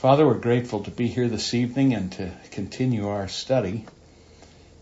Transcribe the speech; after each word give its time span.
Father, 0.00 0.26
we're 0.26 0.38
grateful 0.38 0.82
to 0.84 0.90
be 0.90 1.08
here 1.08 1.28
this 1.28 1.52
evening 1.52 1.92
and 1.92 2.10
to 2.12 2.30
continue 2.52 3.06
our 3.06 3.28
study. 3.28 3.84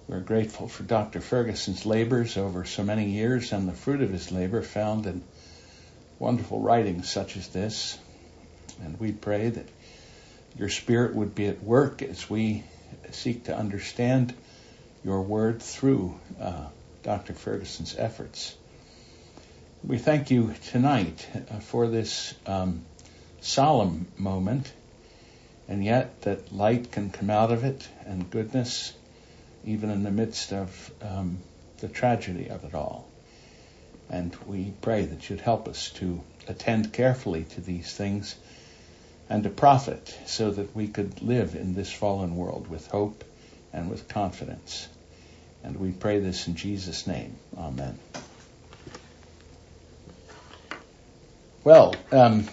We're 0.06 0.20
grateful 0.20 0.68
for 0.68 0.84
Dr. 0.84 1.20
Ferguson's 1.20 1.84
labors 1.84 2.36
over 2.36 2.64
so 2.64 2.84
many 2.84 3.10
years 3.10 3.52
and 3.52 3.68
the 3.68 3.72
fruit 3.72 4.00
of 4.00 4.10
his 4.10 4.30
labor 4.30 4.62
found 4.62 5.06
in 5.06 5.24
wonderful 6.20 6.60
writings 6.60 7.10
such 7.10 7.36
as 7.36 7.48
this. 7.48 7.98
And 8.80 9.00
we 9.00 9.10
pray 9.10 9.48
that 9.48 9.68
your 10.56 10.68
Spirit 10.68 11.16
would 11.16 11.34
be 11.34 11.48
at 11.48 11.64
work 11.64 12.00
as 12.00 12.30
we 12.30 12.62
seek 13.10 13.46
to 13.46 13.56
understand 13.58 14.32
your 15.02 15.22
word 15.22 15.60
through 15.60 16.16
uh, 16.40 16.66
Dr. 17.02 17.34
Ferguson's 17.34 17.96
efforts. 17.98 18.54
We 19.82 19.98
thank 19.98 20.30
you 20.30 20.54
tonight 20.70 21.26
uh, 21.34 21.58
for 21.58 21.88
this 21.88 22.36
um, 22.46 22.84
solemn 23.40 24.06
moment 24.16 24.72
and 25.68 25.84
yet 25.84 26.22
that 26.22 26.52
light 26.52 26.90
can 26.90 27.10
come 27.10 27.30
out 27.30 27.52
of 27.52 27.62
it 27.62 27.86
and 28.06 28.30
goodness, 28.30 28.94
even 29.64 29.90
in 29.90 30.02
the 30.02 30.10
midst 30.10 30.52
of 30.52 30.90
um, 31.02 31.38
the 31.80 31.88
tragedy 31.88 32.48
of 32.48 32.64
it 32.64 32.74
all. 32.74 33.06
And 34.10 34.34
we 34.46 34.72
pray 34.80 35.04
that 35.04 35.28
you'd 35.28 35.42
help 35.42 35.68
us 35.68 35.90
to 35.96 36.20
attend 36.48 36.94
carefully 36.94 37.44
to 37.44 37.60
these 37.60 37.92
things 37.92 38.34
and 39.28 39.42
to 39.42 39.50
profit 39.50 40.18
so 40.24 40.50
that 40.50 40.74
we 40.74 40.88
could 40.88 41.20
live 41.20 41.54
in 41.54 41.74
this 41.74 41.92
fallen 41.92 42.34
world 42.36 42.68
with 42.68 42.86
hope 42.86 43.22
and 43.72 43.90
with 43.90 44.08
confidence. 44.08 44.88
And 45.62 45.78
we 45.78 45.90
pray 45.90 46.20
this 46.20 46.48
in 46.48 46.54
Jesus' 46.54 47.06
name. 47.06 47.36
Amen. 47.58 47.98
Well, 51.64 51.94
um, 52.10 52.48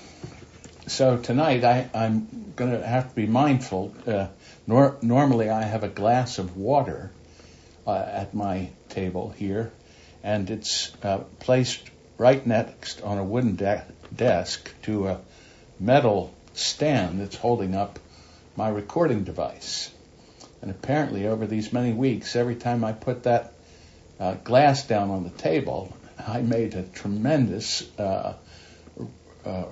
so 0.88 1.18
tonight 1.18 1.64
I, 1.64 1.90
am 1.94 2.54
going 2.56 2.72
to 2.72 2.86
have 2.86 3.10
to 3.10 3.16
be 3.16 3.26
mindful. 3.26 3.94
Uh, 4.06 4.28
nor, 4.68 4.98
normally 5.02 5.50
I 5.50 5.64
have 5.64 5.84
a 5.84 5.88
glass 5.90 6.40
of 6.40 6.58
water 6.58 7.12
uh, 7.88 7.96
at 7.96 8.34
my 8.34 8.70
table 8.90 9.30
here, 9.38 9.72
and 10.24 10.50
it's 10.50 10.92
uh, 11.04 11.20
placed 11.40 11.90
right 12.18 12.46
next 12.46 13.02
on 13.02 13.18
a 13.18 13.24
wooden 13.24 13.56
de- 13.56 13.86
desk 14.16 14.72
to 14.84 15.08
a 15.08 15.22
metal 15.80 16.34
stand 16.54 17.20
that's 17.20 17.36
holding 17.36 17.76
up 17.76 18.00
my 18.56 18.70
recording 18.70 19.24
device. 19.24 19.92
And 20.62 20.72
apparently, 20.72 21.28
over 21.28 21.46
these 21.46 21.74
many 21.74 21.94
weeks, 21.94 22.36
every 22.36 22.56
time 22.56 22.84
I 22.84 22.94
put 22.94 23.24
that 23.24 23.54
uh, 24.20 24.36
glass 24.36 24.88
down 24.88 25.12
on 25.12 25.24
the 25.24 25.30
table, 25.30 25.96
I 26.26 26.42
made 26.42 26.74
a 26.76 26.84
tremendous 26.84 27.84
uh, 28.00 28.36
uh, 29.46 29.66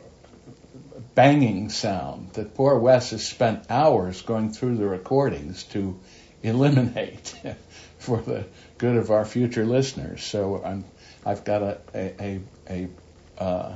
banging 1.16 1.70
sound 1.70 2.34
that 2.34 2.56
poor 2.56 2.78
Wes 2.78 3.12
has 3.12 3.26
spent 3.26 3.70
hours 3.70 4.22
going 4.22 4.52
through 4.52 4.78
the 4.78 4.88
recordings 4.88 5.64
to 5.66 6.00
eliminate 6.42 7.36
for 8.00 8.22
the 8.22 8.46
good 8.78 8.98
of 8.98 9.12
our 9.12 9.26
future 9.26 9.66
listeners. 9.66 10.24
So 10.24 10.62
I'm, 10.64 10.86
I've 11.26 11.44
got 11.44 11.62
a 11.62 11.78
a 11.94 12.16
a, 12.20 12.40
a, 12.70 13.42
uh, 13.42 13.76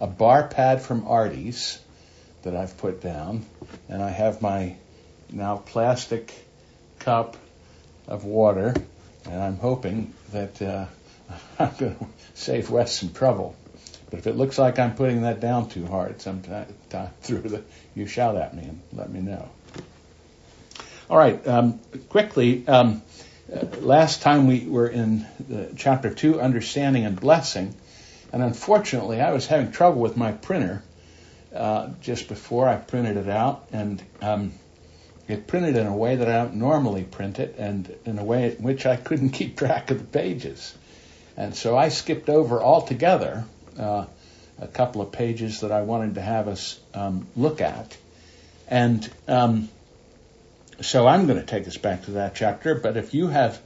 a 0.00 0.06
bar 0.06 0.48
pad 0.48 0.82
from 0.82 1.06
Artie's 1.06 1.78
that 2.42 2.54
I've 2.54 2.76
put 2.78 3.00
down, 3.00 3.44
and 3.88 4.02
I 4.02 4.10
have 4.10 4.42
my 4.42 4.76
now 5.30 5.56
plastic 5.56 6.32
cup 6.98 7.36
of 8.06 8.24
water, 8.24 8.74
and 9.24 9.42
I'm 9.42 9.56
hoping 9.56 10.14
that 10.32 10.62
uh, 10.62 10.86
I'm 11.58 11.74
going 11.78 11.96
to 11.96 12.06
save 12.34 12.70
Wes 12.70 12.92
some 12.92 13.12
trouble. 13.12 13.56
But 14.10 14.20
if 14.20 14.26
it 14.26 14.36
looks 14.36 14.58
like 14.58 14.78
I'm 14.78 14.94
putting 14.94 15.22
that 15.22 15.40
down 15.40 15.68
too 15.68 15.86
hard 15.86 16.20
sometime 16.20 16.66
through 17.20 17.40
the, 17.40 17.62
you 17.94 18.06
shout 18.06 18.36
at 18.36 18.54
me 18.54 18.62
and 18.62 18.80
let 18.92 19.10
me 19.10 19.20
know. 19.20 19.48
All 21.10 21.18
right, 21.18 21.46
um, 21.46 21.80
quickly. 22.08 22.66
Um, 22.66 23.02
uh, 23.50 23.64
last 23.80 24.20
time 24.20 24.46
we 24.46 24.66
were 24.66 24.88
in 24.88 25.26
chapter 25.76 26.12
two, 26.12 26.40
understanding 26.40 27.06
and 27.06 27.18
blessing, 27.18 27.74
and 28.32 28.42
unfortunately, 28.42 29.20
I 29.20 29.32
was 29.32 29.46
having 29.46 29.72
trouble 29.72 30.02
with 30.02 30.18
my 30.18 30.32
printer 30.32 30.82
uh, 31.54 31.88
just 32.02 32.28
before 32.28 32.68
I 32.68 32.76
printed 32.76 33.16
it 33.16 33.28
out, 33.28 33.66
and 33.72 34.02
um, 34.20 34.52
it 35.28 35.46
printed 35.46 35.76
in 35.76 35.86
a 35.86 35.96
way 35.96 36.16
that 36.16 36.28
I 36.28 36.44
don't 36.44 36.56
normally 36.56 37.04
print 37.04 37.38
it, 37.38 37.54
and 37.58 37.94
in 38.04 38.18
a 38.18 38.24
way 38.24 38.54
in 38.54 38.62
which 38.62 38.84
I 38.84 38.96
couldn't 38.96 39.30
keep 39.30 39.56
track 39.56 39.90
of 39.90 39.98
the 39.98 40.04
pages. 40.04 40.74
And 41.38 41.54
so 41.54 41.76
I 41.76 41.88
skipped 41.88 42.28
over 42.28 42.62
altogether 42.62 43.44
uh, 43.78 44.06
a 44.60 44.66
couple 44.66 45.00
of 45.00 45.12
pages 45.12 45.60
that 45.60 45.72
I 45.72 45.82
wanted 45.82 46.16
to 46.16 46.20
have 46.20 46.48
us 46.48 46.78
um, 46.94 47.26
look 47.36 47.60
at. 47.60 47.96
And 48.68 49.08
um, 49.26 49.68
so 50.80 51.06
I'm 51.06 51.26
going 51.26 51.38
to 51.38 51.46
take 51.46 51.66
us 51.66 51.76
back 51.76 52.04
to 52.04 52.12
that 52.12 52.34
chapter, 52.34 52.74
but 52.74 52.96
if 52.96 53.14
you 53.14 53.28
have 53.28 53.60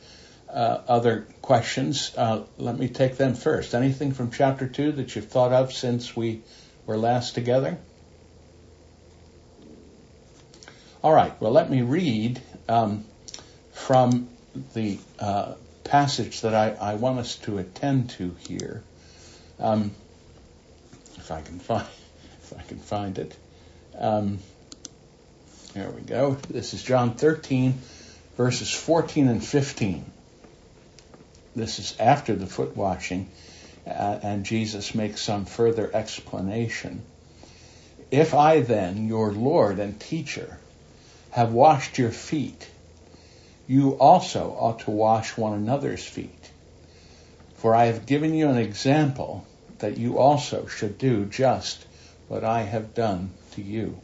uh, 0.49 0.81
other 0.87 1.27
questions, 1.41 2.13
uh, 2.17 2.45
let 2.59 2.79
me 2.79 2.89
take 2.89 3.17
them 3.17 3.35
first. 3.35 3.75
Anything 3.75 4.13
from 4.13 4.31
chapter 4.31 4.67
2 4.67 4.93
that 4.93 5.17
you've 5.17 5.29
thought 5.29 5.53
of 5.53 5.73
since 5.73 6.15
we 6.15 6.43
were 6.87 6.97
last 6.97 7.35
together? 7.35 7.79
All 11.03 11.13
right, 11.13 11.39
well, 11.41 11.51
let 11.51 11.69
me 11.71 11.83
read 11.83 12.41
um, 12.69 13.05
from 13.73 14.29
the 14.75 14.99
uh, 15.19 15.55
passage 15.85 16.43
that 16.43 16.55
I, 16.55 16.71
I, 16.71 16.95
want 16.95 17.19
us 17.19 17.37
to 17.39 17.59
attend 17.59 18.11
to 18.11 18.37
here. 18.47 18.85
Um, 19.59 19.93
if 21.23 21.31
I 21.31 21.41
can 21.41 21.61
find 21.61 21.87
if 22.43 22.53
I 22.59 22.63
can 22.63 22.79
find 22.79 23.19
it. 23.19 23.37
Um, 23.97 24.41
there 25.75 25.91
we 25.91 26.03
go. 26.03 26.37
This 26.51 26.75
is 26.75 26.83
John 26.83 27.15
13, 27.15 27.75
verses 28.37 28.73
14 28.73 29.29
and 29.29 29.45
15. 29.45 30.05
This 31.55 31.79
is 31.79 31.97
after 32.01 32.35
the 32.35 32.47
foot 32.47 32.77
washing, 32.77 33.31
uh, 33.87 34.19
and 34.23 34.45
Jesus 34.45 34.95
makes 34.95 35.21
some 35.23 35.45
further 35.45 35.89
explanation. 35.95 37.03
If 38.11 38.35
I 38.35 38.61
then, 38.61 39.07
your 39.07 39.33
Lord 39.33 39.79
and 39.79 39.99
teacher, 40.01 40.59
have 41.31 41.53
washed 41.53 41.99
your 41.99 42.11
feet, 42.11 42.69
you 43.69 43.93
also 43.93 44.51
ought 44.51 44.81
to 44.81 44.91
wash 44.91 45.37
one 45.37 45.55
another's 45.55 46.05
feet. 46.05 46.51
For 47.57 47.75
I 47.75 47.87
have 47.87 48.07
given 48.07 48.35
you 48.35 48.49
an 48.49 48.59
example 48.59 49.47
that 49.83 49.99
you 49.99 50.19
also 50.19 50.67
should 50.67 50.97
do 50.99 51.27
just 51.27 51.85
what 52.29 52.43
I 52.43 52.63
have 52.63 52.95
done 52.95 53.31
to 53.53 53.63
you. 53.63 54.01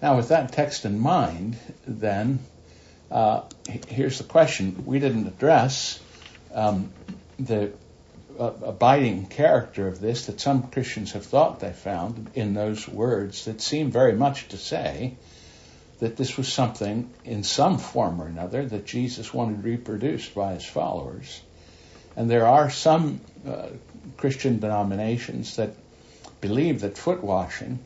Now, 0.00 0.16
with 0.16 0.28
that 0.28 0.52
text 0.52 0.84
in 0.84 0.98
mind, 0.98 1.56
then, 1.86 2.38
uh, 3.10 3.42
here's 3.88 4.18
the 4.18 4.24
question. 4.24 4.84
We 4.86 4.98
didn't 4.98 5.26
address 5.26 6.00
um, 6.54 6.90
the 7.38 7.72
uh, 8.38 8.52
abiding 8.62 9.26
character 9.26 9.88
of 9.88 10.00
this 10.00 10.26
that 10.26 10.40
some 10.40 10.68
Christians 10.68 11.12
have 11.12 11.26
thought 11.26 11.60
they 11.60 11.72
found 11.72 12.30
in 12.34 12.54
those 12.54 12.88
words 12.88 13.44
that 13.44 13.60
seem 13.60 13.90
very 13.90 14.14
much 14.14 14.48
to 14.48 14.56
say 14.56 15.16
that 16.00 16.16
this 16.16 16.36
was 16.36 16.52
something 16.52 17.10
in 17.24 17.44
some 17.44 17.78
form 17.78 18.20
or 18.20 18.26
another 18.26 18.66
that 18.66 18.86
Jesus 18.86 19.32
wanted 19.32 19.64
reproduced 19.64 20.34
by 20.34 20.54
his 20.54 20.64
followers. 20.64 21.40
And 22.16 22.30
there 22.30 22.46
are 22.46 22.70
some 22.70 23.20
uh, 23.46 23.68
Christian 24.16 24.58
denominations 24.58 25.56
that 25.56 25.74
believe 26.40 26.80
that 26.80 26.96
foot 26.96 27.22
washing 27.22 27.78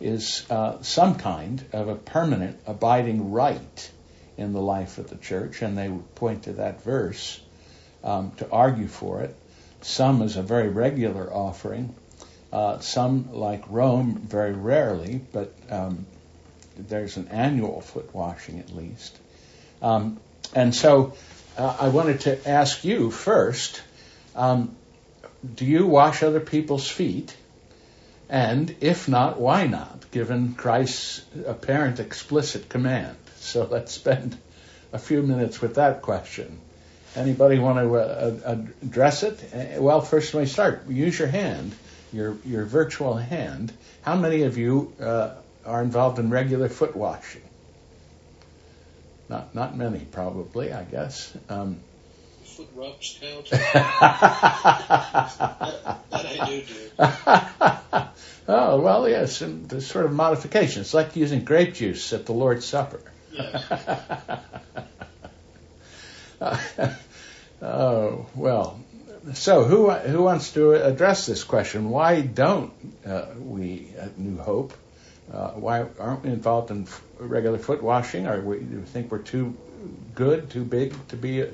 is 0.00 0.44
uh, 0.50 0.82
some 0.82 1.14
kind 1.16 1.64
of 1.72 1.88
a 1.88 1.94
permanent, 1.94 2.58
abiding 2.66 3.32
rite 3.32 3.90
in 4.36 4.52
the 4.52 4.60
life 4.60 4.98
of 4.98 5.10
the 5.10 5.16
church, 5.16 5.62
and 5.62 5.76
they 5.76 5.88
would 5.88 6.14
point 6.14 6.44
to 6.44 6.54
that 6.54 6.82
verse 6.82 7.40
um, 8.02 8.32
to 8.38 8.50
argue 8.50 8.88
for 8.88 9.22
it. 9.22 9.36
Some 9.82 10.22
as 10.22 10.36
a 10.36 10.42
very 10.42 10.68
regular 10.68 11.32
offering, 11.32 11.94
uh, 12.52 12.78
some 12.80 13.32
like 13.32 13.64
Rome 13.68 14.16
very 14.26 14.52
rarely, 14.52 15.20
but 15.32 15.54
um, 15.70 16.06
there's 16.76 17.16
an 17.16 17.28
annual 17.28 17.80
foot 17.80 18.14
washing 18.14 18.58
at 18.58 18.74
least. 18.74 19.18
Um, 19.82 20.18
and 20.54 20.74
so 20.74 21.14
uh, 21.60 21.76
I 21.78 21.88
wanted 21.88 22.20
to 22.20 22.48
ask 22.48 22.84
you 22.84 23.10
first 23.10 23.82
um, 24.34 24.74
do 25.54 25.66
you 25.66 25.86
wash 25.86 26.22
other 26.22 26.40
people's 26.40 26.88
feet? 26.88 27.36
And 28.30 28.74
if 28.80 29.08
not, 29.08 29.40
why 29.40 29.66
not, 29.66 30.10
given 30.10 30.54
Christ's 30.54 31.22
apparent 31.46 32.00
explicit 32.00 32.68
command? 32.68 33.16
So 33.36 33.64
let's 33.70 33.92
spend 33.92 34.38
a 34.92 34.98
few 34.98 35.22
minutes 35.22 35.60
with 35.60 35.74
that 35.74 36.00
question. 36.02 36.60
Anybody 37.14 37.58
want 37.58 37.78
to 37.78 37.96
uh, 37.96 38.64
address 38.82 39.22
it? 39.22 39.38
Uh, 39.52 39.82
well, 39.82 40.00
first 40.00 40.32
let 40.32 40.40
me 40.40 40.46
start. 40.46 40.88
Use 40.88 41.18
your 41.18 41.28
hand, 41.28 41.74
your 42.12 42.36
your 42.46 42.64
virtual 42.64 43.16
hand. 43.16 43.72
How 44.02 44.16
many 44.16 44.44
of 44.44 44.56
you 44.56 44.94
uh, 45.00 45.34
are 45.66 45.82
involved 45.82 46.18
in 46.18 46.30
regular 46.30 46.68
foot 46.68 46.96
washing? 46.96 47.42
Not 49.30 49.54
not 49.54 49.76
many, 49.76 50.00
probably. 50.00 50.72
I 50.72 50.82
guess. 50.82 51.32
Um, 51.48 51.78
foot 52.42 52.66
rubs 52.74 53.16
count? 53.20 53.48
that, 53.50 53.62
that 56.10 56.26
I 56.26 56.46
do 56.46 56.62
do. 56.62 56.90
oh 58.48 58.80
well, 58.80 59.08
yes, 59.08 59.40
and 59.40 59.68
there's 59.68 59.86
sort 59.86 60.06
of 60.06 60.12
modifications. 60.12 60.86
It's 60.86 60.94
like 60.94 61.14
using 61.14 61.44
grape 61.44 61.74
juice 61.74 62.12
at 62.12 62.26
the 62.26 62.32
Lord's 62.32 62.66
Supper. 62.66 63.00
Yes. 63.32 63.62
oh 67.62 68.26
well. 68.34 68.80
So 69.34 69.62
who 69.62 69.90
who 69.90 70.24
wants 70.24 70.54
to 70.54 70.72
address 70.72 71.26
this 71.26 71.44
question? 71.44 71.90
Why 71.90 72.20
don't 72.20 72.72
uh, 73.06 73.26
we 73.38 73.92
at 73.96 74.18
New 74.18 74.38
Hope? 74.38 74.72
Uh, 75.32 75.50
why 75.52 75.86
aren't 75.98 76.24
we 76.24 76.30
involved 76.30 76.70
in 76.70 76.86
regular 77.18 77.58
foot 77.58 77.82
washing? 77.82 78.24
Do 78.24 78.40
we 78.40 78.58
think 78.82 79.12
we're 79.12 79.18
too 79.18 79.56
good, 80.14 80.50
too 80.50 80.64
big 80.64 80.94
to 81.08 81.16
be 81.16 81.42
a, 81.42 81.50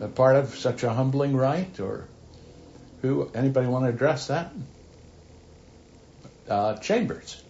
a 0.00 0.08
part 0.08 0.36
of 0.36 0.54
such 0.54 0.82
a 0.82 0.90
humbling 0.90 1.34
rite? 1.34 1.80
Or 1.80 2.06
who? 3.00 3.30
Anybody 3.34 3.66
want 3.66 3.86
to 3.86 3.88
address 3.88 4.26
that? 4.26 4.52
Uh, 6.48 6.76
Chambers. 6.76 7.42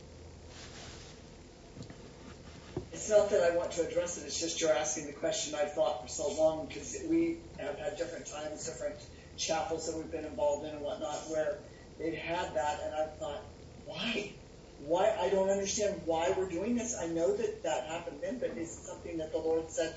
It's 2.92 3.10
not 3.10 3.28
that 3.30 3.52
I 3.52 3.56
want 3.56 3.72
to 3.72 3.86
address 3.86 4.16
it, 4.18 4.26
it's 4.26 4.40
just 4.40 4.60
you're 4.60 4.72
asking 4.72 5.06
the 5.06 5.12
question 5.12 5.54
I've 5.56 5.72
thought 5.72 6.02
for 6.02 6.08
so 6.08 6.32
long 6.40 6.66
because 6.66 6.96
we 7.10 7.38
have 7.58 7.76
had 7.78 7.98
different 7.98 8.26
times, 8.26 8.64
different 8.64 8.94
chapels 9.36 9.86
that 9.86 9.96
we've 9.96 10.10
been 10.10 10.24
involved 10.24 10.64
in 10.64 10.70
and 10.70 10.80
whatnot 10.80 11.28
where 11.28 11.58
they've 11.98 12.14
had 12.14 12.54
that 12.54 12.80
and 12.84 12.94
I've 12.94 13.16
thought, 13.18 13.42
why? 13.84 14.32
Why? 14.86 15.14
I 15.18 15.28
don't 15.30 15.48
understand 15.50 16.02
why 16.04 16.32
we're 16.36 16.48
doing 16.48 16.76
this. 16.76 16.96
I 17.00 17.06
know 17.06 17.34
that 17.34 17.62
that 17.62 17.86
happened 17.86 18.18
then, 18.22 18.38
but 18.38 18.50
is 18.50 18.76
it 18.76 18.86
something 18.86 19.18
that 19.18 19.32
the 19.32 19.38
Lord 19.38 19.70
said, 19.70 19.94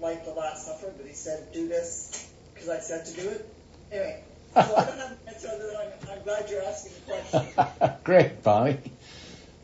like 0.00 0.24
the 0.24 0.32
Last 0.32 0.66
Supper, 0.66 0.92
but 0.96 1.06
He 1.06 1.14
said, 1.14 1.52
do 1.52 1.68
this 1.68 2.28
because 2.54 2.68
I 2.68 2.78
said 2.80 3.06
to 3.06 3.12
do 3.12 3.28
it? 3.28 3.48
Anyway, 3.92 4.22
so 4.54 4.60
I 4.60 4.84
don't 4.84 4.98
have 4.98 5.10
an 5.12 5.18
answer 5.28 5.48
other 5.48 5.66
than 5.68 5.76
I'm, 5.76 6.18
I'm 6.18 6.24
glad 6.24 6.50
you're 6.50 6.62
asking 6.64 6.92
the 7.06 7.12
question. 7.12 7.94
Great, 8.04 8.42
Bonnie. 8.42 8.78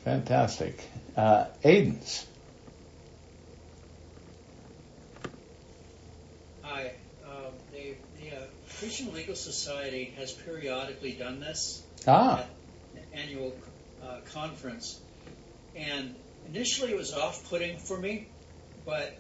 Fantastic. 0.05 0.81
Uh, 1.17 1.47
Aiden's. 1.65 2.27
Hi. 6.63 6.93
Um, 7.27 7.53
the 7.73 7.95
the 8.21 8.37
uh, 8.37 8.41
Christian 8.79 9.13
Legal 9.13 9.35
Society 9.35 10.13
has 10.17 10.33
periodically 10.33 11.13
done 11.13 11.41
this 11.41 11.83
Ah, 12.07 12.39
at 12.41 12.49
an 12.97 13.03
annual 13.13 13.53
uh, 14.03 14.19
conference, 14.33 15.01
and 15.75 16.15
initially 16.49 16.93
it 16.93 16.97
was 16.97 17.13
off-putting 17.15 17.79
for 17.79 17.97
me, 17.97 18.27
but 18.85 19.17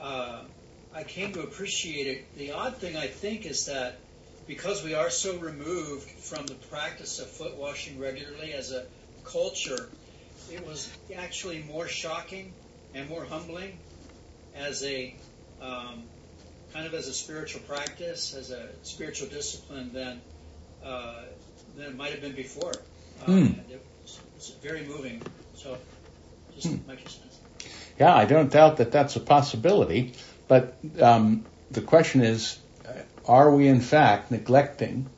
uh, 0.00 0.40
I 0.94 1.02
came 1.02 1.32
to 1.32 1.40
appreciate 1.40 2.06
it. 2.06 2.36
The 2.36 2.52
odd 2.52 2.76
thing 2.76 2.96
I 2.96 3.06
think 3.06 3.46
is 3.46 3.66
that 3.66 3.98
because 4.46 4.84
we 4.84 4.94
are 4.94 5.10
so 5.10 5.36
removed 5.38 6.08
from 6.08 6.46
the 6.46 6.54
practice 6.54 7.18
of 7.18 7.26
foot 7.26 7.56
washing 7.56 7.98
regularly 7.98 8.52
as 8.52 8.72
a 8.72 8.84
culture, 9.24 9.88
it 10.52 10.66
was 10.66 10.90
actually 11.16 11.62
more 11.62 11.88
shocking 11.88 12.52
and 12.94 13.08
more 13.08 13.24
humbling 13.24 13.78
as 14.54 14.84
a 14.84 15.14
um, 15.60 16.02
kind 16.72 16.86
of 16.86 16.94
as 16.94 17.08
a 17.08 17.14
spiritual 17.14 17.62
practice, 17.62 18.34
as 18.34 18.50
a 18.50 18.68
spiritual 18.82 19.28
discipline 19.28 19.90
than 19.92 20.20
uh, 20.84 21.22
than 21.76 21.86
it 21.86 21.96
might 21.96 22.12
have 22.12 22.20
been 22.20 22.34
before. 22.34 22.72
It 23.70 23.80
was, 24.34 24.50
it 24.50 24.54
was 24.54 24.62
very 24.62 24.86
moving. 24.86 25.22
So, 25.54 25.76
just 26.54 26.68
Hmm. 26.68 26.86
my 26.86 26.96
two 26.96 27.08
cents. 27.08 27.40
yeah, 27.98 28.14
I 28.14 28.24
don't 28.24 28.50
doubt 28.50 28.78
that 28.78 28.92
that's 28.92 29.16
a 29.16 29.20
possibility. 29.20 30.14
But 30.48 30.76
um, 31.00 31.46
the 31.70 31.80
question 31.80 32.22
is, 32.22 32.58
uh, 32.86 32.92
are 33.26 33.54
we 33.54 33.68
in 33.68 33.80
fact 33.80 34.30
neglecting 34.30 35.08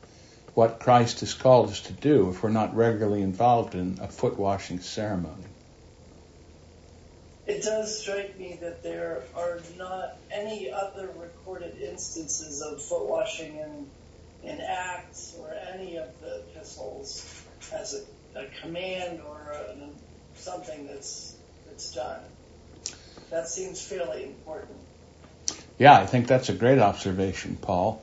what 0.53 0.79
Christ 0.79 1.19
has 1.19 1.33
called 1.33 1.69
us 1.69 1.81
to 1.81 1.93
do 1.93 2.29
if 2.29 2.41
we're 2.41 2.49
not 2.49 2.75
regularly 2.75 3.21
involved 3.21 3.75
in 3.75 3.99
a 4.01 4.07
foot 4.07 4.39
washing 4.39 4.79
ceremony? 4.79 5.43
It 7.45 7.63
does 7.63 8.01
strike 8.01 8.37
me 8.37 8.57
that 8.61 8.83
there 8.83 9.23
are 9.35 9.59
not 9.77 10.17
any 10.31 10.71
other 10.71 11.09
recorded 11.17 11.77
instances 11.81 12.61
of 12.61 12.81
foot 12.81 13.07
washing 13.07 13.55
in, 13.57 13.87
in 14.49 14.59
Acts 14.59 15.33
or 15.39 15.53
any 15.73 15.97
of 15.97 16.07
the 16.21 16.43
epistles 16.51 17.43
as 17.71 17.93
a, 17.93 18.01
a 18.37 18.45
command 18.61 19.21
or 19.27 19.51
a, 19.51 19.75
something 20.35 20.87
that's 20.87 21.35
that's 21.67 21.93
done. 21.93 22.19
That 23.29 23.49
seems 23.49 23.81
fairly 23.81 24.23
important. 24.23 24.77
Yeah, 25.77 25.93
I 25.93 26.05
think 26.05 26.27
that's 26.27 26.49
a 26.49 26.53
great 26.53 26.79
observation, 26.79 27.57
Paul. 27.61 28.01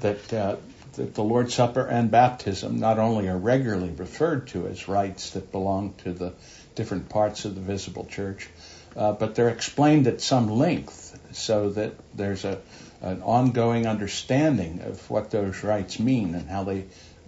That, 0.00 0.32
uh, 0.32 0.56
that 0.94 1.14
the 1.14 1.22
Lord's 1.22 1.54
Supper 1.54 1.86
and 1.86 2.10
baptism 2.10 2.80
not 2.80 2.98
only 2.98 3.28
are 3.28 3.38
regularly 3.38 3.90
referred 3.90 4.48
to 4.48 4.66
as 4.66 4.88
rites 4.88 5.30
that 5.30 5.52
belong 5.52 5.94
to 6.04 6.12
the 6.12 6.34
different 6.74 7.08
parts 7.08 7.44
of 7.44 7.54
the 7.54 7.60
visible 7.60 8.04
church, 8.04 8.48
uh, 8.96 9.12
but 9.12 9.34
they're 9.34 9.48
explained 9.48 10.06
at 10.06 10.20
some 10.20 10.48
length 10.48 11.18
so 11.32 11.70
that 11.70 11.94
there's 12.14 12.44
a, 12.44 12.60
an 13.00 13.22
ongoing 13.22 13.86
understanding 13.86 14.80
of 14.82 15.08
what 15.08 15.30
those 15.30 15.62
rites 15.62 15.98
mean 15.98 16.34
and 16.34 16.48
how 16.48 16.64
they 16.64 16.84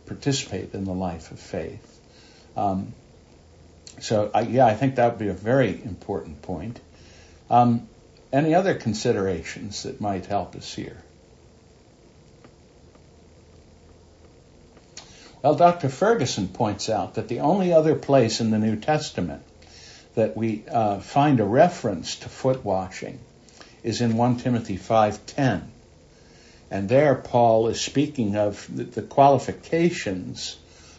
participate 0.06 0.74
in 0.74 0.84
the 0.84 0.92
life 0.92 1.30
of 1.30 1.38
faith. 1.38 1.95
Um, 2.56 2.94
so, 4.00 4.30
I, 4.34 4.42
yeah, 4.42 4.66
I 4.66 4.74
think 4.74 4.96
that 4.96 5.12
would 5.12 5.18
be 5.18 5.28
a 5.28 5.34
very 5.34 5.70
important 5.70 6.42
point. 6.42 6.80
Um, 7.50 7.88
any 8.32 8.54
other 8.54 8.74
considerations 8.74 9.84
that 9.84 10.00
might 10.00 10.26
help 10.26 10.56
us 10.56 10.74
here? 10.74 11.02
Well, 15.42 15.54
Dr. 15.54 15.88
Ferguson 15.88 16.48
points 16.48 16.88
out 16.88 17.14
that 17.14 17.28
the 17.28 17.40
only 17.40 17.72
other 17.72 17.94
place 17.94 18.40
in 18.40 18.50
the 18.50 18.58
New 18.58 18.76
Testament 18.76 19.42
that 20.16 20.36
we 20.36 20.64
uh, 20.68 20.98
find 20.98 21.38
a 21.40 21.44
reference 21.44 22.16
to 22.16 22.28
foot 22.28 22.64
washing 22.64 23.20
is 23.84 24.00
in 24.00 24.16
1 24.16 24.38
Timothy 24.38 24.76
5:10. 24.76 25.62
And 26.68 26.88
there 26.88 27.14
Paul 27.14 27.68
is 27.68 27.80
speaking 27.80 28.34
of 28.34 28.66
the, 28.74 28.82
the 28.84 29.02
qualifications 29.02 30.56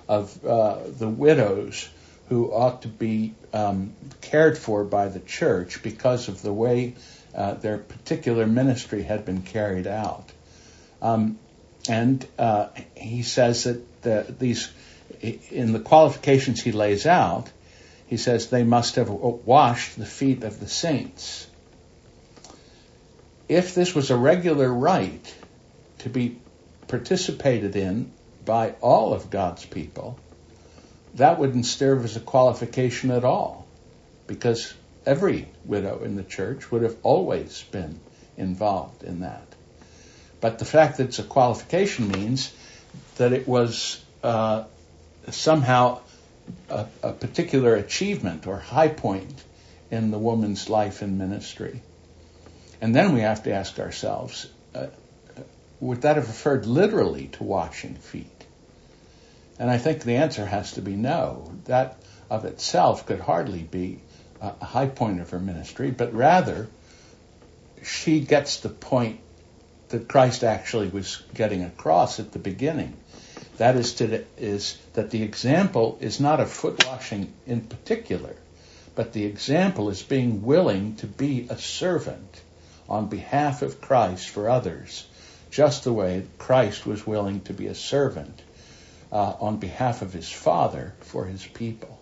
of 0.07 0.45
uh, 0.45 0.79
the 0.97 1.07
widows 1.07 1.89
who 2.29 2.51
ought 2.51 2.81
to 2.81 2.87
be 2.87 3.33
um, 3.53 3.93
cared 4.21 4.57
for 4.57 4.83
by 4.83 5.07
the 5.07 5.19
church 5.19 5.81
because 5.81 6.27
of 6.27 6.41
the 6.41 6.51
way 6.51 6.93
uh, 7.33 7.53
their 7.53 7.77
particular 7.77 8.45
ministry 8.45 9.03
had 9.03 9.25
been 9.25 9.41
carried 9.41 9.87
out. 9.87 10.29
Um, 11.01 11.37
and 11.89 12.25
uh, 12.37 12.67
he 12.95 13.23
says 13.23 13.63
that 13.63 14.01
the, 14.01 14.35
these, 14.37 14.69
in 15.21 15.71
the 15.71 15.79
qualifications 15.79 16.61
he 16.61 16.71
lays 16.71 17.05
out, 17.05 17.49
he 18.07 18.17
says 18.17 18.49
they 18.49 18.63
must 18.63 18.95
have 18.95 19.09
washed 19.09 19.97
the 19.97 20.05
feet 20.05 20.43
of 20.43 20.59
the 20.59 20.67
saints. 20.67 21.47
If 23.47 23.75
this 23.75 23.95
was 23.95 24.11
a 24.11 24.17
regular 24.17 24.73
rite 24.73 25.33
to 25.99 26.09
be 26.09 26.37
participated 26.87 27.75
in 27.75 28.11
by 28.47 28.71
all 28.81 29.13
of 29.13 29.29
God's 29.29 29.65
people, 29.65 30.17
that 31.15 31.37
wouldn't 31.37 31.65
serve 31.65 32.05
as 32.05 32.15
a 32.15 32.21
qualification 32.21 33.11
at 33.11 33.23
all, 33.23 33.67
because 34.25 34.73
every 35.05 35.47
widow 35.65 36.01
in 36.03 36.15
the 36.15 36.23
church 36.23 36.71
would 36.71 36.81
have 36.81 36.95
always 37.03 37.63
been 37.71 37.99
involved 38.37 39.03
in 39.03 39.19
that. 39.19 39.45
But 40.39 40.59
the 40.59 40.65
fact 40.65 40.97
that 40.97 41.09
it's 41.09 41.19
a 41.19 41.23
qualification 41.23 42.07
means 42.07 42.53
that 43.17 43.33
it 43.33 43.47
was 43.47 44.01
uh, 44.23 44.63
somehow 45.29 45.99
a, 46.69 46.87
a, 47.03 47.11
particular 47.11 47.75
achievement 47.75 48.47
or 48.47 48.57
high 48.57 48.87
point 48.87 49.43
in 49.91 50.11
the 50.11 50.17
woman's 50.17 50.69
life 50.69 51.01
and 51.01 51.17
ministry. 51.17 51.81
And 52.79 52.95
then 52.95 53.13
we 53.13 53.21
have 53.21 53.43
to 53.43 53.53
ask 53.53 53.79
ourselves 53.79 54.47
uh, 54.73 54.87
would 55.79 56.01
that 56.01 56.15
have 56.15 56.27
referred 56.27 56.65
literally 56.65 57.27
to 57.27 57.43
washing 57.43 57.95
feet? 57.95 58.36
And 59.59 59.71
I 59.71 59.77
think 59.77 60.03
the 60.03 60.17
answer 60.17 60.45
has 60.45 60.73
to 60.73 60.81
be 60.81 60.95
no. 60.95 61.51
That 61.65 61.97
of 62.29 62.45
itself 62.45 63.05
could 63.05 63.19
hardly 63.19 63.63
be 63.63 64.01
a 64.39 64.63
high 64.63 64.87
point 64.87 65.19
of 65.19 65.31
her 65.31 65.39
ministry, 65.39 65.89
but 65.89 66.13
rather 66.13 66.67
she 67.83 68.19
gets 68.19 68.59
the 68.59 68.69
point 68.69 69.19
that 69.89 70.07
Christ 70.07 70.43
actually 70.43 70.89
was 70.89 71.23
getting 71.33 71.63
across 71.63 72.19
at 72.19 72.33
the 72.33 72.39
beginning. 72.39 72.93
That 73.57 73.75
is, 73.75 73.93
to, 73.95 74.25
is 74.37 74.77
that 74.93 75.09
the 75.09 75.23
example 75.23 75.97
is 76.01 76.19
not 76.19 76.39
of 76.39 76.51
foot 76.51 76.85
washing 76.85 77.33
in 77.47 77.61
particular, 77.61 78.35
but 78.93 79.13
the 79.13 79.25
example 79.25 79.89
is 79.89 80.03
being 80.03 80.43
willing 80.43 80.97
to 80.97 81.07
be 81.07 81.47
a 81.49 81.57
servant 81.57 82.41
on 82.87 83.07
behalf 83.07 83.63
of 83.63 83.81
Christ 83.81 84.29
for 84.29 84.49
others, 84.49 85.07
just 85.49 85.83
the 85.83 85.93
way 85.93 86.25
Christ 86.37 86.85
was 86.85 87.07
willing 87.07 87.41
to 87.41 87.53
be 87.53 87.67
a 87.67 87.75
servant 87.75 88.41
uh, 89.11 89.33
on 89.39 89.57
behalf 89.57 90.01
of 90.01 90.13
his 90.13 90.29
Father 90.29 90.93
for 91.01 91.25
his 91.25 91.45
people. 91.45 91.99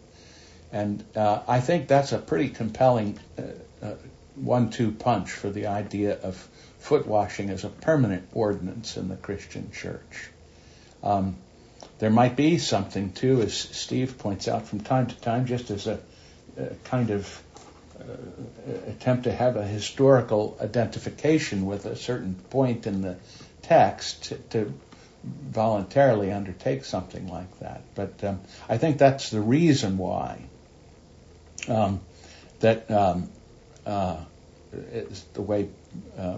And 0.72 1.04
uh, 1.16 1.42
I 1.48 1.62
think 1.62 1.88
that's 1.88 2.12
a 2.12 2.18
pretty 2.18 2.50
compelling 2.50 3.20
uh, 3.38 3.94
one-two 4.36 4.92
punch 4.92 5.32
for 5.32 5.50
the 5.50 5.68
idea 5.68 6.20
of 6.22 6.36
foot 6.80 7.08
washing 7.08 7.50
as 7.50 7.64
a 7.64 7.70
permanent 7.70 8.28
ordinance 8.34 8.98
in 8.98 9.08
the 9.08 9.16
Christian 9.16 9.72
church. 9.72 10.30
Um, 11.04 11.38
there 12.00 12.10
might 12.10 12.36
be 12.36 12.58
something 12.58 13.14
too, 13.14 13.42
as 13.42 13.54
Steve 13.54 14.18
points 14.18 14.48
out 14.48 14.68
from 14.68 14.82
time 14.82 15.08
to 15.08 15.16
time, 15.16 15.46
just 15.46 15.72
as 15.72 15.88
a, 15.88 16.00
a 16.58 16.76
kind 16.84 17.10
of 17.12 17.42
uh, 18.00 18.90
attempt 18.90 19.24
to 19.24 19.32
have 19.32 19.56
a 19.56 19.66
historical 19.66 20.58
identification 20.62 21.66
with 21.66 21.86
a 21.86 21.96
certain 21.96 22.36
point 22.50 22.86
in 22.86 23.02
the 23.02 23.16
text 23.62 24.34
to 24.50 24.74
voluntarily 25.25 26.32
undertake 26.32 26.86
something 26.86 27.27
like 27.27 27.60
that. 27.60 27.82
But 27.96 28.24
um, 28.24 28.41
I 28.70 28.77
think 28.77 28.98
that's 28.98 29.29
the 29.29 29.41
reason 29.41 29.98
why 29.98 30.41
um, 31.67 32.01
that 32.60 32.89
um, 32.91 33.29
uh, 33.86 34.17
the 35.34 35.41
way 35.41 35.70
uh, 36.17 36.38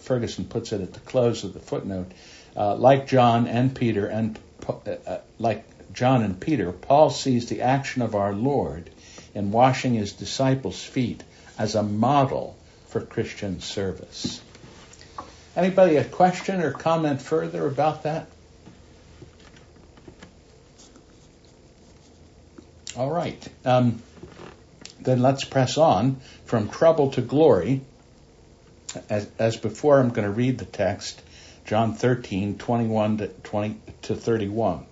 Ferguson 0.00 0.44
puts 0.44 0.72
it 0.72 0.80
at 0.80 0.92
the 0.92 1.00
close 1.00 1.44
of 1.44 1.52
the 1.52 1.60
footnote. 1.60 2.12
Uh, 2.56 2.76
like 2.76 3.06
John 3.06 3.46
and 3.46 3.74
Peter, 3.74 4.06
and 4.06 4.38
uh, 4.68 4.90
uh, 5.06 5.18
like 5.38 5.64
John 5.92 6.22
and 6.22 6.38
Peter, 6.38 6.70
Paul 6.72 7.10
sees 7.10 7.48
the 7.48 7.62
action 7.62 8.02
of 8.02 8.14
our 8.14 8.32
Lord 8.32 8.90
in 9.34 9.50
washing 9.50 9.94
his 9.94 10.12
disciples' 10.12 10.82
feet 10.82 11.22
as 11.58 11.74
a 11.74 11.82
model 11.82 12.56
for 12.88 13.00
Christian 13.00 13.60
service. 13.60 14.40
Anybody 15.54 15.96
a 15.96 16.04
question 16.04 16.62
or 16.62 16.72
comment 16.72 17.20
further 17.20 17.66
about 17.66 18.04
that? 18.04 18.26
All 22.96 23.10
right. 23.10 23.48
Um, 23.64 24.02
then 25.00 25.20
let's 25.20 25.44
press 25.44 25.76
on 25.76 26.20
from 26.44 26.68
trouble 26.68 27.10
to 27.12 27.22
glory. 27.22 27.82
As, 29.08 29.28
as 29.38 29.56
before, 29.56 29.98
I'm 29.98 30.10
going 30.10 30.26
to 30.26 30.34
read 30.34 30.58
the 30.58 30.64
text, 30.64 31.20
John 31.66 31.94
13, 31.94 32.58
21 32.58 33.18
to, 33.18 33.28
20 33.28 33.80
to 34.02 34.14
31. 34.14 34.86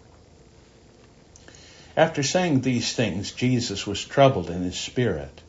After 1.97 2.23
saying 2.23 2.61
these 2.61 2.95
things, 2.95 3.33
Jesus 3.33 3.87
was 3.87 4.03
troubled 4.05 4.49
in 4.49 4.63
his 4.63 4.79
spirit 4.79 5.43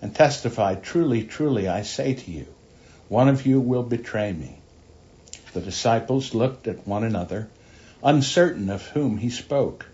and 0.00 0.14
testified, 0.14 0.82
Truly, 0.82 1.24
truly, 1.24 1.68
I 1.68 1.82
say 1.82 2.14
to 2.14 2.30
you, 2.30 2.46
one 3.08 3.28
of 3.28 3.46
you 3.46 3.60
will 3.60 3.82
betray 3.82 4.32
me. 4.32 4.57
The 5.58 5.64
disciples 5.64 6.36
looked 6.36 6.68
at 6.68 6.86
one 6.86 7.02
another, 7.02 7.48
uncertain 8.00 8.70
of 8.70 8.86
whom 8.90 9.18
he 9.18 9.28
spoke. 9.28 9.86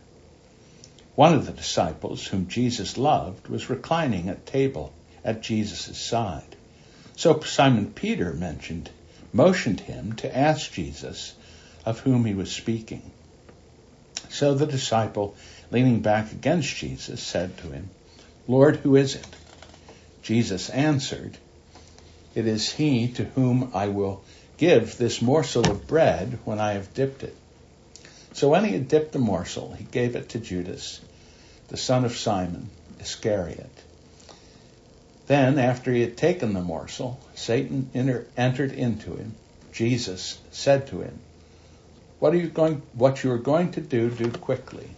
One 1.14 1.32
of 1.32 1.46
the 1.46 1.52
disciples, 1.52 2.26
whom 2.26 2.48
Jesus 2.48 2.98
loved, 2.98 3.48
was 3.48 3.70
reclining 3.70 4.28
at 4.28 4.44
table 4.44 4.92
at 5.24 5.40
Jesus' 5.40 5.96
side. 5.96 6.54
So 7.16 7.40
Simon 7.40 7.92
Peter 7.92 8.34
mentioned, 8.34 8.90
motioned 9.32 9.80
him 9.80 10.12
to 10.16 10.36
ask 10.36 10.70
Jesus 10.70 11.32
of 11.86 12.00
whom 12.00 12.26
he 12.26 12.34
was 12.34 12.52
speaking. 12.52 13.10
So 14.28 14.52
the 14.52 14.66
disciple, 14.66 15.34
leaning 15.70 16.02
back 16.02 16.30
against 16.30 16.76
Jesus, 16.76 17.22
said 17.22 17.56
to 17.56 17.70
him, 17.70 17.88
Lord, 18.46 18.76
who 18.76 18.96
is 18.96 19.14
it? 19.14 19.26
Jesus 20.20 20.68
answered, 20.68 21.38
It 22.34 22.46
is 22.46 22.70
he 22.70 23.08
to 23.12 23.24
whom 23.24 23.70
I 23.72 23.88
will 23.88 24.22
give 24.56 24.96
this 24.96 25.20
morsel 25.20 25.68
of 25.70 25.86
bread 25.86 26.38
when 26.44 26.60
I 26.60 26.74
have 26.74 26.94
dipped 26.94 27.22
it. 27.22 27.36
So 28.32 28.48
when 28.48 28.64
he 28.64 28.72
had 28.72 28.88
dipped 28.88 29.12
the 29.12 29.18
morsel, 29.18 29.72
he 29.72 29.84
gave 29.84 30.16
it 30.16 30.30
to 30.30 30.38
Judas, 30.38 31.00
the 31.68 31.76
son 31.76 32.04
of 32.04 32.16
Simon 32.16 32.68
Iscariot. 33.00 33.70
Then, 35.26 35.58
after 35.58 35.92
he 35.92 36.02
had 36.02 36.16
taken 36.16 36.52
the 36.52 36.60
morsel, 36.60 37.18
Satan 37.34 37.90
enter, 37.94 38.26
entered 38.36 38.72
into 38.72 39.14
him. 39.14 39.34
Jesus 39.72 40.38
said 40.50 40.88
to 40.88 41.00
him, 41.00 41.18
"What 42.18 42.34
are 42.34 42.38
you 42.38 42.48
going? 42.48 42.82
What 42.92 43.24
you 43.24 43.32
are 43.32 43.38
going 43.38 43.72
to 43.72 43.80
do, 43.80 44.10
do 44.10 44.30
quickly." 44.30 44.90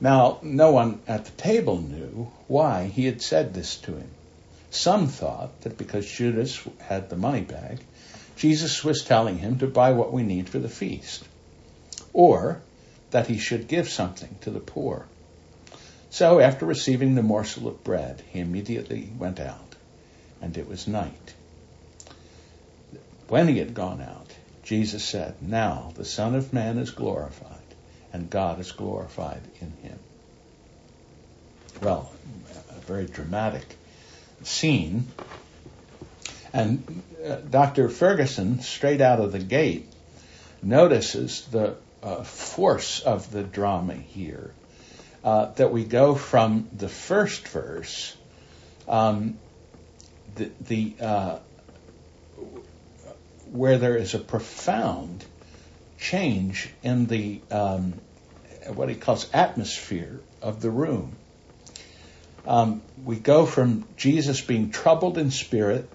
Now, 0.00 0.38
no 0.42 0.70
one 0.70 1.00
at 1.06 1.24
the 1.24 1.30
table 1.32 1.80
knew 1.80 2.30
why 2.46 2.86
he 2.86 3.06
had 3.06 3.20
said 3.20 3.52
this 3.52 3.76
to 3.78 3.92
him. 3.92 4.08
Some 4.70 5.08
thought 5.08 5.60
that 5.62 5.76
because 5.76 6.06
Judas 6.10 6.60
had 6.78 7.10
the 7.10 7.16
money 7.16 7.40
bag, 7.40 7.80
Jesus 8.38 8.84
was 8.84 9.02
telling 9.02 9.38
him 9.38 9.58
to 9.58 9.66
buy 9.66 9.90
what 9.90 10.12
we 10.12 10.22
need 10.22 10.48
for 10.48 10.60
the 10.60 10.68
feast, 10.68 11.24
or 12.12 12.62
that 13.10 13.26
he 13.26 13.36
should 13.36 13.66
give 13.66 13.88
something 13.88 14.36
to 14.42 14.50
the 14.50 14.60
poor. 14.60 15.06
So, 16.10 16.38
after 16.38 16.64
receiving 16.64 17.14
the 17.14 17.22
morsel 17.22 17.66
of 17.66 17.82
bread, 17.82 18.22
he 18.30 18.38
immediately 18.38 19.10
went 19.18 19.40
out, 19.40 19.74
and 20.40 20.56
it 20.56 20.68
was 20.68 20.86
night. 20.86 21.34
When 23.26 23.48
he 23.48 23.58
had 23.58 23.74
gone 23.74 24.00
out, 24.00 24.30
Jesus 24.62 25.04
said, 25.04 25.34
Now 25.42 25.92
the 25.96 26.04
Son 26.04 26.36
of 26.36 26.52
Man 26.52 26.78
is 26.78 26.90
glorified, 26.90 27.58
and 28.12 28.30
God 28.30 28.60
is 28.60 28.70
glorified 28.70 29.42
in 29.60 29.72
him. 29.82 29.98
Well, 31.82 32.10
a 32.70 32.80
very 32.80 33.06
dramatic 33.06 33.76
scene 34.44 35.08
and 36.52 37.02
uh, 37.24 37.36
Dr. 37.36 37.88
Ferguson, 37.88 38.60
straight 38.60 39.00
out 39.00 39.20
of 39.20 39.32
the 39.32 39.38
gate, 39.38 39.86
notices 40.62 41.46
the 41.50 41.76
uh, 42.02 42.22
force 42.22 43.00
of 43.00 43.30
the 43.30 43.42
drama 43.42 43.94
here. 43.94 44.52
Uh, 45.24 45.46
that 45.54 45.72
we 45.72 45.84
go 45.84 46.14
from 46.14 46.68
the 46.76 46.88
first 46.88 47.48
verse, 47.48 48.16
um, 48.86 49.36
the, 50.36 50.50
the 50.60 50.94
uh, 51.00 51.38
where 53.50 53.78
there 53.78 53.96
is 53.96 54.14
a 54.14 54.18
profound 54.18 55.24
change 55.98 56.70
in 56.82 57.06
the 57.06 57.40
um, 57.50 57.94
what 58.74 58.88
he 58.88 58.94
calls 58.94 59.28
atmosphere 59.32 60.20
of 60.40 60.62
the 60.62 60.70
room. 60.70 61.16
Um, 62.46 62.80
we 63.04 63.16
go 63.16 63.44
from 63.44 63.84
Jesus 63.96 64.40
being 64.40 64.70
troubled 64.70 65.18
in 65.18 65.30
spirit 65.30 65.88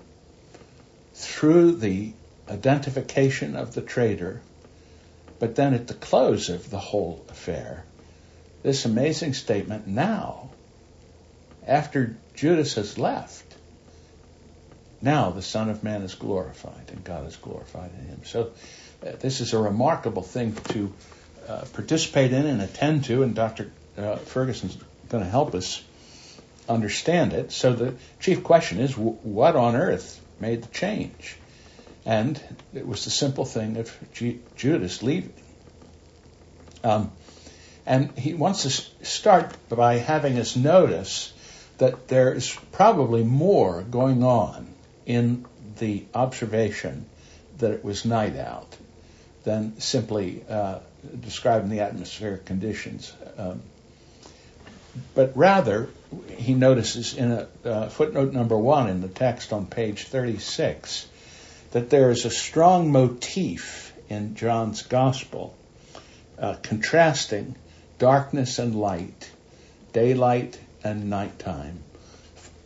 through 1.14 1.76
the 1.76 2.14
identification 2.50 3.56
of 3.56 3.74
the 3.74 3.82
traitor, 3.82 4.42
but 5.40 5.56
then 5.56 5.74
at 5.74 5.88
the 5.88 5.94
close 5.94 6.50
of 6.50 6.70
the 6.70 6.80
whole 6.80 7.26
affair, 7.30 7.86
this 8.64 8.86
amazing 8.86 9.34
statement 9.34 9.88
now, 9.88 10.50
after 11.68 12.16
Judas 12.36 12.76
has 12.76 12.98
left, 12.98 13.44
now 15.02 15.32
the 15.32 15.42
Son 15.42 15.70
of 15.70 15.84
Man 15.84 16.02
is 16.02 16.16
glorified 16.16 16.90
and 16.90 17.04
God 17.04 17.28
is 17.28 17.36
glorified 17.36 17.92
in 18.00 18.08
him. 18.08 18.22
So 18.24 18.52
uh, 19.06 19.12
this 19.20 19.42
is 19.42 19.54
a 19.54 19.58
remarkable 19.58 20.24
thing 20.24 20.56
to 20.70 20.94
uh, 21.48 21.66
participate 21.74 22.32
in 22.32 22.46
and 22.46 22.62
attend 22.62 23.06
to, 23.06 23.24
and 23.24 23.36
Dr. 23.36 23.70
Uh, 23.98 24.16
Ferguson's 24.16 24.78
going 25.10 25.24
to 25.24 25.30
help 25.30 25.56
us 25.56 25.84
understand 26.70 27.34
it. 27.34 27.52
So 27.52 27.74
the 27.74 27.96
chief 28.22 28.44
question 28.44 28.80
is, 28.80 28.92
w- 28.92 29.18
what 29.24 29.58
on 29.58 29.76
earth 29.76 30.22
made 30.44 30.62
the 30.62 30.68
change. 30.68 31.38
And 32.06 32.40
it 32.74 32.86
was 32.86 33.06
the 33.06 33.12
simple 33.12 33.46
thing 33.46 33.78
of 33.78 33.98
G- 34.14 34.42
Judas 34.58 35.02
leaving. 35.02 35.34
Um, 36.84 37.12
and 37.86 38.12
he 38.18 38.34
wants 38.34 38.64
to 38.64 39.06
start 39.06 39.56
by 39.70 39.98
having 39.98 40.38
us 40.38 40.56
notice 40.58 41.34
that 41.78 42.10
there 42.10 42.34
is 42.34 42.54
probably 42.74 43.24
more 43.24 43.82
going 43.84 44.24
on 44.24 44.68
in 45.06 45.46
the 45.80 46.06
observation 46.14 47.06
that 47.60 47.72
it 47.72 47.84
was 47.84 48.04
night 48.04 48.36
out 48.36 48.76
than 49.46 49.80
simply 49.80 50.44
uh, 50.50 50.80
describing 51.22 51.70
the 51.70 51.80
atmospheric 51.80 52.46
conditions. 52.46 53.14
Um, 53.38 53.62
but 55.16 55.36
rather, 55.36 55.90
he 56.38 56.54
notices 56.54 57.14
in 57.14 57.32
a, 57.32 57.48
uh, 57.66 57.90
footnote 57.90 58.34
number 58.34 58.58
one 58.58 58.90
in 58.90 59.02
the 59.02 59.08
text 59.08 59.54
on 59.54 59.66
page 59.66 60.04
36 60.06 61.08
that 61.72 61.90
there 61.90 62.12
is 62.12 62.26
a 62.26 62.30
strong 62.30 62.92
motif 62.92 63.94
in 64.10 64.36
John's 64.36 64.84
gospel 64.84 65.56
uh, 66.38 66.56
contrasting 66.62 67.56
darkness 68.00 68.60
and 68.60 68.76
light, 68.76 69.32
daylight 69.94 70.60
and 70.84 71.10
nighttime, 71.10 71.82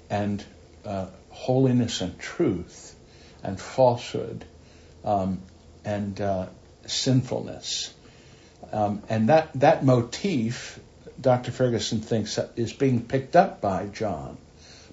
and 0.10 0.44
uh, 0.86 1.08
holiness 1.30 2.01
and 2.01 2.18
truth, 2.18 2.96
and 3.44 3.60
falsehood, 3.60 4.44
um, 5.06 5.39
and 5.86 6.20
uh, 6.20 6.48
sinfulness. 6.86 7.94
Um, 8.72 9.04
and 9.10 9.30
that, 9.30 9.51
that 9.56 9.86
motif 9.86 10.80
Dr. 11.20 11.52
Ferguson 11.52 12.02
thinks 12.02 12.40
is 12.56 12.74
being 12.74 13.02
picked 13.02 13.36
up 13.36 13.62
by 13.62 13.88
John 13.88 14.38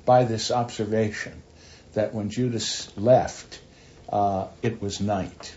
by 0.05 0.25
this 0.25 0.51
observation 0.51 1.43
that 1.95 2.15
when 2.15 2.31
Judas 2.31 2.95
left, 2.97 3.61
uh, 4.09 4.49
it 4.63 4.81
was 4.83 5.01
night. 5.01 5.57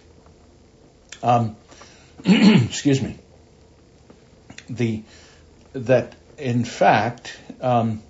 Um, 1.24 1.56
excuse 2.26 3.02
me. 3.02 3.18
The 4.70 5.04
that 5.74 6.16
in 6.38 6.66
fact 6.66 7.38
um, 7.62 8.02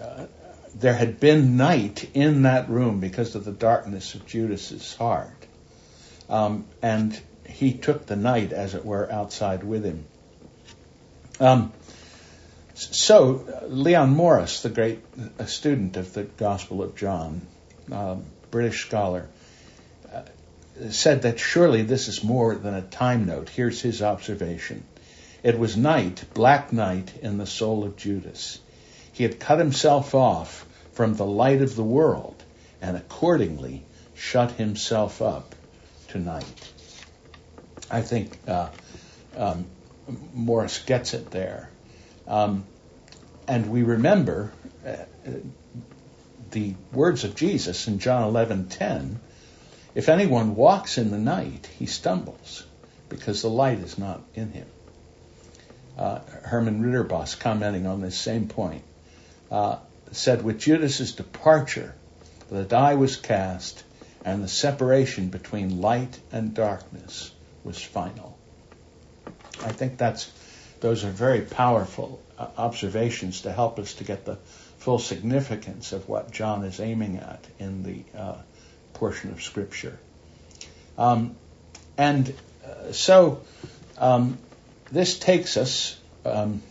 uh, 0.00 0.26
there 0.74 0.94
had 0.94 1.20
been 1.20 1.56
night 1.56 2.10
in 2.14 2.42
that 2.42 2.68
room 2.68 3.00
because 3.00 3.34
of 3.34 3.44
the 3.44 3.52
darkness 3.52 4.14
of 4.14 4.26
Judas's 4.26 4.94
heart. 4.96 5.30
Um, 6.28 6.66
and 6.82 7.18
he 7.46 7.74
took 7.74 8.06
the 8.06 8.16
night, 8.16 8.52
as 8.52 8.74
it 8.74 8.84
were, 8.84 9.10
outside 9.10 9.62
with 9.62 9.84
him. 9.84 10.04
Um, 11.40 11.72
so, 12.74 13.62
Leon 13.68 14.10
Morris, 14.10 14.62
the 14.62 14.68
great 14.68 15.00
uh, 15.38 15.46
student 15.46 15.96
of 15.96 16.12
the 16.12 16.24
Gospel 16.24 16.82
of 16.82 16.96
John, 16.96 17.42
uh, 17.90 18.16
British 18.50 18.86
scholar, 18.86 19.28
uh, 20.12 20.22
said 20.90 21.22
that 21.22 21.38
surely 21.38 21.82
this 21.82 22.08
is 22.08 22.24
more 22.24 22.54
than 22.54 22.74
a 22.74 22.82
time 22.82 23.26
note. 23.26 23.48
Here's 23.48 23.80
his 23.80 24.02
observation. 24.02 24.84
It 25.42 25.58
was 25.58 25.76
night, 25.76 26.24
black 26.34 26.72
night, 26.72 27.12
in 27.22 27.38
the 27.38 27.46
soul 27.46 27.84
of 27.84 27.96
Judas. 27.96 28.58
He 29.12 29.22
had 29.22 29.38
cut 29.38 29.58
himself 29.58 30.14
off 30.14 30.66
from 30.92 31.14
the 31.14 31.26
light 31.26 31.62
of 31.62 31.76
the 31.76 31.84
world 31.84 32.42
and 32.80 32.96
accordingly 32.96 33.84
shut 34.14 34.52
himself 34.52 35.22
up 35.22 35.54
to 36.08 36.18
night. 36.18 36.72
I 37.90 38.00
think 38.00 38.36
uh, 38.48 38.70
um, 39.36 39.66
Morris 40.32 40.78
gets 40.78 41.14
it 41.14 41.30
there. 41.30 41.68
Um, 42.26 42.64
and 43.46 43.70
we 43.70 43.82
remember 43.82 44.52
uh, 44.86 44.96
the 46.50 46.74
words 46.92 47.24
of 47.24 47.34
Jesus 47.34 47.88
in 47.88 47.98
John 47.98 48.32
11:10. 48.32 49.16
If 49.94 50.08
anyone 50.08 50.56
walks 50.56 50.98
in 50.98 51.10
the 51.10 51.18
night, 51.18 51.68
he 51.78 51.86
stumbles 51.86 52.64
because 53.08 53.42
the 53.42 53.50
light 53.50 53.78
is 53.78 53.98
not 53.98 54.22
in 54.34 54.50
him. 54.50 54.66
Uh, 55.96 56.18
Herman 56.42 56.82
Ridderbos, 56.82 57.38
commenting 57.38 57.86
on 57.86 58.00
this 58.00 58.16
same 58.16 58.48
point, 58.48 58.82
uh, 59.50 59.76
said, 60.10 60.42
With 60.42 60.58
Judas's 60.58 61.12
departure, 61.12 61.94
the 62.50 62.64
die 62.64 62.94
was 62.94 63.16
cast, 63.16 63.84
and 64.24 64.42
the 64.42 64.48
separation 64.48 65.28
between 65.28 65.80
light 65.80 66.18
and 66.32 66.54
darkness 66.54 67.30
was 67.62 67.80
final. 67.80 68.33
I 69.62 69.72
think 69.72 69.98
that's 69.98 70.30
those 70.80 71.04
are 71.04 71.10
very 71.10 71.40
powerful 71.40 72.20
uh, 72.38 72.48
observations 72.58 73.42
to 73.42 73.52
help 73.52 73.78
us 73.78 73.94
to 73.94 74.04
get 74.04 74.24
the 74.24 74.36
full 74.78 74.98
significance 74.98 75.92
of 75.92 76.08
what 76.08 76.30
John 76.30 76.64
is 76.64 76.78
aiming 76.78 77.16
at 77.16 77.42
in 77.58 77.82
the 77.82 78.04
uh, 78.18 78.36
portion 78.92 79.30
of 79.30 79.42
Scripture. 79.42 79.98
Um, 80.98 81.36
and 81.96 82.34
uh, 82.66 82.92
so 82.92 83.42
um, 83.96 84.38
this 84.92 85.18
takes 85.18 85.56
us, 85.56 85.98
um, 86.24 86.62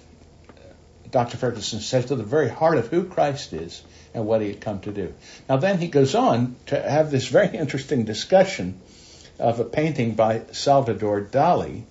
Dr. 1.10 1.38
Ferguson 1.38 1.80
says, 1.80 2.06
to 2.06 2.16
the 2.16 2.24
very 2.24 2.50
heart 2.50 2.78
of 2.78 2.90
who 2.90 3.06
Christ 3.06 3.54
is 3.54 3.82
and 4.14 4.28
what 4.28 4.42
he 4.42 4.50
had 4.50 4.62
come 4.62 4.80
to 4.82 4.92
do. 4.92 5.14
Now, 5.50 5.58
then 5.58 5.80
he 5.80 5.88
goes 5.88 6.14
on 6.14 6.56
to 6.68 6.80
have 6.80 7.10
this 7.10 7.28
very 7.28 7.58
interesting 7.58 8.06
discussion 8.06 8.80
of 9.40 9.60
a 9.60 9.66
painting 9.66 10.14
by 10.14 10.44
Salvador 10.52 11.22
Dali 11.22 11.86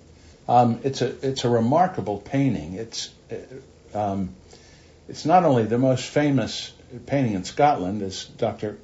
um, 0.47 0.81
it's 0.83 1.01
a 1.01 1.27
it's 1.27 1.45
a 1.45 1.49
remarkable 1.49 2.17
painting. 2.19 2.73
It's 2.73 3.13
uh, 3.31 3.97
um, 3.97 4.35
it's 5.07 5.25
not 5.25 5.43
only 5.43 5.63
the 5.63 5.77
most 5.77 6.05
famous 6.05 6.73
painting 7.05 7.33
in 7.33 7.43
Scotland, 7.43 8.01
as 8.01 8.25
Dr. 8.25 8.77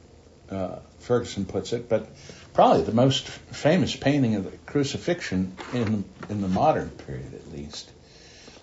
Uh, 0.49 0.79
Ferguson 0.99 1.45
puts 1.45 1.73
it, 1.73 1.89
but 1.89 2.07
probably 2.53 2.83
the 2.83 2.93
most 2.93 3.27
famous 3.27 3.95
painting 3.95 4.35
of 4.35 4.45
the 4.45 4.57
crucifixion 4.65 5.55
in 5.73 6.05
in 6.29 6.41
the 6.41 6.47
modern 6.47 6.89
period, 6.89 7.33
at 7.33 7.51
least. 7.51 7.89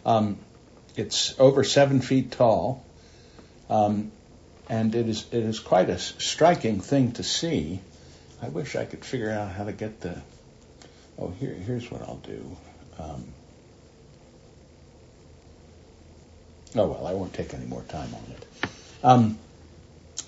Um, 0.04 0.38
it's 0.96 1.38
over 1.38 1.64
seven 1.64 2.00
feet 2.00 2.32
tall, 2.32 2.84
um, 3.68 4.10
and 4.68 4.94
it 4.94 5.08
is 5.08 5.26
it 5.32 5.44
is 5.44 5.60
quite 5.60 5.90
a 5.90 5.98
striking 5.98 6.80
thing 6.80 7.12
to 7.12 7.22
see. 7.22 7.80
I 8.42 8.48
wish 8.48 8.76
I 8.76 8.84
could 8.84 9.04
figure 9.04 9.30
out 9.30 9.52
how 9.52 9.64
to 9.64 9.72
get 9.72 10.00
the. 10.00 10.22
Oh, 11.18 11.28
here 11.28 11.52
here's 11.52 11.90
what 11.90 12.02
I'll 12.02 12.16
do. 12.16 12.56
Um, 12.98 13.24
oh 16.74 16.86
well, 16.86 17.06
I 17.06 17.12
won't 17.12 17.34
take 17.34 17.54
any 17.54 17.66
more 17.66 17.82
time 17.82 18.14
on 18.14 18.22
it. 18.32 18.46
Um, 19.02 19.38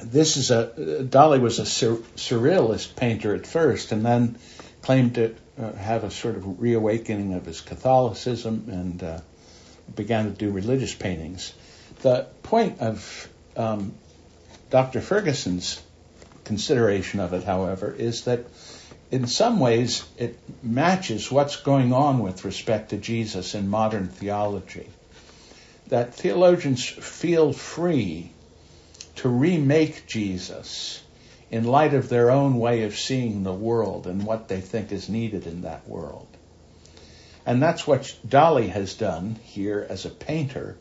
this 0.02 0.36
is 0.36 0.50
a 0.50 0.66
Dali 1.08 1.40
was 1.40 1.58
a 1.58 1.66
sur- 1.66 2.02
surrealist 2.16 2.96
painter 2.96 3.34
at 3.34 3.46
first, 3.46 3.92
and 3.92 4.04
then 4.04 4.38
claimed 4.82 5.16
to 5.16 5.34
uh, 5.60 5.72
have 5.72 6.04
a 6.04 6.10
sort 6.10 6.36
of 6.36 6.60
reawakening 6.60 7.34
of 7.34 7.46
his 7.46 7.60
Catholicism 7.60 8.64
and 8.68 9.02
uh, 9.02 9.20
began 9.94 10.26
to 10.26 10.30
do 10.30 10.50
religious 10.50 10.94
paintings. 10.94 11.52
The 12.02 12.26
point 12.42 12.80
of 12.80 13.28
um, 13.56 13.92
Dr. 14.70 15.00
Ferguson's 15.00 15.82
consideration 16.44 17.20
of 17.20 17.32
it, 17.32 17.42
however, 17.42 17.92
is 17.92 18.24
that 18.24 18.46
in 19.10 19.26
some 19.26 19.58
ways, 19.58 20.04
it 20.18 20.38
matches 20.62 21.30
what's 21.30 21.56
going 21.56 21.92
on 21.92 22.18
with 22.18 22.44
respect 22.44 22.90
to 22.90 22.98
Jesus 22.98 23.54
in 23.54 23.68
modern 23.68 24.08
theology. 24.08 24.86
That 25.88 26.14
theologians 26.14 26.86
feel 26.86 27.52
free 27.54 28.30
to 29.16 29.28
remake 29.28 30.06
Jesus 30.06 31.02
in 31.50 31.64
light 31.64 31.94
of 31.94 32.10
their 32.10 32.30
own 32.30 32.58
way 32.58 32.82
of 32.82 32.98
seeing 32.98 33.42
the 33.42 33.54
world 33.54 34.06
and 34.06 34.24
what 34.24 34.48
they 34.48 34.60
think 34.60 34.92
is 34.92 35.08
needed 35.08 35.46
in 35.46 35.62
that 35.62 35.88
world. 35.88 36.28
And 37.46 37.62
that's 37.62 37.86
what 37.86 38.14
Dali 38.26 38.68
has 38.68 38.92
done 38.92 39.36
here 39.42 39.86
as 39.88 40.04
a 40.04 40.10
painter. 40.10 40.76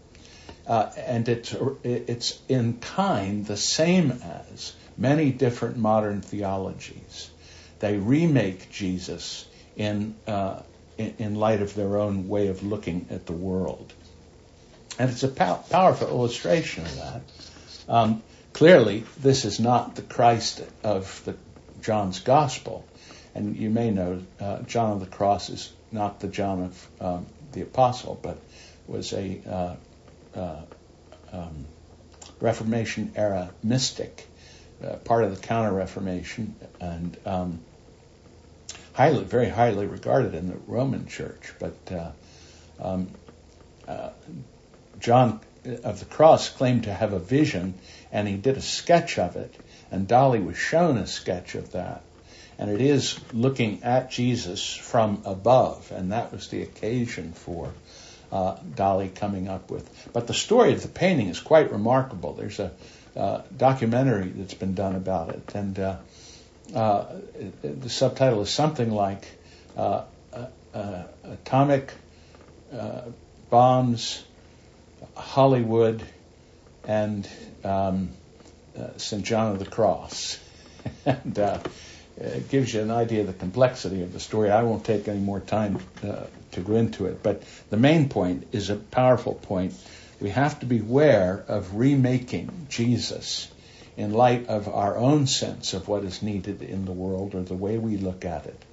Uh, 0.67 0.91
and 0.97 1.29
it's, 1.29 1.55
it's 1.83 2.37
in 2.49 2.79
kind 2.79 3.45
the 3.45 3.55
same 3.55 4.11
as 4.51 4.73
many 4.97 5.31
different 5.31 5.77
modern 5.77 6.19
theologies 6.19 7.29
they 7.79 7.97
remake 7.97 8.71
Jesus 8.71 9.45
in, 9.75 10.15
uh, 10.27 10.61
in, 10.97 11.35
light 11.35 11.61
of 11.61 11.75
their 11.75 11.97
own 11.97 12.27
way 12.27 12.47
of 12.47 12.63
looking 12.63 13.07
at 13.11 13.25
the 13.25 13.33
world. 13.33 13.93
And 14.97 15.09
it's 15.09 15.23
a 15.23 15.27
pow- 15.27 15.63
powerful 15.69 16.07
illustration 16.07 16.85
of 16.85 16.95
that. 16.95 17.21
Um, 17.87 18.23
clearly, 18.53 19.05
this 19.19 19.45
is 19.45 19.59
not 19.59 19.95
the 19.95 20.01
Christ 20.01 20.63
of 20.83 21.21
the 21.25 21.35
John's 21.81 22.19
Gospel, 22.19 22.85
and 23.35 23.55
you 23.55 23.69
may 23.69 23.91
know 23.91 24.23
uh, 24.39 24.63
John 24.63 24.93
of 24.93 24.99
the 24.99 25.05
Cross 25.05 25.49
is 25.49 25.71
not 25.91 26.19
the 26.19 26.27
John 26.27 26.63
of 26.63 26.87
um, 26.99 27.25
the 27.51 27.61
Apostle, 27.61 28.19
but 28.21 28.37
was 28.87 29.13
a 29.13 29.39
uh, 29.47 29.75
uh, 30.37 30.61
um, 31.31 31.65
Reformation 32.39 33.11
era 33.15 33.49
mystic, 33.63 34.27
uh, 34.83 34.95
part 34.97 35.23
of 35.23 35.35
the 35.35 35.41
Counter 35.47 35.73
Reformation, 35.73 36.55
and 36.79 37.17
um, 37.25 37.59
highly, 38.93 39.23
very 39.23 39.49
highly 39.49 39.85
regarded 39.85 40.35
in 40.35 40.49
the 40.49 40.57
Roman 40.67 41.07
Church. 41.07 41.53
But 41.59 41.77
uh, 41.91 42.11
um, 42.79 43.09
uh, 43.87 44.09
John 44.99 45.39
of 45.83 45.99
the 45.99 46.05
Cross 46.05 46.49
claimed 46.49 46.83
to 46.83 46.93
have 46.93 47.13
a 47.13 47.19
vision, 47.19 47.73
and 48.11 48.27
he 48.27 48.35
did 48.37 48.57
a 48.57 48.61
sketch 48.61 49.19
of 49.19 49.35
it, 49.35 49.53
and 49.91 50.07
Dali 50.07 50.43
was 50.43 50.57
shown 50.57 50.97
a 50.97 51.07
sketch 51.07 51.55
of 51.55 51.71
that. 51.73 52.03
And 52.59 52.71
it 52.71 52.81
is 52.81 53.19
looking 53.33 53.83
at 53.83 54.09
Jesus 54.09 54.73
from 54.73 55.21
above, 55.25 55.91
and 55.91 56.11
that 56.11 56.31
was 56.31 56.47
the 56.47 56.63
occasion 56.63 57.33
for 57.33 57.71
uh, 58.31 58.55
Dali 58.75 59.13
coming 59.13 59.47
up 59.47 59.69
with. 59.69 60.09
But 60.11 60.27
the 60.27 60.33
story 60.33 60.73
of 60.73 60.81
the 60.81 60.87
painting 60.87 61.27
is 61.27 61.39
quite 61.39 61.71
remarkable. 61.71 62.33
There's 62.33 62.59
a 62.59 62.71
uh, 63.17 63.41
documentary 63.56 64.30
that's 64.30 64.53
been 64.53 64.75
done 64.75 64.95
about 64.95 65.30
it, 65.30 65.56
and 65.56 65.80
uh, 65.80 65.95
uh, 66.75 67.06
the 67.63 67.89
subtitle 67.89 68.41
is 68.41 68.49
something 68.49 68.91
like 68.91 69.27
uh, 69.75 70.03
uh, 70.73 71.03
Atomic 71.23 71.91
Bombs, 73.49 74.23
Hollywood, 75.15 76.03
and 76.86 77.27
um, 77.63 78.10
St. 78.97 79.23
John 79.23 79.53
of 79.53 79.60
the 79.60 79.65
Cross. 79.65 80.39
and 81.06 81.38
it 82.17 82.49
gives 82.49 82.73
you 82.73 82.82
an 82.82 82.91
idea 82.91 83.21
of 83.21 83.27
the 83.27 83.34
complexity 83.34 84.03
of 84.03 84.13
the 84.13 84.19
story. 84.19 84.51
I 84.51 84.63
won't 84.63 84.86
take 84.86 85.08
any 85.08 85.19
more 85.19 85.39
time 85.39 85.80
to 86.01 86.62
go 86.62 86.75
into 86.75 87.06
it, 87.06 87.23
but 87.23 87.43
the 87.69 87.77
main 87.77 88.10
point 88.10 88.47
is 88.51 88.69
a 88.69 88.75
powerful 88.75 89.34
point. 89.34 89.73
We 90.19 90.30
have 90.30 90.60
to 90.62 90.65
beware 90.65 91.43
of 91.47 91.75
remaking 91.75 92.67
Jesus 92.69 93.49
in 93.95 94.13
light 94.13 94.47
of 94.47 94.67
our 94.67 94.97
own 94.97 95.27
sense 95.27 95.73
of 95.73 95.88
what 95.88 96.03
is 96.03 96.21
needed 96.21 96.62
in 96.62 96.86
the 96.86 96.91
world 96.91 97.36
or 97.36 97.43
the 97.43 97.56
way 97.56 97.77
we 97.77 97.97
look 97.97 98.25
at 98.25 98.45
it, 98.45 98.63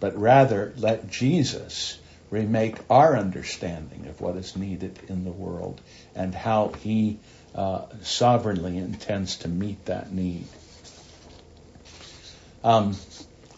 but 0.00 0.18
rather 0.18 0.72
let 0.76 1.10
Jesus 1.10 1.98
remake 2.30 2.78
our 2.90 3.16
understanding 3.16 4.06
of 4.06 4.20
what 4.20 4.36
is 4.36 4.56
needed 4.56 4.98
in 5.08 5.24
the 5.24 5.30
world 5.30 5.80
and 6.14 6.34
how 6.34 6.68
he 6.80 7.18
uh, 7.54 7.82
sovereignly 8.02 8.76
intends 8.76 9.36
to 9.36 9.48
meet 9.48 9.84
that 9.86 10.12
need. 10.12 10.46
Um, 12.62 12.96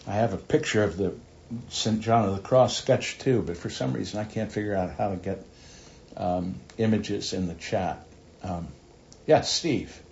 I 0.06 0.14
have 0.14 0.34
a 0.34 0.38
picture 0.38 0.82
of 0.82 0.96
the 0.96 1.14
St. 1.70 2.00
John 2.00 2.28
of 2.28 2.36
the 2.36 2.42
Cross 2.42 2.76
sketch 2.76 3.18
too, 3.18 3.42
but 3.42 3.56
for 3.56 3.70
some 3.70 3.92
reason 3.92 4.20
I 4.20 4.24
can't 4.24 4.50
figure 4.50 4.74
out 4.74 4.90
how 4.90 5.10
to 5.10 5.16
get 5.16 5.44
um, 6.16 6.56
images 6.78 7.32
in 7.32 7.46
the 7.46 7.54
chat. 7.54 8.04
Um, 8.42 8.68
yeah, 9.26 9.40
Steve. 9.40 10.02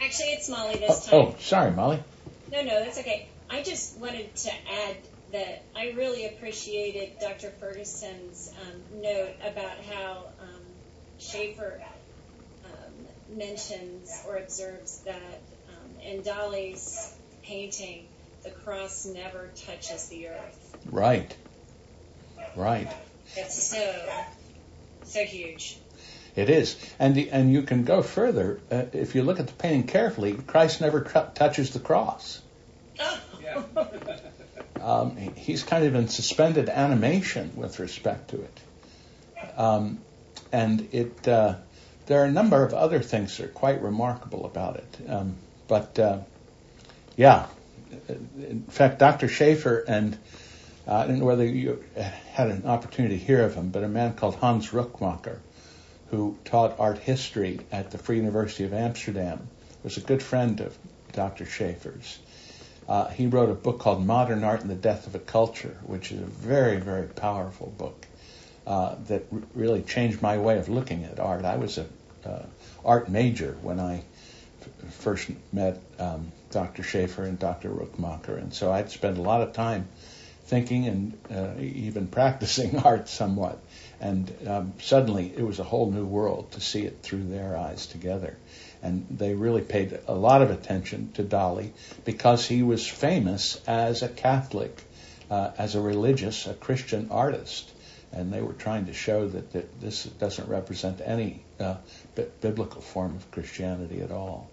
Actually, 0.00 0.28
it's 0.28 0.48
Molly 0.48 0.76
this 0.76 1.08
oh, 1.10 1.24
time. 1.24 1.34
Oh, 1.34 1.36
sorry, 1.40 1.70
Molly. 1.72 2.02
No, 2.52 2.62
no, 2.62 2.84
that's 2.84 2.98
okay. 2.98 3.26
I 3.50 3.62
just 3.62 3.98
wanted 3.98 4.34
to 4.36 4.50
add 4.50 4.96
that 5.32 5.64
I 5.74 5.90
really 5.90 6.26
appreciated 6.26 7.18
Dr. 7.20 7.50
Ferguson's 7.58 8.52
um, 8.62 9.02
note 9.02 9.34
about 9.44 9.78
how 9.90 10.24
um, 10.40 10.60
Schaeffer 11.18 11.82
um, 12.66 13.36
mentions 13.36 14.22
or 14.28 14.36
observes 14.36 15.00
that 15.00 15.40
um, 15.68 16.00
in 16.02 16.22
Dali's 16.22 17.12
painting 17.42 18.06
the 18.44 18.50
cross 18.50 19.06
never 19.06 19.48
touches 19.66 20.08
the 20.08 20.28
earth. 20.28 20.76
Right. 20.90 21.34
Right. 22.54 22.92
It's 23.36 23.70
so, 23.70 24.24
so 25.04 25.24
huge. 25.24 25.78
It 26.36 26.50
is, 26.50 26.76
and 26.98 27.14
the, 27.14 27.30
and 27.30 27.52
you 27.52 27.62
can 27.62 27.84
go 27.84 28.02
further 28.02 28.60
uh, 28.70 28.84
if 28.92 29.14
you 29.14 29.22
look 29.22 29.38
at 29.38 29.46
the 29.46 29.52
painting 29.52 29.84
carefully. 29.84 30.32
Christ 30.32 30.80
never 30.80 31.00
touches 31.34 31.70
the 31.70 31.80
cross. 31.80 32.40
Um, 34.80 35.16
he's 35.16 35.62
kind 35.62 35.86
of 35.86 35.94
in 35.94 36.08
suspended 36.08 36.68
animation 36.68 37.52
with 37.56 37.78
respect 37.78 38.30
to 38.30 38.42
it, 38.42 38.60
um, 39.56 39.98
and 40.52 40.88
it. 40.92 41.26
Uh, 41.26 41.54
there 42.04 42.20
are 42.20 42.26
a 42.26 42.30
number 42.30 42.62
of 42.62 42.74
other 42.74 43.00
things 43.00 43.38
that 43.38 43.46
are 43.46 43.48
quite 43.48 43.80
remarkable 43.80 44.44
about 44.44 44.76
it, 44.76 44.98
um, 45.08 45.36
but 45.68 45.98
uh, 45.98 46.18
yeah. 47.16 47.46
In 48.08 48.64
fact, 48.68 48.98
Dr. 48.98 49.28
Schaeffer 49.28 49.84
and 49.86 50.18
uh, 50.86 50.96
I 50.96 51.06
don't 51.06 51.18
know 51.18 51.24
whether 51.24 51.44
you 51.46 51.82
had 52.32 52.48
an 52.48 52.66
opportunity 52.66 53.18
to 53.18 53.24
hear 53.24 53.42
of 53.44 53.54
him, 53.54 53.70
but 53.70 53.84
a 53.84 53.88
man 53.88 54.14
called 54.14 54.34
Hans 54.34 54.70
Rookmaaker, 54.70 55.38
who 56.10 56.36
taught 56.44 56.78
art 56.78 56.98
history 56.98 57.60
at 57.72 57.90
the 57.90 57.98
Free 57.98 58.16
University 58.16 58.64
of 58.64 58.74
Amsterdam, 58.74 59.48
was 59.82 59.96
a 59.96 60.00
good 60.00 60.22
friend 60.22 60.60
of 60.60 60.76
Dr. 61.12 61.46
Schaeffer's. 61.46 62.18
Uh, 62.86 63.08
he 63.08 63.26
wrote 63.26 63.48
a 63.48 63.54
book 63.54 63.78
called 63.78 64.04
Modern 64.04 64.44
Art 64.44 64.60
and 64.60 64.68
the 64.68 64.74
Death 64.74 65.06
of 65.06 65.14
a 65.14 65.18
Culture, 65.18 65.78
which 65.86 66.12
is 66.12 66.20
a 66.20 66.26
very, 66.26 66.76
very 66.76 67.06
powerful 67.06 67.72
book 67.78 68.06
uh, 68.66 68.96
that 69.08 69.24
r- 69.32 69.40
really 69.54 69.80
changed 69.82 70.20
my 70.20 70.36
way 70.36 70.58
of 70.58 70.68
looking 70.68 71.04
at 71.04 71.18
art. 71.18 71.46
I 71.46 71.56
was 71.56 71.78
a 71.78 71.86
uh, 72.26 72.42
art 72.84 73.08
major 73.08 73.56
when 73.62 73.80
I 73.80 74.02
first 74.90 75.30
met 75.52 75.80
um, 75.98 76.32
Dr. 76.50 76.82
Schaeffer 76.82 77.24
and 77.24 77.38
Dr. 77.38 77.70
Rookmaaker, 77.70 78.36
and 78.38 78.52
so 78.52 78.72
I'd 78.72 78.90
spent 78.90 79.18
a 79.18 79.22
lot 79.22 79.42
of 79.42 79.52
time 79.52 79.88
thinking 80.44 80.86
and 80.86 81.18
uh, 81.30 81.60
even 81.60 82.06
practicing 82.06 82.78
art 82.84 83.08
somewhat. 83.08 83.58
And 84.00 84.32
um, 84.46 84.72
suddenly 84.80 85.32
it 85.34 85.42
was 85.42 85.58
a 85.58 85.64
whole 85.64 85.90
new 85.90 86.04
world 86.04 86.52
to 86.52 86.60
see 86.60 86.82
it 86.82 86.98
through 87.02 87.24
their 87.24 87.56
eyes 87.56 87.86
together. 87.86 88.36
And 88.82 89.06
they 89.10 89.34
really 89.34 89.62
paid 89.62 89.98
a 90.06 90.14
lot 90.14 90.42
of 90.42 90.50
attention 90.50 91.12
to 91.14 91.24
Dali 91.24 91.70
because 92.04 92.46
he 92.46 92.62
was 92.62 92.86
famous 92.86 93.58
as 93.66 94.02
a 94.02 94.08
Catholic, 94.08 94.82
uh, 95.30 95.52
as 95.56 95.74
a 95.74 95.80
religious, 95.80 96.46
a 96.46 96.52
Christian 96.52 97.08
artist. 97.10 97.70
And 98.12 98.32
they 98.32 98.42
were 98.42 98.52
trying 98.52 98.86
to 98.86 98.92
show 98.92 99.26
that, 99.26 99.52
that 99.54 99.80
this 99.80 100.04
doesn't 100.04 100.48
represent 100.48 101.00
any 101.02 101.42
uh, 101.58 101.76
bi- 102.14 102.26
biblical 102.42 102.82
form 102.82 103.16
of 103.16 103.30
Christianity 103.30 104.02
at 104.02 104.12
all. 104.12 104.50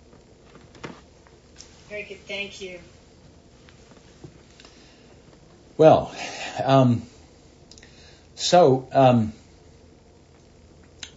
Very 1.92 2.04
good. 2.04 2.26
Thank 2.26 2.62
you. 2.62 2.80
Well, 5.76 6.16
um, 6.64 7.02
so 8.36 8.88
um, 8.94 9.34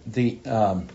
the 0.04 0.40
um, 0.44 0.88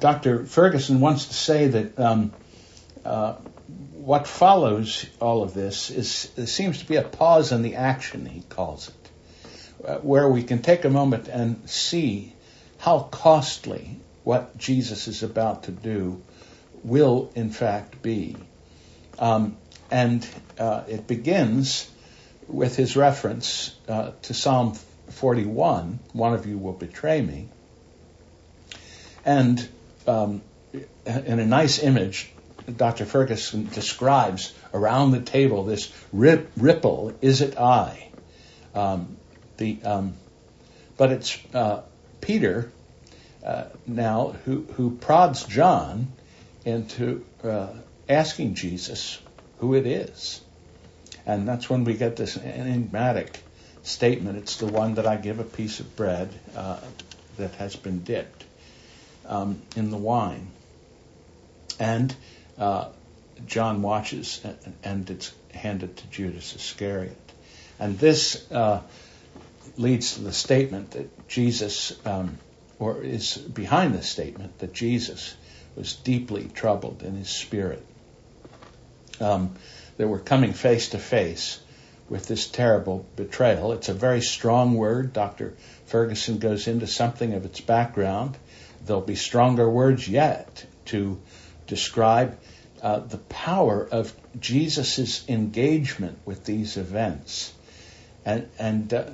Dr. 0.00 0.46
Ferguson 0.46 1.00
wants 1.00 1.26
to 1.26 1.34
say 1.34 1.66
that 1.66 1.98
um, 2.00 2.32
uh, 3.04 3.34
what 3.92 4.26
follows 4.26 5.04
all 5.20 5.42
of 5.42 5.52
this 5.52 5.90
is 5.90 6.30
seems 6.50 6.78
to 6.78 6.86
be 6.86 6.96
a 6.96 7.02
pause 7.02 7.52
in 7.52 7.60
the 7.60 7.76
action. 7.76 8.24
He 8.24 8.40
calls 8.40 8.88
it, 8.88 9.84
uh, 9.86 9.96
where 9.98 10.26
we 10.30 10.44
can 10.44 10.62
take 10.62 10.86
a 10.86 10.90
moment 10.90 11.28
and 11.28 11.68
see 11.68 12.32
how 12.78 13.00
costly 13.00 13.98
what 14.24 14.56
Jesus 14.56 15.08
is 15.08 15.22
about 15.22 15.64
to 15.64 15.72
do 15.72 16.22
will 16.84 17.30
in 17.34 17.50
fact 17.50 18.02
be. 18.02 18.36
Um, 19.18 19.56
and 19.90 20.26
uh, 20.58 20.84
it 20.88 21.06
begins 21.06 21.88
with 22.48 22.76
his 22.76 22.96
reference 22.96 23.76
uh, 23.88 24.12
to 24.22 24.34
Psalm 24.34 24.74
41 25.10 25.98
one 26.12 26.34
of 26.34 26.46
you 26.46 26.58
will 26.58 26.72
betray 26.72 27.20
me. 27.20 27.48
And 29.24 29.68
um, 30.06 30.42
in 31.06 31.38
a 31.38 31.46
nice 31.46 31.82
image, 31.82 32.30
Dr. 32.76 33.04
Ferguson 33.04 33.66
describes 33.66 34.54
around 34.72 35.12
the 35.12 35.20
table 35.20 35.64
this 35.64 35.92
rip, 36.12 36.50
ripple, 36.56 37.12
is 37.20 37.40
it 37.40 37.58
I? 37.58 38.10
Um, 38.74 39.16
the, 39.58 39.78
um, 39.84 40.14
but 40.96 41.12
it's 41.12 41.38
uh, 41.54 41.82
Peter 42.20 42.72
uh, 43.44 43.64
now 43.86 44.34
who, 44.44 44.62
who 44.74 44.96
prods 44.96 45.44
John 45.44 46.12
into 46.64 47.24
uh, 47.42 47.68
asking 48.08 48.54
Jesus 48.54 49.18
who 49.58 49.74
it 49.74 49.86
is. 49.86 50.40
And 51.26 51.46
that's 51.46 51.70
when 51.70 51.84
we 51.84 51.94
get 51.94 52.16
this 52.16 52.36
enigmatic 52.36 53.42
statement. 53.82 54.38
It's 54.38 54.56
the 54.56 54.66
one 54.66 54.94
that 54.94 55.06
I 55.06 55.16
give 55.16 55.38
a 55.38 55.44
piece 55.44 55.80
of 55.80 55.96
bread 55.96 56.28
uh, 56.56 56.80
that 57.36 57.54
has 57.56 57.76
been 57.76 58.02
dipped 58.02 58.44
um, 59.26 59.62
in 59.76 59.90
the 59.90 59.96
wine. 59.96 60.48
And 61.78 62.14
uh, 62.58 62.88
John 63.46 63.82
watches, 63.82 64.44
and, 64.84 65.08
it's 65.10 65.32
handed 65.52 65.96
to 65.96 66.06
Judas 66.08 66.54
Iscariot. 66.54 67.16
And 67.78 67.98
this 67.98 68.50
uh, 68.52 68.82
leads 69.76 70.14
to 70.14 70.22
the 70.22 70.32
statement 70.32 70.92
that 70.92 71.28
Jesus, 71.28 71.94
um, 72.06 72.38
or 72.82 73.00
is 73.00 73.36
behind 73.36 73.94
the 73.94 74.02
statement 74.02 74.58
that 74.58 74.72
Jesus 74.72 75.36
was 75.76 75.94
deeply 75.94 76.50
troubled 76.52 77.04
in 77.04 77.14
his 77.14 77.28
spirit. 77.28 77.86
Um, 79.20 79.54
that 79.98 80.08
we're 80.08 80.18
coming 80.18 80.52
face 80.52 80.88
to 80.88 80.98
face 80.98 81.60
with 82.08 82.26
this 82.26 82.48
terrible 82.48 83.06
betrayal. 83.14 83.70
It's 83.70 83.88
a 83.88 83.94
very 83.94 84.20
strong 84.20 84.74
word. 84.74 85.12
Dr. 85.12 85.54
Ferguson 85.86 86.38
goes 86.38 86.66
into 86.66 86.88
something 86.88 87.34
of 87.34 87.44
its 87.44 87.60
background. 87.60 88.36
There'll 88.84 89.00
be 89.00 89.14
stronger 89.14 89.70
words 89.70 90.08
yet 90.08 90.66
to 90.86 91.20
describe 91.68 92.36
uh, 92.82 92.98
the 92.98 93.18
power 93.18 93.86
of 93.92 94.12
Jesus' 94.40 95.28
engagement 95.28 96.18
with 96.24 96.44
these 96.44 96.76
events. 96.76 97.52
And, 98.24 98.48
and 98.58 98.92
uh, 98.92 99.04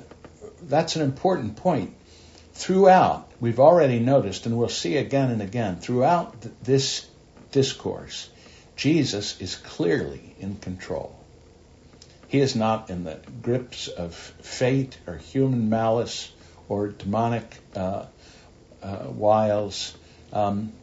that's 0.63 0.95
an 0.95 1.03
important 1.03 1.57
point. 1.57 1.93
Throughout, 2.59 3.31
we've 3.39 3.61
already 3.61 3.99
noticed, 3.99 4.45
and 4.45 4.57
we'll 4.57 4.67
see 4.67 4.97
again 4.97 5.31
and 5.31 5.41
again, 5.41 5.77
throughout 5.77 6.41
th- 6.41 6.53
this 6.61 7.07
discourse, 7.53 8.29
Jesus 8.75 9.39
is 9.39 9.55
clearly 9.55 10.35
in 10.41 10.57
control. 10.57 11.15
He 12.27 12.41
is 12.41 12.57
not 12.57 12.89
in 12.89 13.05
the 13.05 13.17
grips 13.41 13.87
of 13.87 14.13
fate 14.13 14.97
or 15.07 15.15
human 15.15 15.69
malice 15.69 16.33
or 16.67 16.89
demonic 16.89 17.45
uh, 17.77 18.07
uh, 18.83 19.05
wiles. 19.07 19.95
Um, 20.33 20.73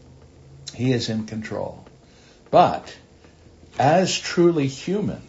he 0.74 0.92
is 0.92 1.10
in 1.10 1.26
control. 1.26 1.84
But 2.50 2.96
as 3.78 4.18
truly 4.18 4.66
human, 4.66 5.20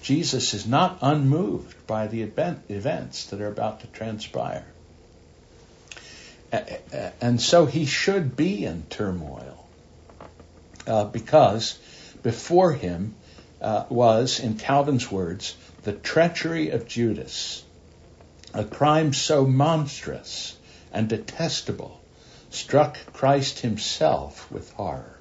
Jesus 0.00 0.54
is 0.54 0.64
not 0.64 0.98
unmoved 1.02 1.88
by 1.88 2.06
the 2.06 2.22
event, 2.22 2.60
events 2.68 3.26
that 3.26 3.40
are 3.40 3.48
about 3.48 3.80
to 3.80 3.88
transpire. 3.88 4.64
And 6.52 7.40
so 7.40 7.66
he 7.66 7.86
should 7.86 8.36
be 8.36 8.64
in 8.66 8.82
turmoil 8.90 9.66
uh, 10.86 11.04
because 11.04 11.78
before 12.22 12.72
him 12.72 13.14
uh, 13.60 13.84
was, 13.88 14.38
in 14.38 14.58
Calvin's 14.58 15.10
words, 15.10 15.56
the 15.84 15.92
treachery 15.92 16.70
of 16.70 16.86
Judas, 16.86 17.64
a 18.52 18.64
crime 18.64 19.14
so 19.14 19.46
monstrous 19.46 20.56
and 20.92 21.08
detestable, 21.08 22.00
struck 22.50 22.98
Christ 23.14 23.60
himself 23.60 24.50
with 24.52 24.70
horror. 24.72 25.16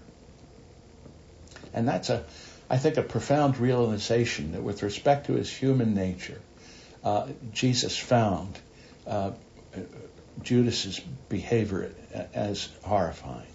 And 1.73 1.87
that's 1.87 2.09
a, 2.09 2.25
I 2.69 2.77
think, 2.77 2.97
a 2.97 3.03
profound 3.03 3.57
realization 3.57 4.51
that 4.51 4.63
with 4.63 4.83
respect 4.83 5.27
to 5.27 5.33
his 5.33 5.49
human 5.49 5.93
nature, 5.93 6.41
uh, 7.05 7.27
Jesus 7.53 7.97
found 7.97 8.59
uh, 9.07 9.31
Judas's 10.43 10.99
behavior 11.29 11.91
as 12.33 12.69
horrifying. 12.83 13.47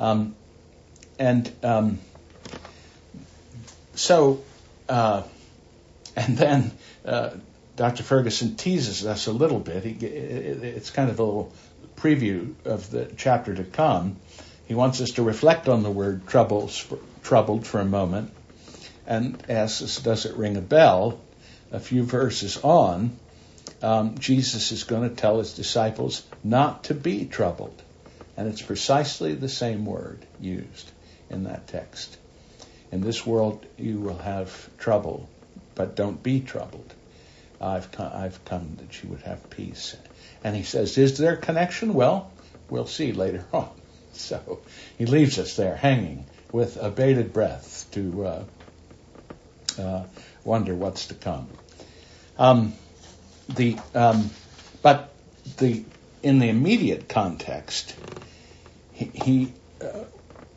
Um, 0.00 0.34
and 1.18 1.50
um, 1.62 1.98
so, 3.94 4.42
uh, 4.88 5.22
and 6.16 6.38
then 6.38 6.72
uh, 7.04 7.30
Dr. 7.76 8.02
Ferguson 8.02 8.56
teases 8.56 9.04
us 9.04 9.26
a 9.26 9.32
little 9.32 9.60
bit. 9.60 9.84
He, 9.84 10.06
it's 10.06 10.90
kind 10.90 11.10
of 11.10 11.18
a 11.18 11.22
little 11.22 11.52
preview 11.96 12.54
of 12.64 12.90
the 12.90 13.10
chapter 13.16 13.54
to 13.54 13.64
come, 13.64 14.16
he 14.66 14.74
wants 14.74 15.00
us 15.00 15.12
to 15.12 15.22
reflect 15.22 15.68
on 15.68 15.82
the 15.82 15.90
word 15.90 16.26
troubles, 16.26 16.86
troubled 17.22 17.66
for 17.66 17.80
a 17.80 17.84
moment 17.84 18.30
and 19.06 19.42
asks 19.48 19.82
us, 19.82 19.98
does 20.00 20.26
it 20.26 20.36
ring 20.36 20.56
a 20.56 20.60
bell? 20.60 21.18
A 21.72 21.80
few 21.80 22.02
verses 22.02 22.58
on, 22.62 23.16
um, 23.82 24.18
Jesus 24.18 24.72
is 24.72 24.84
going 24.84 25.08
to 25.08 25.14
tell 25.14 25.38
his 25.38 25.54
disciples 25.54 26.22
not 26.42 26.84
to 26.84 26.94
be 26.94 27.24
troubled. 27.24 27.82
And 28.36 28.48
it's 28.48 28.62
precisely 28.62 29.34
the 29.34 29.48
same 29.48 29.84
word 29.84 30.24
used 30.40 30.90
in 31.30 31.44
that 31.44 31.66
text. 31.66 32.16
In 32.90 33.00
this 33.00 33.26
world, 33.26 33.64
you 33.76 34.00
will 34.00 34.18
have 34.18 34.70
trouble, 34.78 35.28
but 35.74 35.96
don't 35.96 36.22
be 36.22 36.40
troubled. 36.40 36.94
I've 37.60 37.90
come, 37.90 38.10
I've 38.14 38.44
come 38.44 38.76
that 38.78 39.02
you 39.02 39.10
would 39.10 39.22
have 39.22 39.50
peace. 39.50 39.96
And 40.44 40.54
he 40.54 40.62
says, 40.62 40.96
Is 40.96 41.18
there 41.18 41.36
connection? 41.36 41.94
Well, 41.94 42.30
we'll 42.70 42.86
see 42.86 43.12
later 43.12 43.44
on. 43.52 43.70
So 44.12 44.60
he 44.96 45.06
leaves 45.06 45.38
us 45.38 45.56
there 45.56 45.76
hanging 45.76 46.26
with 46.52 46.76
a 46.76 46.90
bated 46.90 47.32
breath 47.32 47.86
to 47.92 48.26
uh, 48.26 48.44
uh, 49.78 50.04
wonder 50.44 50.74
what's 50.74 51.08
to 51.08 51.14
come. 51.14 51.48
Um, 52.38 52.72
the 53.48 53.78
um, 53.94 54.30
but 54.82 55.14
the 55.58 55.84
in 56.22 56.38
the 56.38 56.48
immediate 56.48 57.08
context, 57.08 57.94
he, 58.92 59.04
he 59.06 59.52
uh, 59.80 60.04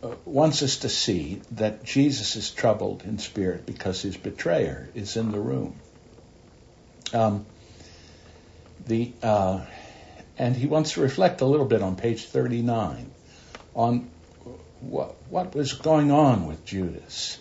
uh, 0.04 0.15
wants 0.25 0.63
us 0.63 0.77
to 0.77 0.89
see 0.89 1.41
that 1.51 1.84
Jesus 1.84 2.36
is 2.36 2.51
troubled 2.51 3.04
in 3.04 3.19
spirit 3.19 3.65
because 3.65 4.01
his 4.01 4.17
betrayer 4.17 4.89
is 4.95 5.15
in 5.15 5.32
the 5.32 5.39
room. 5.39 5.80
Um, 7.13 7.45
the 8.86 9.13
uh, 9.21 9.65
and 10.38 10.56
he 10.56 10.65
wants 10.65 10.93
to 10.93 11.01
reflect 11.01 11.41
a 11.41 11.45
little 11.45 11.67
bit 11.67 11.82
on 11.82 11.95
page 11.95 12.25
39 12.25 13.12
on 13.75 14.10
what, 14.80 15.15
what 15.30 15.54
was 15.54 15.73
going 15.73 16.12
on 16.12 16.47
with 16.47 16.65
Judas. 16.65 17.38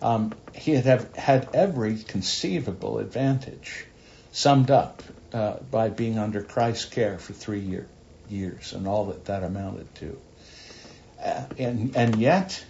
Um, 0.00 0.36
he 0.54 0.72
had 0.72 0.84
have, 0.84 1.16
had 1.16 1.48
every 1.52 1.96
conceivable 1.96 2.98
advantage 2.98 3.87
summed 4.38 4.70
up 4.70 5.02
uh, 5.32 5.56
by 5.68 5.88
being 5.88 6.16
under 6.16 6.42
Christ's 6.42 6.84
care 6.84 7.18
for 7.18 7.32
three 7.32 7.58
year, 7.58 7.88
years 8.28 8.72
and 8.72 8.86
all 8.86 9.06
that 9.06 9.24
that 9.24 9.42
amounted 9.42 9.92
to. 9.96 10.16
Uh, 11.20 11.44
and, 11.58 11.96
and 11.96 12.16
yet, 12.16 12.64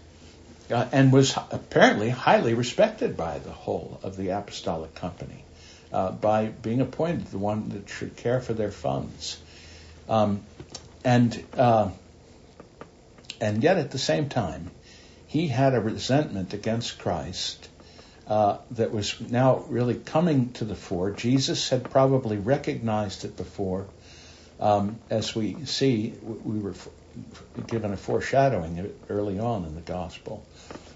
uh, 0.70 0.88
and 0.92 1.12
was 1.12 1.36
apparently 1.50 2.08
highly 2.08 2.54
respected 2.54 3.18
by 3.18 3.38
the 3.38 3.50
whole 3.50 4.00
of 4.02 4.16
the 4.16 4.30
apostolic 4.30 4.94
company 4.94 5.44
uh, 5.92 6.10
by 6.10 6.46
being 6.46 6.80
appointed 6.80 7.26
the 7.26 7.38
one 7.38 7.68
that 7.68 7.90
should 7.90 8.16
care 8.16 8.40
for 8.40 8.54
their 8.54 8.70
funds. 8.70 9.38
Um, 10.08 10.40
and 11.04 11.44
uh, 11.54 11.90
and 13.42 13.62
yet 13.62 13.76
at 13.76 13.90
the 13.90 13.98
same 13.98 14.30
time, 14.30 14.70
he 15.26 15.48
had 15.48 15.74
a 15.74 15.80
resentment 15.80 16.54
against 16.54 16.98
Christ 16.98 17.68
uh, 18.28 18.58
that 18.72 18.92
was 18.92 19.18
now 19.20 19.64
really 19.68 19.94
coming 19.94 20.52
to 20.52 20.64
the 20.64 20.74
fore. 20.74 21.10
Jesus 21.10 21.70
had 21.70 21.90
probably 21.90 22.36
recognized 22.36 23.24
it 23.24 23.36
before. 23.36 23.86
Um, 24.60 24.98
as 25.08 25.34
we 25.34 25.64
see, 25.64 26.12
we 26.22 26.58
were 26.58 26.74
given 27.66 27.92
a 27.92 27.96
foreshadowing 27.96 28.92
early 29.08 29.38
on 29.38 29.64
in 29.64 29.74
the 29.74 29.80
gospel. 29.80 30.44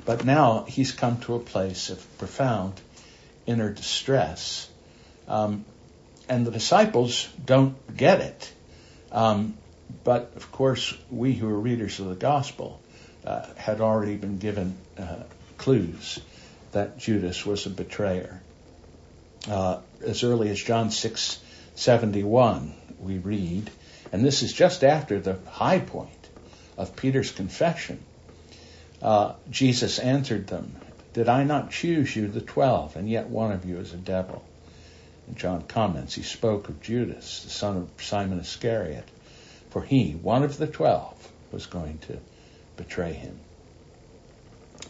But 0.04 0.24
now 0.24 0.64
he's 0.68 0.92
come 0.92 1.20
to 1.22 1.34
a 1.34 1.40
place 1.40 1.88
of 1.88 2.18
profound 2.18 2.78
inner 3.46 3.70
distress. 3.70 4.68
Um, 5.26 5.64
and 6.28 6.46
the 6.46 6.50
disciples 6.50 7.28
don't 7.44 7.96
get 7.96 8.20
it. 8.20 8.52
Um, 9.10 9.56
but 10.04 10.32
of 10.36 10.52
course, 10.52 10.94
we 11.10 11.32
who 11.32 11.48
are 11.48 11.58
readers 11.58 11.98
of 11.98 12.08
the 12.08 12.14
gospel 12.14 12.80
uh, 13.24 13.46
had 13.56 13.80
already 13.80 14.16
been 14.16 14.38
given 14.38 14.76
uh, 14.98 15.22
clues 15.56 16.20
that 16.72 16.98
Judas 16.98 17.46
was 17.46 17.66
a 17.66 17.70
betrayer. 17.70 18.40
Uh, 19.48 19.80
as 20.04 20.22
early 20.22 20.50
as 20.50 20.62
John 20.62 20.90
6 20.90 21.40
71, 21.74 22.74
we 23.00 23.18
read, 23.18 23.70
and 24.12 24.24
this 24.24 24.42
is 24.42 24.52
just 24.52 24.84
after 24.84 25.20
the 25.20 25.38
high 25.50 25.80
point 25.80 26.28
of 26.76 26.96
Peter's 26.96 27.30
confession. 27.30 27.98
Uh, 29.00 29.34
Jesus 29.50 29.98
answered 29.98 30.46
them, 30.46 30.76
Did 31.12 31.28
I 31.28 31.44
not 31.44 31.70
choose 31.70 32.14
you, 32.14 32.28
the 32.28 32.40
twelve, 32.40 32.96
and 32.96 33.08
yet 33.08 33.28
one 33.28 33.52
of 33.52 33.64
you 33.64 33.78
is 33.78 33.92
a 33.92 33.96
devil? 33.96 34.44
And 35.26 35.36
John 35.36 35.62
comments, 35.62 36.14
He 36.14 36.22
spoke 36.22 36.68
of 36.68 36.82
Judas, 36.82 37.42
the 37.44 37.50
son 37.50 37.76
of 37.78 38.04
Simon 38.04 38.38
Iscariot, 38.38 39.08
for 39.70 39.82
he, 39.82 40.12
one 40.12 40.42
of 40.42 40.58
the 40.58 40.66
twelve, 40.66 41.30
was 41.50 41.66
going 41.66 41.98
to 41.98 42.18
betray 42.76 43.12
him. 43.12 43.38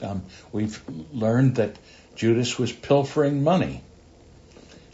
Um, 0.02 0.22
we've 0.50 0.82
learned 1.12 1.56
that 1.56 1.76
Judas 2.16 2.58
was 2.58 2.72
pilfering 2.72 3.42
money 3.42 3.82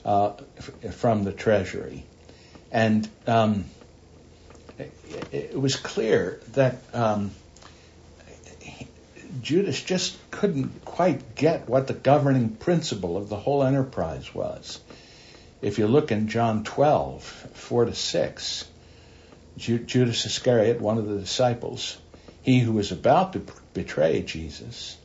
uh, 0.05 0.33
f- 0.57 0.95
from 0.95 1.25
the 1.25 1.33
treasury. 1.33 2.05
And 2.71 3.09
um, 3.27 3.65
it, 4.79 4.93
it, 5.33 5.61
was 5.61 5.77
clear 5.77 6.41
that 6.53 6.77
um, 6.93 7.31
Judas 9.43 9.83
just 9.83 10.17
couldn't 10.31 10.85
quite 10.85 11.35
get 11.35 11.69
what 11.69 11.87
the 11.87 11.95
governing 11.95 12.51
principle 12.51 13.17
of 13.17 13.29
the 13.29 13.37
whole 13.37 13.63
enterprise 13.63 14.35
was. 14.35 14.81
If 15.61 15.79
you 15.79 15.89
look 15.89 16.13
in 16.13 16.29
John 16.29 16.63
12, 16.63 17.23
4 17.23 17.85
to 17.87 17.95
6, 17.95 18.65
Judas 19.57 20.25
Iscariot, 20.25 20.81
one 20.81 20.99
of 20.99 21.09
the 21.09 21.19
disciples, 21.19 21.99
he 22.43 22.61
who 22.61 22.73
was 22.73 22.93
about 22.93 23.33
to 23.33 23.41
betray 23.75 24.23
Jesus, 24.23 24.97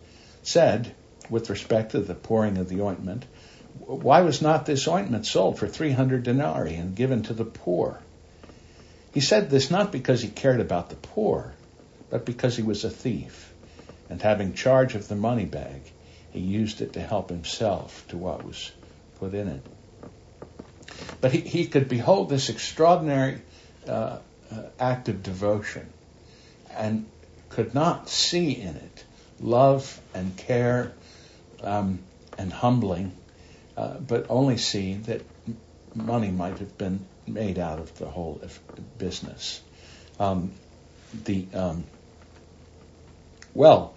said, 0.43 0.93
with 1.29 1.49
respect 1.49 1.91
to 1.91 1.99
the 1.99 2.15
pouring 2.15 2.57
of 2.57 2.69
the 2.69 2.81
ointment, 2.81 3.25
Why 3.79 4.21
was 4.21 4.41
not 4.41 4.65
this 4.65 4.87
ointment 4.87 5.25
sold 5.25 5.57
for 5.57 5.67
300 5.67 6.23
denarii 6.23 6.75
and 6.75 6.95
given 6.95 7.23
to 7.23 7.33
the 7.33 7.45
poor? 7.45 7.99
He 9.13 9.21
said 9.21 9.49
this 9.49 9.71
not 9.71 9.91
because 9.91 10.21
he 10.21 10.29
cared 10.29 10.59
about 10.59 10.89
the 10.89 10.95
poor, 10.95 11.53
but 12.09 12.25
because 12.25 12.55
he 12.55 12.63
was 12.63 12.83
a 12.83 12.89
thief, 12.89 13.53
and 14.09 14.21
having 14.21 14.53
charge 14.53 14.95
of 14.95 15.07
the 15.07 15.15
money 15.15 15.45
bag, 15.45 15.81
he 16.31 16.39
used 16.39 16.81
it 16.81 16.93
to 16.93 17.01
help 17.01 17.29
himself 17.29 18.05
to 18.09 18.17
what 18.17 18.43
was 18.43 18.71
put 19.19 19.33
in 19.33 19.47
it. 19.47 19.65
But 21.21 21.31
he, 21.31 21.41
he 21.41 21.67
could 21.67 21.87
behold 21.87 22.29
this 22.29 22.49
extraordinary 22.49 23.41
uh, 23.87 24.17
uh, 24.51 24.61
act 24.79 25.09
of 25.09 25.23
devotion 25.23 25.87
and 26.75 27.05
could 27.53 27.73
not 27.75 28.09
see 28.09 28.51
in 28.51 28.75
it 28.75 29.03
love 29.39 29.99
and 30.13 30.35
care 30.37 30.91
um, 31.61 31.99
and 32.37 32.51
humbling, 32.51 33.11
uh, 33.77 33.97
but 33.99 34.25
only 34.29 34.57
see 34.57 34.95
that 34.95 35.21
money 35.93 36.31
might 36.31 36.57
have 36.57 36.77
been 36.77 37.05
made 37.27 37.59
out 37.59 37.79
of 37.79 37.95
the 37.99 38.07
whole 38.07 38.41
business. 38.97 39.61
Um, 40.19 40.51
the 41.25 41.45
um, 41.53 41.83
well, 43.53 43.93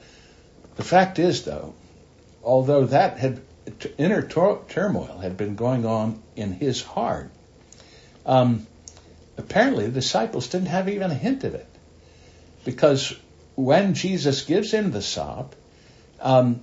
the 0.77 0.85
fact 0.85 1.19
is, 1.19 1.45
though, 1.45 1.75
although 2.45 2.85
that 2.87 3.19
had 3.19 3.40
inner 3.97 4.23
turmoil 4.23 5.19
had 5.23 5.38
been 5.38 5.57
going 5.57 5.87
on 5.87 6.23
in 6.37 6.53
his 6.53 6.83
heart, 6.83 7.31
um, 8.27 8.66
apparently 9.38 9.87
the 9.87 9.92
disciples 9.92 10.49
didn't 10.49 10.69
have 10.69 10.90
even 10.90 11.11
a 11.11 11.14
hint 11.14 11.45
of 11.45 11.55
it, 11.55 11.69
because 12.66 13.14
when 13.57 13.95
Jesus 13.95 14.42
gives 14.42 14.71
him 14.71 14.90
the 14.92 15.03
sop, 15.03 15.55
um, 16.21 16.61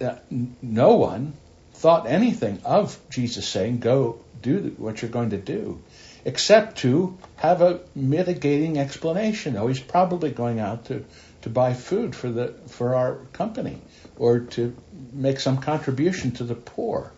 uh, 0.00 0.16
no 0.62 0.96
one 0.96 1.34
thought 1.74 2.06
anything 2.06 2.60
of 2.64 2.98
Jesus 3.10 3.46
saying, 3.46 3.78
"Go 3.78 4.18
do 4.42 4.74
what 4.78 5.00
you're 5.00 5.10
going 5.10 5.30
to 5.30 5.38
do," 5.38 5.80
except 6.24 6.78
to 6.78 7.16
have 7.36 7.60
a 7.62 7.80
mitigating 7.94 8.78
explanation. 8.78 9.56
Oh, 9.56 9.66
he's 9.68 9.80
probably 9.80 10.30
going 10.30 10.58
out 10.58 10.86
to 10.86 11.04
to 11.42 11.50
buy 11.50 11.74
food 11.74 12.16
for 12.16 12.30
the 12.30 12.54
for 12.68 12.94
our 12.94 13.16
company 13.32 13.78
or 14.18 14.40
to 14.40 14.74
make 15.12 15.38
some 15.38 15.58
contribution 15.58 16.32
to 16.32 16.44
the 16.44 16.54
poor. 16.54 17.12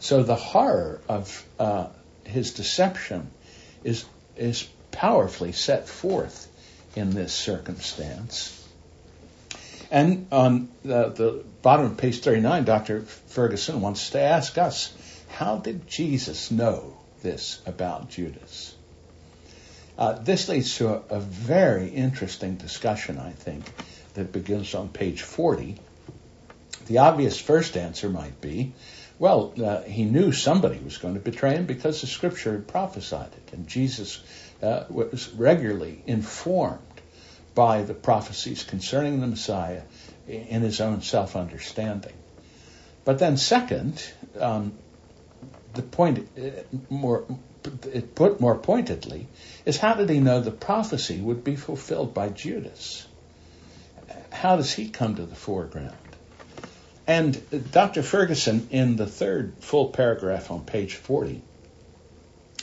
So 0.00 0.24
the 0.24 0.34
horror 0.34 1.00
of 1.08 1.44
uh, 1.58 1.86
his 2.24 2.52
deception 2.54 3.30
is 3.84 4.04
is 4.36 4.68
powerfully 4.90 5.52
set 5.52 5.88
forth 5.88 6.48
in 6.94 7.10
this 7.10 7.32
circumstance. 7.32 8.58
And 9.90 10.26
on 10.32 10.68
the, 10.82 11.10
the 11.10 11.44
bottom 11.60 11.86
of 11.86 11.96
page 11.98 12.20
39, 12.20 12.64
Dr. 12.64 13.02
Ferguson 13.02 13.80
wants 13.80 14.10
to 14.10 14.20
ask 14.20 14.56
us, 14.56 14.92
how 15.28 15.58
did 15.58 15.86
Jesus 15.86 16.50
know 16.50 16.96
this 17.22 17.60
about 17.66 18.10
Judas? 18.10 18.74
Uh, 19.98 20.14
this 20.14 20.48
leads 20.48 20.76
to 20.78 20.88
a, 20.88 21.02
a, 21.10 21.20
very 21.20 21.88
interesting 21.88 22.56
discussion, 22.56 23.18
I 23.18 23.32
think, 23.32 23.64
that 24.14 24.32
begins 24.32 24.74
on 24.74 24.88
page 24.88 25.22
40. 25.22 25.76
The 26.86 26.98
obvious 26.98 27.38
first 27.38 27.76
answer 27.76 28.08
might 28.08 28.40
be, 28.40 28.72
well, 29.18 29.52
uh, 29.62 29.82
he 29.82 30.04
knew 30.04 30.32
somebody 30.32 30.78
was 30.78 30.96
going 30.96 31.14
to 31.14 31.20
betray 31.20 31.54
him 31.54 31.66
because 31.66 32.00
the 32.00 32.06
scripture 32.06 32.52
had 32.52 32.66
prophesied 32.66 33.30
it, 33.32 33.52
and 33.52 33.68
Jesus 33.68 34.22
uh, 34.62 34.84
was 34.88 35.28
regularly 35.34 36.02
informed 36.06 36.80
by 37.54 37.82
the 37.82 37.94
prophecies 37.94 38.62
concerning 38.62 39.20
the 39.20 39.26
Messiah 39.26 39.82
in 40.26 40.62
his 40.62 40.80
own 40.80 41.02
self 41.02 41.36
understanding. 41.36 42.14
But 43.04 43.18
then, 43.18 43.36
second, 43.36 44.02
um, 44.38 44.72
the 45.74 45.82
point 45.82 46.28
uh, 46.38 46.62
more 46.88 47.24
it 47.92 48.14
put 48.14 48.40
more 48.40 48.58
pointedly 48.58 49.28
is 49.64 49.76
how 49.76 49.94
did 49.94 50.10
he 50.10 50.20
know 50.20 50.40
the 50.40 50.50
prophecy 50.50 51.20
would 51.20 51.44
be 51.44 51.56
fulfilled 51.56 52.12
by 52.12 52.28
Judas? 52.28 53.06
How 54.30 54.56
does 54.56 54.72
he 54.72 54.88
come 54.88 55.16
to 55.16 55.24
the 55.24 55.34
foreground? 55.34 55.96
And 57.06 57.70
Dr. 57.72 58.02
Ferguson, 58.02 58.68
in 58.70 58.96
the 58.96 59.06
third 59.06 59.54
full 59.60 59.88
paragraph 59.88 60.50
on 60.50 60.64
page 60.64 60.94
40, 60.94 61.42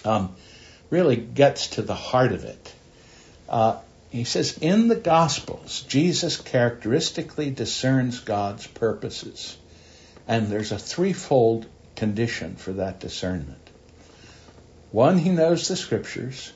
um, 0.05 0.35
really 0.89 1.15
gets 1.15 1.67
to 1.67 1.81
the 1.81 1.95
heart 1.95 2.31
of 2.31 2.43
it. 2.45 2.73
Uh, 3.47 3.77
he 4.09 4.23
says, 4.23 4.57
In 4.59 4.87
the 4.87 4.95
Gospels, 4.95 5.81
Jesus 5.87 6.37
characteristically 6.37 7.51
discerns 7.51 8.19
God's 8.19 8.65
purposes. 8.65 9.55
And 10.27 10.47
there's 10.47 10.71
a 10.71 10.79
threefold 10.79 11.67
condition 11.95 12.55
for 12.55 12.73
that 12.73 12.99
discernment. 12.99 13.69
One, 14.91 15.17
he 15.17 15.29
knows 15.29 15.67
the 15.67 15.75
Scriptures. 15.75 16.51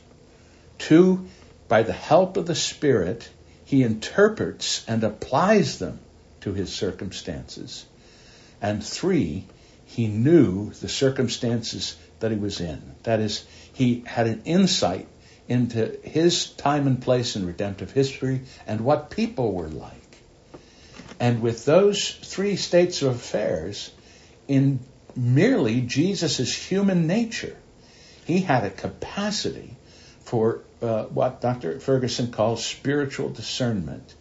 Two, 0.79 1.27
by 1.67 1.83
the 1.83 1.93
help 1.93 2.37
of 2.37 2.47
the 2.47 2.55
Spirit, 2.55 3.29
he 3.65 3.83
interprets 3.83 4.83
and 4.87 5.03
applies 5.03 5.79
them 5.79 5.99
to 6.41 6.53
his 6.53 6.73
circumstances. 6.73 7.85
And 8.61 8.83
three, 8.83 9.45
he 9.85 10.07
knew 10.07 10.71
the 10.71 10.89
circumstances 10.89 11.95
that 12.19 12.31
he 12.31 12.37
was 12.37 12.61
in. 12.61 12.81
That 13.03 13.19
is, 13.19 13.45
he 13.73 14.03
had 14.05 14.27
an 14.27 14.43
insight 14.45 15.07
into 15.47 15.97
his 16.03 16.47
time 16.47 16.87
and 16.87 17.01
place 17.01 17.35
in 17.35 17.45
redemptive 17.45 17.91
history 17.91 18.41
and 18.65 18.81
what 18.81 19.09
people 19.09 19.51
were 19.51 19.67
like. 19.67 19.99
And 21.19 21.41
with 21.41 21.65
those 21.65 22.11
three 22.11 22.55
states 22.55 23.01
of 23.01 23.15
affairs, 23.15 23.91
in 24.47 24.79
merely 25.15 25.81
Jesus' 25.81 26.55
human 26.55 27.07
nature, 27.07 27.55
he 28.25 28.39
had 28.39 28.63
a 28.63 28.69
capacity 28.69 29.75
for 30.21 30.61
uh, 30.81 31.03
what 31.03 31.41
Dr. 31.41 31.79
Ferguson 31.79 32.31
calls 32.31 32.65
spiritual 32.65 33.29
discernment 33.29 34.13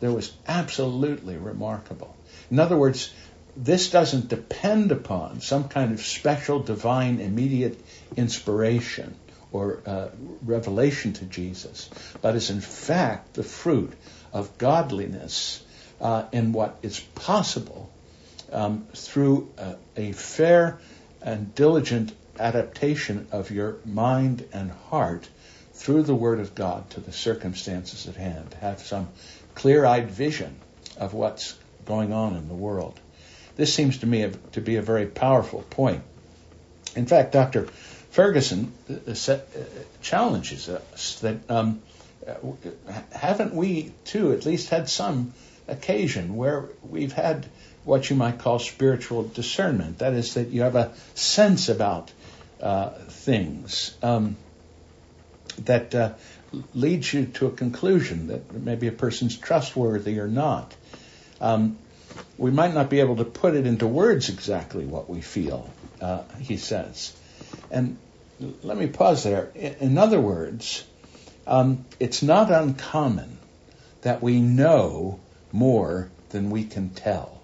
that 0.00 0.12
was 0.12 0.32
absolutely 0.46 1.36
remarkable. 1.36 2.16
In 2.50 2.58
other 2.58 2.76
words, 2.76 3.12
this 3.56 3.90
doesn't 3.90 4.28
depend 4.28 4.92
upon 4.92 5.40
some 5.40 5.68
kind 5.68 5.92
of 5.92 6.00
special 6.00 6.60
divine 6.60 7.20
immediate 7.20 7.82
inspiration 8.16 9.14
or 9.52 9.80
uh, 9.86 10.08
revelation 10.42 11.12
to 11.14 11.24
Jesus, 11.24 11.90
but 12.22 12.36
is 12.36 12.50
in 12.50 12.60
fact 12.60 13.34
the 13.34 13.42
fruit 13.42 13.92
of 14.32 14.58
godliness 14.58 15.64
uh, 16.00 16.24
in 16.32 16.52
what 16.52 16.78
is 16.82 17.00
possible 17.00 17.90
um, 18.52 18.86
through 18.94 19.50
uh, 19.58 19.74
a 19.96 20.12
fair 20.12 20.78
and 21.22 21.54
diligent 21.54 22.12
adaptation 22.38 23.26
of 23.32 23.50
your 23.50 23.76
mind 23.84 24.46
and 24.52 24.70
heart 24.70 25.28
through 25.74 26.02
the 26.02 26.14
Word 26.14 26.40
of 26.40 26.54
God 26.54 26.88
to 26.90 27.00
the 27.00 27.12
circumstances 27.12 28.06
at 28.06 28.16
hand. 28.16 28.54
Have 28.60 28.80
some 28.80 29.08
clear 29.54 29.84
eyed 29.84 30.10
vision 30.10 30.56
of 30.96 31.14
what's 31.14 31.56
going 31.84 32.12
on 32.12 32.36
in 32.36 32.48
the 32.48 32.54
world. 32.54 32.98
This 33.60 33.74
seems 33.74 33.98
to 33.98 34.06
me 34.06 34.26
to 34.52 34.60
be 34.62 34.76
a 34.76 34.80
very 34.80 35.04
powerful 35.04 35.60
point. 35.68 36.02
In 36.96 37.04
fact, 37.04 37.32
Dr. 37.32 37.66
Ferguson 38.10 38.72
uh, 38.88 38.94
uh, 39.10 39.32
uh, 39.32 39.38
challenges 40.00 40.70
us 40.70 41.20
that 41.20 41.50
um, 41.50 41.82
haven't 43.12 43.54
we, 43.54 43.92
too, 44.06 44.32
at 44.32 44.46
least 44.46 44.70
had 44.70 44.88
some 44.88 45.34
occasion 45.68 46.36
where 46.36 46.70
we've 46.88 47.12
had 47.12 47.44
what 47.84 48.08
you 48.08 48.16
might 48.16 48.38
call 48.38 48.60
spiritual 48.60 49.24
discernment. 49.24 49.98
That 49.98 50.14
is, 50.14 50.32
that 50.32 50.48
you 50.48 50.62
have 50.62 50.76
a 50.76 50.94
sense 51.14 51.68
about 51.68 52.10
uh, 52.62 52.88
things 53.08 53.94
um, 54.02 54.38
that 55.66 55.94
uh, 55.94 56.12
leads 56.72 57.12
you 57.12 57.26
to 57.26 57.48
a 57.48 57.50
conclusion 57.50 58.28
that 58.28 58.54
maybe 58.54 58.86
a 58.86 58.92
person's 58.92 59.36
trustworthy 59.36 60.18
or 60.18 60.28
not. 60.28 60.74
Um, 61.42 61.76
we 62.38 62.50
might 62.50 62.72
not 62.72 62.88
be 62.88 63.00
able 63.00 63.16
to 63.16 63.24
put 63.24 63.54
it 63.54 63.66
into 63.66 63.86
words 63.86 64.28
exactly 64.28 64.86
what 64.86 65.10
we 65.10 65.20
feel, 65.20 65.68
uh, 66.00 66.22
he 66.40 66.56
says. 66.56 67.14
And 67.70 67.98
let 68.62 68.76
me 68.76 68.86
pause 68.86 69.24
there. 69.24 69.50
In 69.54 69.98
other 69.98 70.20
words, 70.20 70.84
um, 71.46 71.84
it's 71.98 72.22
not 72.22 72.50
uncommon 72.50 73.38
that 74.02 74.22
we 74.22 74.40
know 74.40 75.20
more 75.52 76.10
than 76.30 76.50
we 76.50 76.64
can 76.64 76.90
tell. 76.90 77.40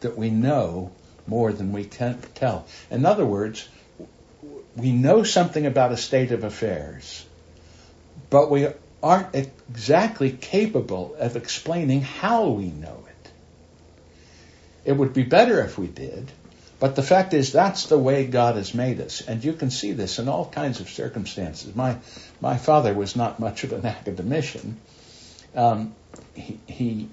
That 0.00 0.18
we 0.18 0.30
know 0.30 0.92
more 1.26 1.52
than 1.52 1.72
we 1.72 1.84
can 1.84 2.20
tell. 2.34 2.66
In 2.90 3.06
other 3.06 3.24
words, 3.24 3.66
we 4.76 4.92
know 4.92 5.22
something 5.22 5.64
about 5.64 5.92
a 5.92 5.96
state 5.96 6.32
of 6.32 6.44
affairs, 6.44 7.24
but 8.28 8.50
we 8.50 8.68
aren't 9.02 9.34
exactly 9.34 10.30
capable 10.30 11.14
of 11.18 11.36
explaining 11.36 12.02
how 12.02 12.48
we 12.48 12.66
know 12.66 13.05
it. 14.86 14.92
Would 14.96 15.12
be 15.12 15.24
better 15.24 15.60
if 15.60 15.76
we 15.76 15.86
did, 15.86 16.30
but 16.80 16.96
the 16.96 17.02
fact 17.02 17.34
is, 17.34 17.52
that's 17.52 17.86
the 17.86 17.98
way 17.98 18.26
God 18.26 18.56
has 18.56 18.74
made 18.74 19.00
us, 19.00 19.20
and 19.20 19.44
you 19.44 19.52
can 19.52 19.70
see 19.70 19.92
this 19.92 20.18
in 20.18 20.28
all 20.28 20.48
kinds 20.48 20.80
of 20.80 20.88
circumstances. 20.88 21.74
My 21.74 21.98
my 22.40 22.56
father 22.56 22.94
was 22.94 23.16
not 23.16 23.40
much 23.40 23.64
of 23.64 23.72
an 23.72 23.84
academician. 23.86 24.78
Um, 25.54 25.94
he, 26.34 26.58
he, 26.66 27.08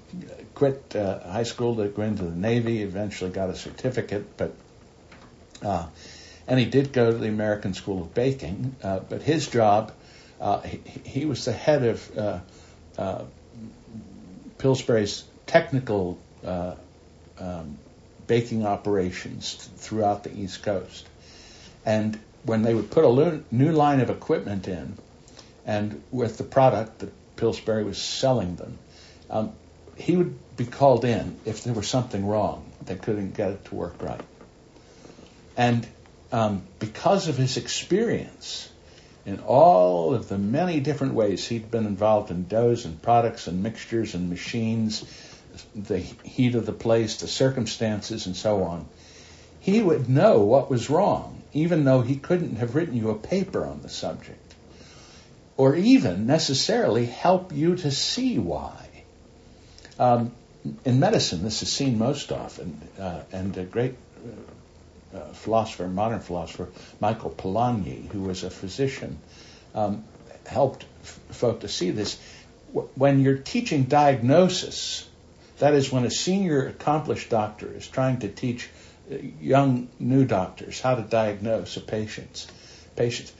quit 0.54 0.94
uh, 0.94 1.18
high 1.20 1.42
school 1.42 1.76
to 1.76 1.88
go 1.88 2.02
into 2.02 2.24
the 2.24 2.36
Navy. 2.36 2.82
Eventually, 2.82 3.30
got 3.30 3.50
a 3.50 3.56
certificate, 3.56 4.36
but 4.36 4.54
uh, 5.62 5.86
and 6.46 6.60
he 6.60 6.66
did 6.66 6.92
go 6.92 7.10
to 7.10 7.16
the 7.16 7.28
American 7.28 7.74
School 7.74 8.02
of 8.02 8.14
Baking. 8.14 8.76
Uh, 8.82 9.00
but 9.00 9.22
his 9.22 9.48
job, 9.48 9.92
uh, 10.40 10.60
he, 10.60 10.80
he, 11.04 11.24
was 11.24 11.44
the 11.44 11.52
head 11.52 11.84
of 11.84 12.18
uh, 12.18 12.40
uh, 12.98 13.24
Pillsbury's 14.58 15.24
technical 15.46 16.18
um, 17.38 17.78
baking 18.26 18.66
operations 18.66 19.54
throughout 19.76 20.24
the 20.24 20.36
East 20.36 20.62
Coast. 20.62 21.06
And 21.84 22.18
when 22.44 22.62
they 22.62 22.74
would 22.74 22.90
put 22.90 23.04
a 23.04 23.42
new 23.50 23.72
line 23.72 24.00
of 24.00 24.10
equipment 24.10 24.68
in, 24.68 24.96
and 25.66 26.02
with 26.10 26.38
the 26.38 26.44
product 26.44 27.00
that 27.00 27.12
Pillsbury 27.36 27.84
was 27.84 28.00
selling 28.00 28.56
them, 28.56 28.78
um, 29.30 29.52
he 29.96 30.16
would 30.16 30.38
be 30.56 30.66
called 30.66 31.04
in 31.04 31.36
if 31.44 31.64
there 31.64 31.72
was 31.72 31.88
something 31.88 32.26
wrong. 32.26 32.70
They 32.84 32.96
couldn't 32.96 33.34
get 33.36 33.50
it 33.50 33.64
to 33.66 33.74
work 33.74 34.02
right. 34.02 34.20
And 35.56 35.86
um, 36.32 36.62
because 36.78 37.28
of 37.28 37.36
his 37.36 37.56
experience 37.56 38.68
in 39.24 39.40
all 39.40 40.14
of 40.14 40.28
the 40.28 40.36
many 40.36 40.80
different 40.80 41.14
ways 41.14 41.46
he'd 41.46 41.70
been 41.70 41.86
involved 41.86 42.30
in 42.30 42.46
doughs 42.46 42.84
and 42.84 43.00
products 43.00 43.46
and 43.46 43.62
mixtures 43.62 44.14
and 44.14 44.28
machines, 44.28 45.04
the 45.74 45.98
heat 45.98 46.54
of 46.54 46.66
the 46.66 46.72
place, 46.72 47.16
the 47.16 47.28
circumstances, 47.28 48.26
and 48.26 48.36
so 48.36 48.62
on, 48.62 48.86
he 49.60 49.82
would 49.82 50.08
know 50.08 50.40
what 50.40 50.70
was 50.70 50.90
wrong, 50.90 51.42
even 51.52 51.84
though 51.84 52.02
he 52.02 52.16
couldn't 52.16 52.56
have 52.56 52.74
written 52.74 52.96
you 52.96 53.10
a 53.10 53.14
paper 53.14 53.64
on 53.64 53.82
the 53.82 53.88
subject, 53.88 54.54
or 55.56 55.74
even 55.74 56.26
necessarily 56.26 57.06
help 57.06 57.52
you 57.52 57.76
to 57.76 57.90
see 57.90 58.38
why. 58.38 58.88
Um, 59.98 60.32
in 60.84 60.98
medicine, 60.98 61.42
this 61.42 61.62
is 61.62 61.72
seen 61.72 61.98
most 61.98 62.32
often, 62.32 62.80
uh, 62.98 63.20
and 63.32 63.56
a 63.56 63.64
great 63.64 63.94
uh, 65.14 65.18
philosopher, 65.32 65.86
modern 65.88 66.20
philosopher, 66.20 66.68
Michael 67.00 67.30
Polanyi, 67.30 68.10
who 68.10 68.22
was 68.22 68.42
a 68.44 68.50
physician, 68.50 69.18
um, 69.74 70.04
helped 70.46 70.84
f- 71.02 71.20
folk 71.30 71.60
to 71.60 71.68
see 71.68 71.90
this. 71.90 72.18
When 72.94 73.20
you're 73.20 73.38
teaching 73.38 73.84
diagnosis, 73.84 75.08
that 75.64 75.72
is, 75.72 75.90
when 75.90 76.04
a 76.04 76.10
senior 76.10 76.66
accomplished 76.66 77.30
doctor 77.30 77.72
is 77.72 77.88
trying 77.88 78.18
to 78.18 78.28
teach 78.28 78.68
uh, 79.10 79.16
young 79.40 79.88
new 79.98 80.26
doctors 80.26 80.78
how 80.78 80.94
to 80.94 81.00
diagnose 81.00 81.78
a 81.78 81.80
patient, 81.80 82.46
patients, 82.96 83.32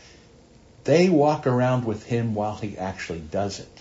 they 0.85 1.11
walk 1.11 1.47
around 1.47 1.85
with 1.85 2.03
him 2.07 2.35
while 2.35 2.55
he 2.55 2.79
actually 2.79 3.21
does 3.21 3.61
it. 3.61 3.79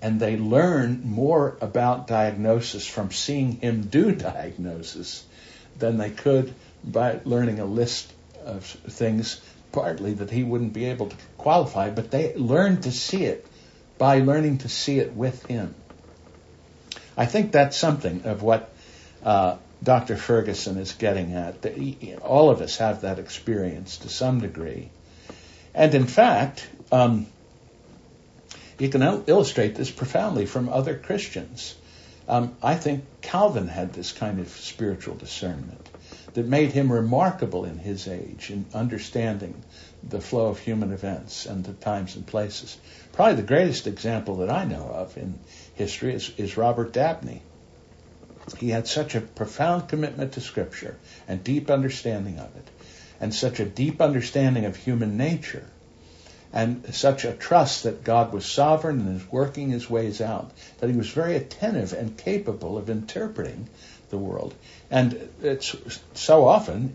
And 0.00 0.18
they 0.18 0.38
learn 0.38 1.02
more 1.04 1.58
about 1.60 2.06
diagnosis 2.06 2.86
from 2.86 3.10
seeing 3.10 3.60
him 3.60 3.82
do 3.82 4.12
diagnosis 4.30 5.22
than 5.78 5.98
they 5.98 6.08
could 6.08 6.54
by 6.82 7.20
learning 7.26 7.60
a 7.60 7.66
list 7.66 8.10
of 8.46 8.64
things, 8.64 9.38
partly 9.72 10.14
that 10.14 10.30
he 10.30 10.42
wouldn't 10.42 10.72
be 10.72 10.86
able 10.86 11.10
to 11.10 11.16
qualify, 11.36 11.90
but 11.90 12.10
they 12.10 12.34
learn 12.34 12.80
to 12.80 12.90
see 12.90 13.26
it 13.26 13.46
by 13.98 14.20
learning 14.20 14.56
to 14.56 14.70
see 14.70 14.98
it 14.98 15.12
with 15.12 15.44
him. 15.44 15.74
I 17.16 17.26
think 17.26 17.52
that's 17.52 17.76
something 17.76 18.22
of 18.24 18.42
what 18.42 18.72
uh, 19.22 19.56
Dr. 19.82 20.16
Ferguson 20.16 20.78
is 20.78 20.92
getting 20.92 21.34
at. 21.34 21.64
All 22.22 22.50
of 22.50 22.60
us 22.60 22.76
have 22.78 23.02
that 23.02 23.18
experience 23.18 23.98
to 23.98 24.08
some 24.08 24.40
degree. 24.40 24.90
and 25.74 25.94
in 25.94 26.06
fact, 26.06 26.68
um, 26.92 27.26
you 28.78 28.88
can 28.88 29.02
il- 29.02 29.24
illustrate 29.26 29.74
this 29.74 29.90
profoundly 29.90 30.46
from 30.46 30.68
other 30.68 30.96
Christians. 30.96 31.74
Um, 32.28 32.54
I 32.62 32.76
think 32.76 33.04
Calvin 33.20 33.68
had 33.68 33.92
this 33.92 34.12
kind 34.12 34.40
of 34.40 34.48
spiritual 34.48 35.16
discernment 35.16 35.88
that 36.34 36.46
made 36.46 36.72
him 36.72 36.92
remarkable 36.92 37.64
in 37.64 37.78
his 37.78 38.06
age 38.06 38.50
in 38.50 38.66
understanding 38.72 39.62
the 40.08 40.20
flow 40.20 40.46
of 40.46 40.58
human 40.58 40.92
events 40.92 41.46
and 41.46 41.64
the 41.64 41.72
times 41.72 42.16
and 42.16 42.26
places. 42.26 42.76
Probably 43.12 43.36
the 43.36 43.42
greatest 43.42 43.86
example 43.86 44.36
that 44.36 44.50
I 44.50 44.64
know 44.64 44.84
of 44.84 45.16
in 45.16 45.38
history 45.74 46.14
is, 46.14 46.32
is 46.36 46.56
Robert 46.56 46.92
Dabney. 46.92 47.42
He 48.58 48.70
had 48.70 48.88
such 48.88 49.14
a 49.14 49.20
profound 49.20 49.88
commitment 49.88 50.32
to 50.32 50.40
Scripture 50.40 50.96
and 51.28 51.44
deep 51.44 51.70
understanding 51.70 52.38
of 52.38 52.54
it, 52.56 52.68
and 53.20 53.34
such 53.34 53.60
a 53.60 53.64
deep 53.64 54.00
understanding 54.00 54.64
of 54.64 54.76
human 54.76 55.16
nature, 55.16 55.66
and 56.52 56.94
such 56.94 57.24
a 57.24 57.32
trust 57.32 57.84
that 57.84 58.02
God 58.02 58.32
was 58.32 58.44
sovereign 58.44 59.00
and 59.00 59.20
is 59.20 59.30
working 59.30 59.70
his 59.70 59.88
ways 59.88 60.20
out, 60.20 60.50
that 60.78 60.90
he 60.90 60.96
was 60.96 61.10
very 61.10 61.36
attentive 61.36 61.92
and 61.92 62.16
capable 62.16 62.76
of 62.76 62.90
interpreting 62.90 63.68
the 64.10 64.18
world. 64.18 64.54
And 64.90 65.28
it's 65.42 65.74
so 66.14 66.46
often, 66.46 66.94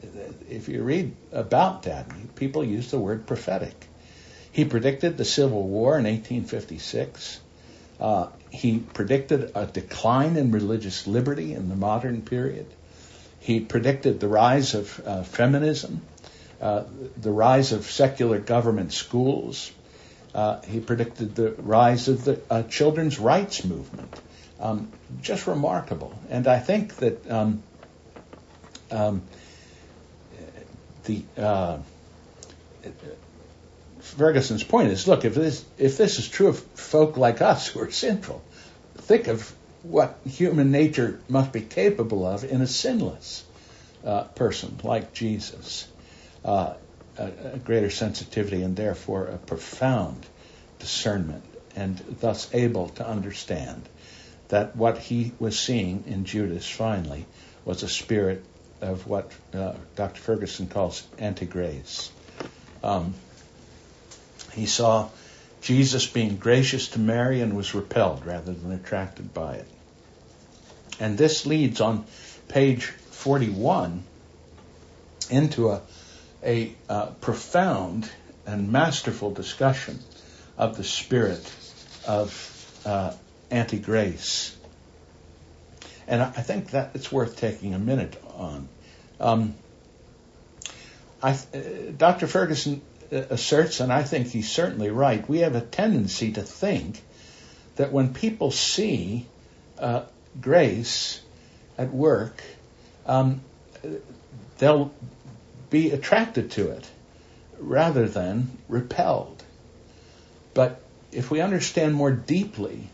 if 0.49 0.69
you 0.69 0.83
read 0.83 1.15
about 1.31 1.83
Dabney, 1.83 2.27
people 2.35 2.63
use 2.63 2.91
the 2.91 2.99
word 2.99 3.25
prophetic. 3.25 3.87
He 4.51 4.65
predicted 4.65 5.17
the 5.17 5.25
Civil 5.25 5.63
War 5.63 5.97
in 5.97 6.05
1856. 6.05 7.41
Uh, 7.99 8.27
he 8.49 8.79
predicted 8.79 9.51
a 9.55 9.65
decline 9.65 10.37
in 10.37 10.51
religious 10.51 11.07
liberty 11.07 11.53
in 11.53 11.69
the 11.69 11.75
modern 11.75 12.21
period. 12.21 12.67
He 13.39 13.59
predicted 13.59 14.19
the 14.19 14.27
rise 14.27 14.73
of 14.73 15.01
uh, 15.05 15.23
feminism, 15.23 16.01
uh, 16.61 16.83
the 17.17 17.31
rise 17.31 17.73
of 17.73 17.85
secular 17.85 18.39
government 18.39 18.91
schools. 18.91 19.71
Uh, 20.33 20.61
he 20.63 20.79
predicted 20.79 21.35
the 21.35 21.51
rise 21.51 22.07
of 22.07 22.25
the 22.25 22.41
uh, 22.49 22.63
children's 22.63 23.19
rights 23.19 23.63
movement. 23.63 24.13
Um, 24.59 24.91
just 25.21 25.47
remarkable. 25.47 26.17
And 26.29 26.47
I 26.47 26.59
think 26.59 26.95
that 26.97 27.29
um, 27.29 27.63
um, 28.91 29.21
the 31.03 31.23
uh, 31.37 31.77
Ferguson's 33.99 34.63
point 34.63 34.89
is: 34.89 35.07
look, 35.07 35.25
if 35.25 35.35
this 35.35 35.65
if 35.77 35.97
this 35.97 36.19
is 36.19 36.27
true 36.27 36.47
of 36.47 36.59
folk 36.59 37.17
like 37.17 37.41
us 37.41 37.67
who 37.67 37.81
are 37.81 37.91
sinful, 37.91 38.43
think 38.97 39.27
of 39.27 39.53
what 39.83 40.17
human 40.27 40.71
nature 40.71 41.19
must 41.29 41.51
be 41.51 41.61
capable 41.61 42.25
of 42.25 42.43
in 42.43 42.61
a 42.61 42.67
sinless 42.67 43.43
uh, 44.03 44.23
person 44.23 44.77
like 44.83 45.13
Jesus. 45.13 45.87
Uh, 46.43 46.75
a, 47.17 47.31
a 47.53 47.57
greater 47.57 47.89
sensitivity 47.89 48.61
and 48.61 48.75
therefore 48.75 49.27
a 49.27 49.37
profound 49.37 50.25
discernment, 50.79 51.43
and 51.75 51.97
thus 52.19 52.49
able 52.53 52.89
to 52.89 53.07
understand 53.07 53.81
that 54.49 54.75
what 54.75 54.97
he 54.97 55.31
was 55.39 55.59
seeing 55.59 56.03
in 56.07 56.25
Judas 56.25 56.69
finally 56.69 57.25
was 57.63 57.83
a 57.83 57.89
spirit 57.89 58.43
of 58.81 59.07
what 59.07 59.31
uh, 59.53 59.73
Dr. 59.95 60.21
Ferguson 60.21 60.67
calls 60.67 61.05
anti-grace. 61.17 62.11
Um, 62.83 63.15
he 64.53 64.65
saw 64.65 65.09
Jesus 65.61 66.05
being 66.05 66.37
gracious 66.37 66.89
to 66.89 66.99
Mary 66.99 67.41
and 67.41 67.55
was 67.55 67.73
repelled 67.73 68.25
rather 68.25 68.53
than 68.53 68.71
attracted 68.71 69.33
by 69.33 69.55
it. 69.55 69.67
And 70.99 71.17
this 71.17 71.45
leads 71.45 71.81
on 71.81 72.05
page 72.47 72.85
41 72.85 74.03
into 75.29 75.71
a, 75.71 75.81
a 76.43 76.73
uh, 76.87 77.07
profound 77.21 78.09
and 78.45 78.71
masterful 78.71 79.31
discussion 79.31 79.99
of 80.57 80.77
the 80.77 80.83
spirit 80.83 81.51
of 82.07 82.81
uh, 82.85 83.13
anti 83.55 83.79
grace. 83.79 84.55
And 86.07 86.21
I 86.21 86.29
think 86.29 86.71
that 86.71 86.91
it's 86.93 87.11
worth 87.11 87.37
taking 87.37 87.73
a 87.73 87.79
minute 87.79 88.21
on. 88.35 88.67
Um, 89.19 89.55
I, 91.23 91.31
uh, 91.31 91.37
Dr. 91.97 92.27
Ferguson 92.27 92.81
uh, 93.11 93.15
asserts, 93.29 93.79
and 93.79 93.91
I 93.91 94.03
think 94.03 94.27
he's 94.27 94.51
certainly 94.51 94.91
right, 94.91 95.27
we 95.27 95.39
have 95.39 95.55
a 95.55 95.61
tendency 95.61 96.33
to 96.33 96.43
think 96.43 97.01
that 97.77 97.91
when 97.91 98.13
people 98.13 98.51
see 98.51 99.25
uh, 99.79 100.03
grace 100.39 101.21
at 101.77 101.91
work, 101.91 102.43
um, 103.07 103.41
they'll 104.59 104.93
be 105.69 105.91
attracted 105.91 106.51
to 106.51 106.69
it 106.69 106.87
rather 107.57 108.07
than 108.07 108.57
repelled. 108.67 109.43
But 110.53 110.81
if 111.11 111.31
we 111.31 111.41
understand 111.41 111.95
more 111.95 112.11
deeply 112.11 112.89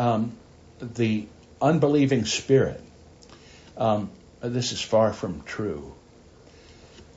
um, 0.00 0.32
the 0.80 1.26
unbelieving 1.60 2.24
spirit, 2.24 2.82
um, 3.76 4.10
this 4.40 4.72
is 4.72 4.80
far 4.80 5.12
from 5.12 5.42
true. 5.42 5.92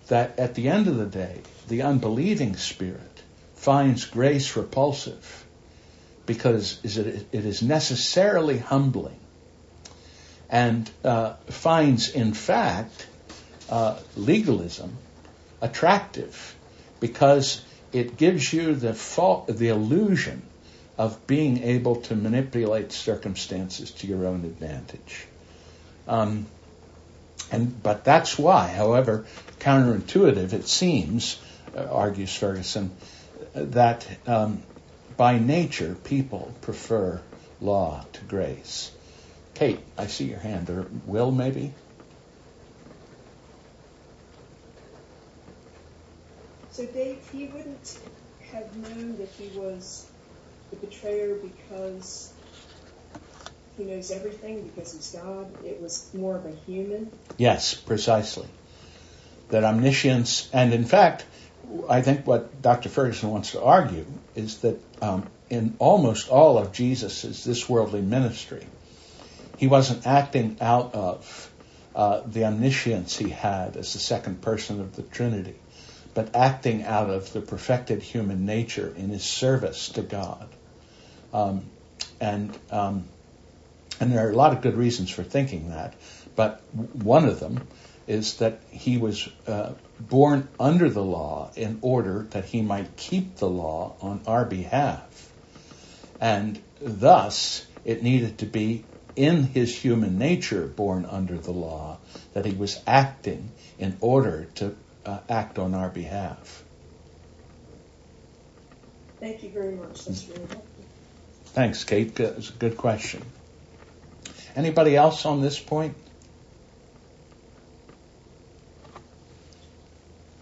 That 0.10 0.38
at 0.38 0.56
the 0.56 0.68
end 0.68 0.90
of 0.90 0.98
the 0.98 1.06
day, 1.06 1.40
the 1.70 1.84
unbelieving 1.84 2.58
spirit 2.58 3.22
finds 3.56 4.04
grace 4.04 4.58
repulsive 4.58 5.46
because 6.26 6.80
it 6.84 7.34
is 7.34 7.62
necessarily 7.62 8.58
humbling 8.58 9.20
and 10.50 10.90
uh, 11.06 11.36
finds, 11.48 12.10
in 12.10 12.34
fact, 12.34 13.08
uh, 13.70 13.98
legalism 14.18 14.98
attractive 15.62 16.54
because 17.00 17.64
it 17.94 18.18
gives 18.18 18.52
you 18.52 18.76
the, 18.76 18.94
fa- 18.94 19.44
the 19.48 19.70
illusion 19.70 20.42
of 20.98 21.26
being 21.28 21.64
able 21.64 21.98
to 21.98 22.16
manipulate 22.16 22.92
circumstances 22.92 23.92
to 23.92 24.08
your 24.08 24.26
own 24.26 24.46
advantage. 24.46 25.26
Um, 26.08 26.46
and 27.52 27.82
but 27.82 28.04
that's 28.04 28.38
why, 28.38 28.68
however 28.68 29.26
counterintuitive 29.60 30.54
it 30.54 30.68
seems, 30.68 31.40
uh, 31.76 31.86
argues 31.86 32.36
Ferguson, 32.36 32.92
that 33.54 34.08
um, 34.28 34.62
by 35.18 35.40
nature 35.40 35.96
people 36.04 36.54
prefer 36.62 37.22
law 37.62 38.06
to 38.14 38.22
grace. 38.26 38.92
Kate, 39.54 39.80
I 39.98 40.08
see 40.08 40.26
your 40.26 40.40
hand. 40.40 40.70
Or 40.70 40.88
Will, 41.06 41.32
maybe? 41.32 41.74
So 46.72 46.86
Dave, 46.88 47.20
he 47.32 47.46
wouldn't 47.46 48.00
have 48.52 48.76
known 48.76 49.18
that 49.18 49.30
he 49.30 49.48
was 49.58 50.08
the 50.74 50.88
betrayer 50.88 51.36
because 51.36 52.34
he 53.78 53.86
knows 53.86 54.12
everything 54.12 54.68
because 54.68 54.94
he's 54.94 55.12
God. 55.12 55.52
It 55.64 55.82
was 55.82 56.10
more 56.14 56.38
of 56.38 56.46
a 56.46 56.52
human. 56.52 57.12
Yes, 57.38 57.74
precisely. 57.74 58.48
That 59.50 59.64
omniscience, 59.64 60.50
and 60.54 60.74
in 60.74 60.86
fact, 60.86 61.26
I 61.90 62.02
think 62.02 62.28
what 62.28 62.62
Dr. 62.62 62.90
Ferguson 62.90 63.30
wants 63.30 63.52
to 63.52 63.62
argue 63.62 64.06
is 64.36 64.60
that 64.60 64.80
um, 65.02 65.30
in 65.50 65.76
almost 65.80 66.30
all 66.30 66.58
of 66.58 66.72
Jesus' 66.72 67.44
this 67.44 67.70
worldly 67.70 68.02
ministry, 68.02 68.66
he 69.58 69.68
wasn't 69.68 70.06
acting 70.06 70.58
out 70.62 70.94
of 70.94 71.52
uh, 71.96 72.22
the 72.26 72.46
omniscience 72.46 73.18
he 73.18 73.30
had 73.30 73.78
as 73.78 73.94
the 73.94 74.00
second 74.00 74.42
person 74.42 74.82
of 74.82 74.96
the 74.96 75.04
Trinity, 75.04 75.56
but 76.14 76.36
acting 76.36 76.84
out 76.84 77.10
of 77.10 77.32
the 77.34 77.42
perfected 77.42 78.02
human 78.02 78.46
nature 78.46 78.94
in 78.96 79.10
his 79.10 79.24
service 79.24 79.90
to 79.90 80.02
God. 80.02 80.50
Um, 81.34 81.72
and 82.22 82.58
um, 82.70 83.06
and 84.00 84.12
there 84.12 84.28
are 84.28 84.32
a 84.32 84.36
lot 84.36 84.54
of 84.54 84.62
good 84.62 84.76
reasons 84.76 85.10
for 85.10 85.24
thinking 85.24 85.70
that, 85.70 85.96
but 86.36 86.64
one 86.74 87.26
of 87.26 87.40
them 87.40 87.68
is 88.08 88.38
that 88.38 88.62
he 88.70 88.98
was 88.98 89.30
uh, 89.48 89.74
born 90.00 90.48
under 90.60 90.90
the 90.90 91.04
law 91.04 91.52
in 91.56 91.80
order 91.82 92.28
that 92.32 92.46
he 92.46 92.62
might 92.62 92.98
keep 92.98 93.38
the 93.38 93.50
law 93.50 93.96
on 94.02 94.22
our 94.28 94.46
behalf. 94.46 95.32
And 96.20 96.62
thus, 96.82 97.66
it 97.86 98.04
needed 98.04 98.40
to 98.40 98.46
be 98.46 98.86
in 99.16 99.44
his 99.44 99.78
human 99.78 100.18
nature 100.18 100.68
born 100.68 101.06
under 101.06 101.38
the 101.38 101.52
law 101.52 102.00
that 102.34 102.46
he 102.46 102.54
was 102.54 102.82
acting 102.88 103.52
in 103.78 103.96
order 104.02 104.46
to 104.56 104.76
uh, 105.06 105.20
act 105.30 105.60
on 105.60 105.74
our 105.74 105.90
behalf. 105.90 106.64
Thank 109.20 109.44
you 109.44 109.52
very 109.52 109.76
much. 109.76 110.06
That's 110.06 110.28
really 110.28 110.40
helpful. 110.42 110.73
Thanks, 111.54 111.84
Kate. 111.84 112.20
It's 112.20 112.50
a 112.50 112.54
good 112.54 112.78
question. 112.78 113.22
Anybody 114.56 114.96
else 114.96 115.24
on 115.28 115.40
this 115.40 115.60
point? 115.60 115.96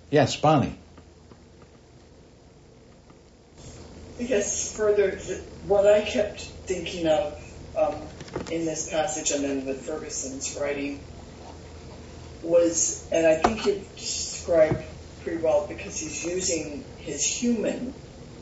Yes, 0.10 0.38
Bonnie. 0.38 0.78
Because 4.18 4.72
further, 4.74 5.18
what 5.68 5.86
I 5.86 6.02
kept 6.02 6.42
thinking 6.42 7.08
of 7.08 7.44
um, 7.76 7.96
in 8.50 8.66
this 8.66 8.90
passage 8.90 9.32
and 9.32 9.44
then 9.44 9.66
with 9.66 9.82
Ferguson's 9.82 10.58
writing 10.62 11.02
was, 12.42 13.06
and 13.12 13.28
I 13.28 13.36
think 13.36 13.66
you 13.66 13.82
described 13.98 14.82
pretty 15.24 15.42
well 15.42 15.68
because 15.68 16.00
he's 16.00 16.24
using 16.24 16.86
his 17.00 17.26
human 17.26 17.94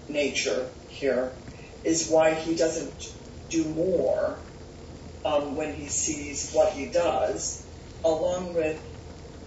nature 0.08 0.70
here 0.90 1.32
is 1.84 2.10
why 2.10 2.34
he 2.34 2.56
doesn't 2.56 3.04
do 3.50 3.66
more 3.66 4.40
um, 5.26 5.56
when 5.56 5.74
he 5.74 5.88
sees 5.88 6.52
what 6.52 6.74
he 6.74 6.92
does, 6.92 7.66
along 8.04 8.54
with 8.54 8.82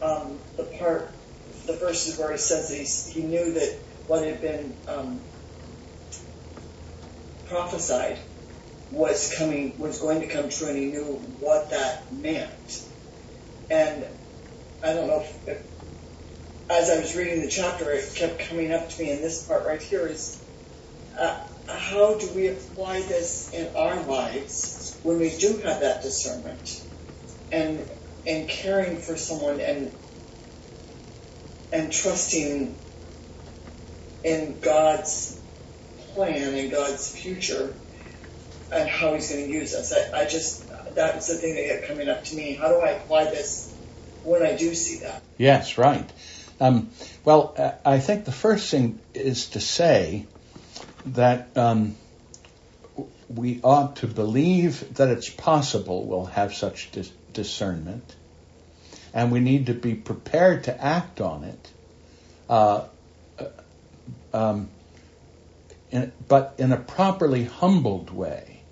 um, 0.01 0.41
the 0.57 0.65
part, 0.79 1.11
the 1.67 1.77
verses 1.77 2.19
where 2.19 2.33
he 2.33 2.39
says 2.39 3.11
he 3.13 3.23
knew 3.23 3.55
that 3.55 3.79
what 4.07 4.25
had 4.25 4.41
been 4.41 4.77
um, 4.89 5.21
prophesied 7.47 8.19
was 8.91 9.35
coming, 9.37 9.79
was 9.79 10.01
going 10.01 10.21
to 10.21 10.29
come 10.29 10.51
true, 10.51 10.69
and 10.69 10.79
he 10.79 10.87
knew 10.87 11.37
what 11.39 11.71
that 11.71 12.13
meant. 12.13 12.51
And 13.71 14.05
I 14.83 14.93
don't 14.93 15.07
know 15.07 15.25
if, 15.47 15.59
as 16.69 16.91
I 16.91 17.01
was 17.01 17.17
reading 17.17 17.41
the 17.41 17.49
chapter, 17.49 17.91
it 17.91 18.05
kept 18.15 18.41
coming 18.41 18.73
up 18.73 18.91
to 18.91 19.03
me, 19.03 19.11
and 19.13 19.23
this 19.23 19.47
part 19.47 19.67
right 19.67 19.83
here 19.83 20.07
is 20.07 20.43
uh, 21.19 21.39
how 21.67 22.19
do 22.19 22.33
we 22.35 22.49
apply 22.49 23.01
this 23.01 23.51
in 23.53 23.75
our 23.77 24.03
lives 24.05 24.99
when 25.03 25.19
we 25.19 25.37
do 25.37 25.59
have 25.59 25.81
that 25.81 26.03
discernment 26.03 26.69
and 27.51 27.89
and 28.27 28.49
caring 28.49 28.99
for 28.99 29.17
someone 29.17 29.61
and 29.61 29.93
and 31.73 31.93
trusting 31.93 32.79
in 34.25 34.61
God's 34.61 35.43
plan 36.15 36.55
and 36.55 36.71
God's 36.71 37.11
future 37.11 37.77
and 38.73 38.89
how 38.89 39.15
He's 39.15 39.31
going 39.31 39.45
to 39.45 39.51
use 39.51 39.75
us. 39.75 39.93
I, 39.93 40.23
I 40.23 40.25
just 40.27 40.69
that 40.95 41.15
was 41.15 41.27
the 41.29 41.37
thing 41.37 41.55
that 41.55 41.69
kept 41.69 41.89
coming 41.89 42.09
up 42.09 42.25
to 42.25 42.37
me. 42.37 42.55
How 42.55 42.69
do 42.69 42.81
I 42.81 42.91
apply 42.91 43.25
this 43.25 43.77
when 44.23 44.43
I 44.43 44.57
do 44.57 44.75
see 44.75 45.01
that? 45.05 45.25
Yes, 45.39 45.79
right. 45.79 46.11
Um, 46.61 46.91
well, 47.25 47.55
uh, 47.59 47.73
I 47.85 47.99
think 47.99 48.25
the 48.25 48.33
first 48.33 48.71
thing 48.71 49.01
is 49.15 49.51
to 49.51 49.61
say 49.61 50.29
that 51.07 51.57
um, 51.57 51.97
we 53.29 53.61
ought 53.63 53.97
to 53.97 54.07
believe 54.07 54.95
that 54.95 55.09
it's 55.09 55.31
possible 55.31 56.05
we'll 56.05 56.27
have 56.27 56.55
such 56.55 56.91
dis- 56.93 57.13
discernment, 57.33 58.15
and 59.15 59.33
we 59.33 59.41
need 59.41 59.67
to 59.67 59.75
be 59.75 59.95
prepared 59.95 60.65
to 60.65 60.85
act 60.85 61.21
on 61.21 61.45
it. 61.45 61.71
Uh, 62.49 62.85
uh 63.39 63.45
um, 64.35 64.69
in, 65.93 66.11
but 66.27 66.55
in 66.59 66.73
a 66.73 66.77
properly 66.77 67.45
humbled 67.45 68.11
way. 68.11 68.63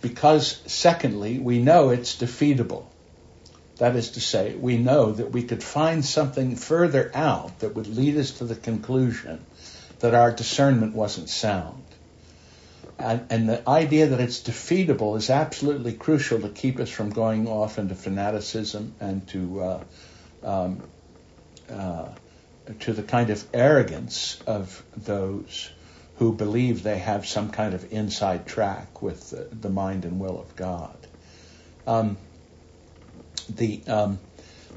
Because, 0.00 0.62
secondly, 0.66 1.38
we 1.38 1.58
know 1.58 1.90
it's 1.90 2.16
defeatable. 2.16 2.84
That 3.78 3.96
is 3.96 4.12
to 4.12 4.20
say, 4.20 4.54
we 4.54 4.78
know 4.78 5.12
that 5.12 5.32
we 5.32 5.42
could 5.42 5.62
find 5.62 6.04
something 6.04 6.56
further 6.56 7.10
out 7.14 7.60
that 7.60 7.74
would 7.74 7.86
lead 7.86 8.16
us 8.16 8.32
to 8.32 8.44
the 8.44 8.54
conclusion 8.54 9.44
that 10.06 10.14
our 10.14 10.30
discernment 10.30 10.94
wasn't 10.94 11.28
sound. 11.28 11.82
And, 12.96 13.26
and, 13.28 13.48
the 13.48 13.68
idea 13.68 14.06
that 14.06 14.20
it's 14.20 14.40
defeatable 14.40 15.18
is 15.18 15.30
absolutely 15.30 15.94
crucial 15.94 16.40
to 16.40 16.48
keep 16.48 16.78
us 16.78 16.88
from 16.88 17.10
going 17.10 17.48
off 17.48 17.76
into 17.76 17.96
fanaticism 17.96 18.94
and 19.00 19.26
to 19.28 19.60
uh, 19.60 19.84
um, 20.42 20.82
uh, 21.70 22.08
to 22.80 22.92
the 22.92 23.02
kind 23.02 23.30
of 23.30 23.44
arrogance 23.52 24.40
of 24.46 24.82
those 24.96 25.70
who 26.18 26.32
believe 26.32 26.84
they 26.84 26.98
have 26.98 27.26
some 27.26 27.50
kind 27.50 27.74
of 27.74 27.92
inside 27.92 28.46
track 28.46 29.02
with 29.02 29.30
the, 29.30 29.48
the 29.54 29.68
mind 29.68 30.04
and 30.04 30.20
will 30.20 30.40
of 30.40 30.54
God. 30.54 30.96
Um, 31.86 32.16
the 33.48 33.82
um, 33.88 34.20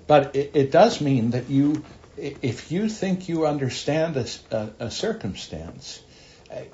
but 0.07 0.35
it, 0.35 0.51
it, 0.55 0.71
does 0.71 0.99
mean 0.99 1.31
that 1.31 1.49
you, 1.49 1.83
if 2.19 2.71
you 2.71 2.89
think 2.89 3.29
you 3.29 3.45
understand 3.45 4.17
a, 4.17 4.25
a, 4.51 4.69
a, 4.79 4.91
circumstance, 4.91 6.01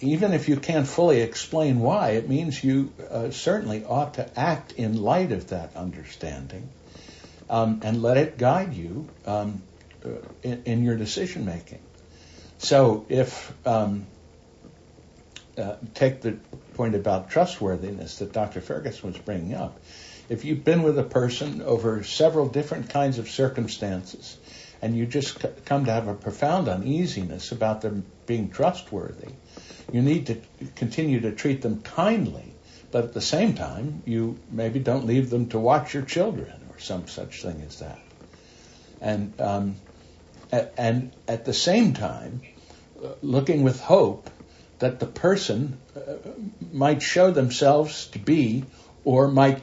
even 0.01 0.33
if 0.33 0.49
you 0.49 0.57
can't 0.57 0.87
fully 0.87 1.21
explain 1.21 1.79
why, 1.79 2.11
it 2.11 2.29
means 2.29 2.63
you 2.63 2.91
uh, 3.09 3.31
certainly 3.31 3.83
ought 3.85 4.15
to 4.15 4.39
act 4.39 4.73
in 4.73 5.01
light 5.01 5.31
of 5.31 5.49
that 5.49 5.75
understanding 5.75 6.69
um, 7.49 7.81
and 7.83 8.01
let 8.01 8.17
it 8.17 8.37
guide 8.37 8.73
you 8.73 9.07
um, 9.25 9.61
uh, 10.05 10.09
in, 10.43 10.63
in, 10.65 10.83
your 10.83 10.95
decision 10.95 11.45
making. 11.45 11.79
So 12.57 13.05
if 13.09 13.53
um, 13.67 14.05
uh, 15.57 15.75
take 15.93 16.21
the 16.21 16.37
point 16.73 16.95
about 16.95 17.29
trustworthiness 17.29 18.19
that 18.19 18.33
Dr. 18.33 18.61
Ferguson 18.61 19.11
was 19.11 19.19
bringing 19.19 19.53
up. 19.53 19.79
If 20.27 20.43
you've 20.43 20.63
been 20.63 20.83
with 20.83 20.97
a 20.97 21.03
person 21.03 21.61
over 21.61 22.03
several 22.03 22.47
different 22.47 22.89
kinds 22.89 23.19
of 23.19 23.29
circumstances 23.29 24.37
and 24.81 24.95
you 24.95 25.05
just 25.05 25.41
c- 25.41 25.49
come 25.65 25.85
to 25.85 25.91
have 25.91 26.07
a 26.07 26.13
profound 26.13 26.67
uneasiness 26.67 27.51
about 27.51 27.81
them 27.81 28.05
being 28.25 28.49
trustworthy, 28.49 29.31
you 29.91 30.01
need 30.01 30.27
to 30.27 30.41
continue 30.75 31.21
to 31.21 31.31
treat 31.31 31.61
them 31.61 31.81
kindly, 31.81 32.53
but 32.91 33.03
at 33.03 33.13
the 33.13 33.21
same 33.21 33.53
time, 33.53 34.03
you 34.05 34.37
maybe 34.49 34.79
don't 34.79 35.05
leave 35.05 35.29
them 35.29 35.49
to 35.49 35.59
watch 35.59 35.93
your 35.93 36.03
children 36.03 36.51
or 36.69 36.79
some 36.79 37.07
such 37.07 37.41
thing 37.41 37.61
as 37.65 37.79
that. 37.79 37.99
And 39.01 39.39
um, 39.39 39.75
and 40.51 41.11
at 41.27 41.45
the 41.45 41.53
same 41.53 41.93
time, 41.93 42.41
uh, 43.03 43.09
looking 43.21 43.63
with 43.63 43.81
hope 43.81 44.29
that 44.79 44.99
the 44.99 45.05
person 45.05 45.79
uh, 45.95 46.15
might 46.71 47.01
show 47.01 47.31
themselves 47.31 48.07
to 48.07 48.19
be 48.19 48.65
or 49.03 49.27
might 49.27 49.61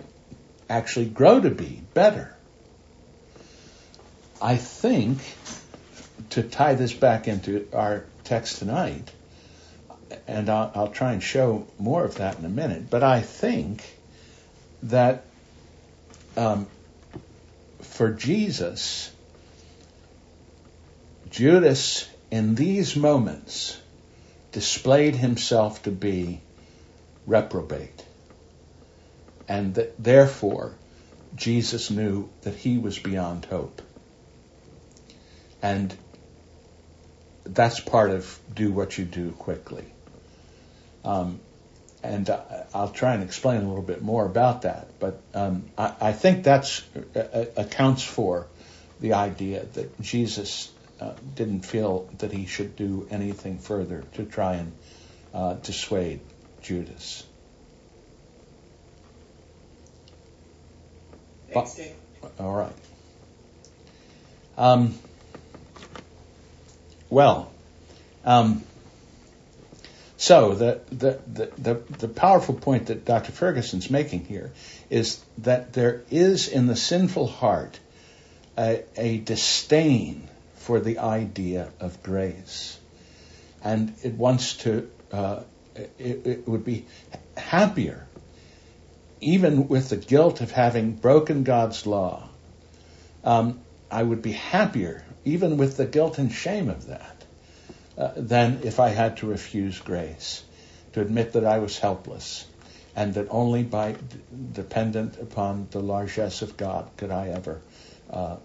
actually 0.69 1.07
grow 1.07 1.41
to 1.41 1.51
be 1.51 1.83
better. 1.95 2.37
I 4.43 4.57
think, 4.57 5.19
to 6.31 6.43
tie 6.43 6.75
this 6.75 6.93
back 6.93 7.29
into 7.29 7.69
our 7.73 8.05
text 8.25 8.59
tonight, 8.59 9.11
and 10.27 10.51
I'll, 10.51 10.73
I'll 10.75 10.89
try 10.89 11.13
and 11.13 11.23
show 11.23 11.67
more 11.79 12.05
of 12.05 12.17
that 12.17 12.39
in 12.39 12.45
a 12.45 12.49
minute, 12.49 12.91
but 12.91 13.05
I 13.05 13.21
think 13.21 13.85
that 14.83 15.25
um, 16.37 16.67
for 17.83 18.11
Jesus, 18.11 19.13
Judas 21.31 22.11
in 22.31 22.57
these 22.57 22.97
moments 22.97 23.79
displayed 24.51 25.15
himself 25.15 25.85
to 25.85 25.91
be 25.91 26.41
reprobate. 27.27 28.05
And 29.49 29.75
that 29.75 30.03
therefore, 30.03 30.73
Jesus 31.37 31.91
knew 31.91 32.29
that 32.43 32.55
he 32.55 32.79
was 32.79 32.99
beyond 32.99 33.45
hope. 33.45 33.83
And 35.63 35.95
that's 37.45 37.81
part 37.81 38.11
of 38.11 38.39
do 38.53 38.73
what 38.73 38.99
you 38.99 39.05
do 39.05 39.31
quickly. 39.33 39.85
Um, 41.05 41.41
and 42.03 42.29
I'll 42.75 42.91
try 42.91 43.15
and 43.15 43.23
explain 43.23 43.63
a 43.63 43.69
little 43.69 43.83
bit 43.83 44.03
more 44.03 44.27
about 44.27 44.63
that. 44.63 44.89
But 44.99 45.21
um, 45.35 45.65
I, 45.79 45.95
I, 46.01 46.13
think 46.13 46.45
that 46.45 46.83
uh, 47.15 47.19
uh, 47.19 47.45
accounts 47.57 48.03
for 48.03 48.49
the 49.01 49.15
idea 49.15 49.65
that 49.75 50.01
Jesus 50.01 50.71
uh, 51.01 51.13
didn't 51.35 51.65
feel 51.65 52.09
that 52.19 52.33
he 52.33 52.47
should 52.47 52.75
do 52.77 53.07
anything 53.11 53.59
further 53.59 54.05
to 54.15 54.25
try 54.25 54.55
and 54.55 54.73
uh, 55.33 55.55
dissuade 55.55 56.21
Judas. 56.63 57.25
Thanks. 61.53 61.81
All 62.39 62.55
right. 62.55 62.73
Um, 64.57 64.99
well, 67.13 67.53
um, 68.25 68.63
so 70.17 70.55
the, 70.55 70.81
the, 70.91 71.21
the, 71.59 71.75
the, 71.99 72.09
powerful 72.09 72.55
point 72.55 72.87
that 72.87 73.05
Dr. 73.05 73.33
Ferguson's 73.33 73.91
making 73.91 74.25
here 74.25 74.51
is 74.89 75.23
that 75.39 75.75
there 75.75 76.05
is 76.11 76.49
in 76.49 76.67
the 76.69 76.75
sinful 76.75 77.27
heart 77.27 77.79
a, 78.57 78.85
a 78.97 79.19
disdain 79.19 80.27
for 80.55 80.81
the 80.81 81.01
idea 81.01 81.69
of 81.81 82.03
grace. 82.03 82.79
And 83.63 83.93
it 84.03 84.15
wants 84.15 84.55
to, 84.59 84.91
uh, 85.13 85.43
it, 85.99 86.27
it 86.27 86.49
would 86.49 86.65
be 86.65 86.87
happier, 87.37 88.07
even 89.21 89.69
with 89.69 89.91
the 89.91 89.99
guilt 89.99 90.41
of 90.41 90.51
having 90.51 90.93
broken 90.93 91.45
God's 91.45 91.87
law. 91.87 92.27
Um, 93.23 93.61
I 93.91 94.03
would 94.03 94.23
be 94.23 94.33
happier, 94.33 95.05
even 95.25 95.57
with 95.57 95.77
the 95.77 95.87
guilt 95.87 96.19
and 96.19 96.33
shame 96.33 96.69
of 96.69 96.87
that, 96.87 97.25
uh, 97.97 98.13
than 98.17 98.61
if 98.65 98.81
I 98.81 98.89
had 98.89 99.19
to 99.19 99.27
refuse 99.27 99.79
grace, 99.79 100.43
to 100.93 101.01
admit 101.01 101.33
that 101.33 101.45
I 101.45 101.59
was 101.59 101.79
helpless, 101.79 102.47
and 102.97 103.15
that 103.15 103.29
only 103.31 103.63
by 103.63 103.97
dependent 104.53 105.19
upon 105.19 105.69
the 105.71 105.81
largesse 105.81 106.43
of 106.43 106.57
God 106.57 106.91
could 106.97 107.11
I 107.11 107.29
ever 107.29 107.61
uh, 108.11 108.37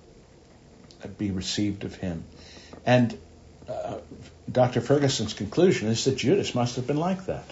be 1.17 1.31
received 1.31 1.83
of 1.83 1.95
him. 1.95 2.23
And 2.85 3.17
uh, 3.67 3.97
Dr. 4.49 4.81
Ferguson's 4.81 5.33
conclusion 5.33 5.89
is 5.89 6.05
that 6.05 6.17
Judas 6.17 6.55
must 6.55 6.77
have 6.77 6.87
been 6.87 6.97
like 6.97 7.25
that. 7.25 7.49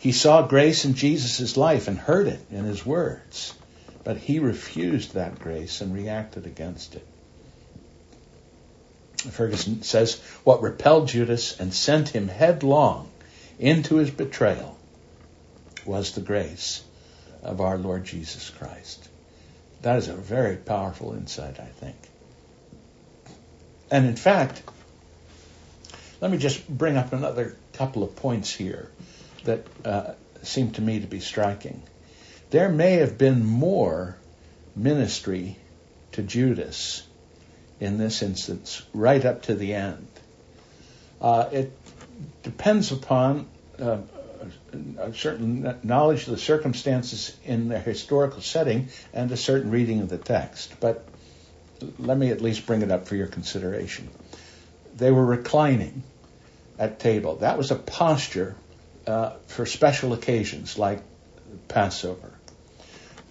He 0.00 0.10
saw 0.10 0.42
grace 0.42 0.84
in 0.84 0.94
Jesus' 0.94 1.56
life 1.56 1.86
and 1.86 1.96
heard 1.96 2.26
it 2.26 2.40
in 2.50 2.64
his 2.64 2.84
words, 2.84 3.54
but 4.02 4.16
he 4.16 4.40
refused 4.40 5.14
that 5.14 5.38
grace 5.38 5.80
and 5.80 5.94
reacted 5.94 6.46
against 6.46 6.96
it. 6.96 7.06
Ferguson 9.30 9.82
says, 9.82 10.20
what 10.44 10.62
repelled 10.62 11.08
Judas 11.08 11.58
and 11.58 11.72
sent 11.72 12.08
him 12.08 12.28
headlong 12.28 13.10
into 13.58 13.96
his 13.96 14.10
betrayal 14.10 14.78
was 15.84 16.12
the 16.12 16.20
grace 16.20 16.82
of 17.42 17.60
our 17.60 17.78
Lord 17.78 18.04
Jesus 18.04 18.50
Christ. 18.50 19.08
That 19.82 19.98
is 19.98 20.08
a 20.08 20.14
very 20.14 20.56
powerful 20.56 21.14
insight, 21.14 21.58
I 21.58 21.66
think. 21.66 21.96
And 23.90 24.06
in 24.06 24.16
fact, 24.16 24.62
let 26.20 26.30
me 26.30 26.38
just 26.38 26.68
bring 26.68 26.96
up 26.96 27.12
another 27.12 27.56
couple 27.72 28.04
of 28.04 28.14
points 28.16 28.52
here 28.52 28.90
that 29.44 29.66
uh, 29.84 30.12
seem 30.42 30.70
to 30.72 30.82
me 30.82 31.00
to 31.00 31.06
be 31.06 31.20
striking. 31.20 31.82
There 32.50 32.68
may 32.68 32.94
have 32.94 33.18
been 33.18 33.44
more 33.44 34.16
ministry 34.76 35.56
to 36.12 36.22
Judas 36.22 37.02
in 37.82 37.98
this 37.98 38.22
instance, 38.22 38.80
right 38.94 39.24
up 39.24 39.42
to 39.42 39.56
the 39.56 39.74
end. 39.74 40.06
Uh, 41.20 41.48
it 41.50 41.72
depends 42.44 42.92
upon 42.92 43.48
uh, 43.80 43.98
a 44.98 45.12
certain 45.12 45.80
knowledge 45.82 46.22
of 46.28 46.30
the 46.30 46.38
circumstances 46.38 47.36
in 47.44 47.68
the 47.68 47.80
historical 47.80 48.40
setting 48.40 48.88
and 49.12 49.32
a 49.32 49.36
certain 49.36 49.72
reading 49.72 50.00
of 50.00 50.08
the 50.08 50.16
text. 50.16 50.72
But 50.78 51.04
let 51.98 52.16
me 52.16 52.30
at 52.30 52.40
least 52.40 52.66
bring 52.66 52.82
it 52.82 52.92
up 52.92 53.08
for 53.08 53.16
your 53.16 53.26
consideration. 53.26 54.08
They 54.94 55.10
were 55.10 55.26
reclining 55.26 56.04
at 56.78 57.00
table. 57.00 57.36
That 57.36 57.58
was 57.58 57.72
a 57.72 57.76
posture 57.76 58.54
uh, 59.08 59.30
for 59.48 59.66
special 59.66 60.12
occasions 60.12 60.78
like 60.78 61.02
Passover. 61.66 62.30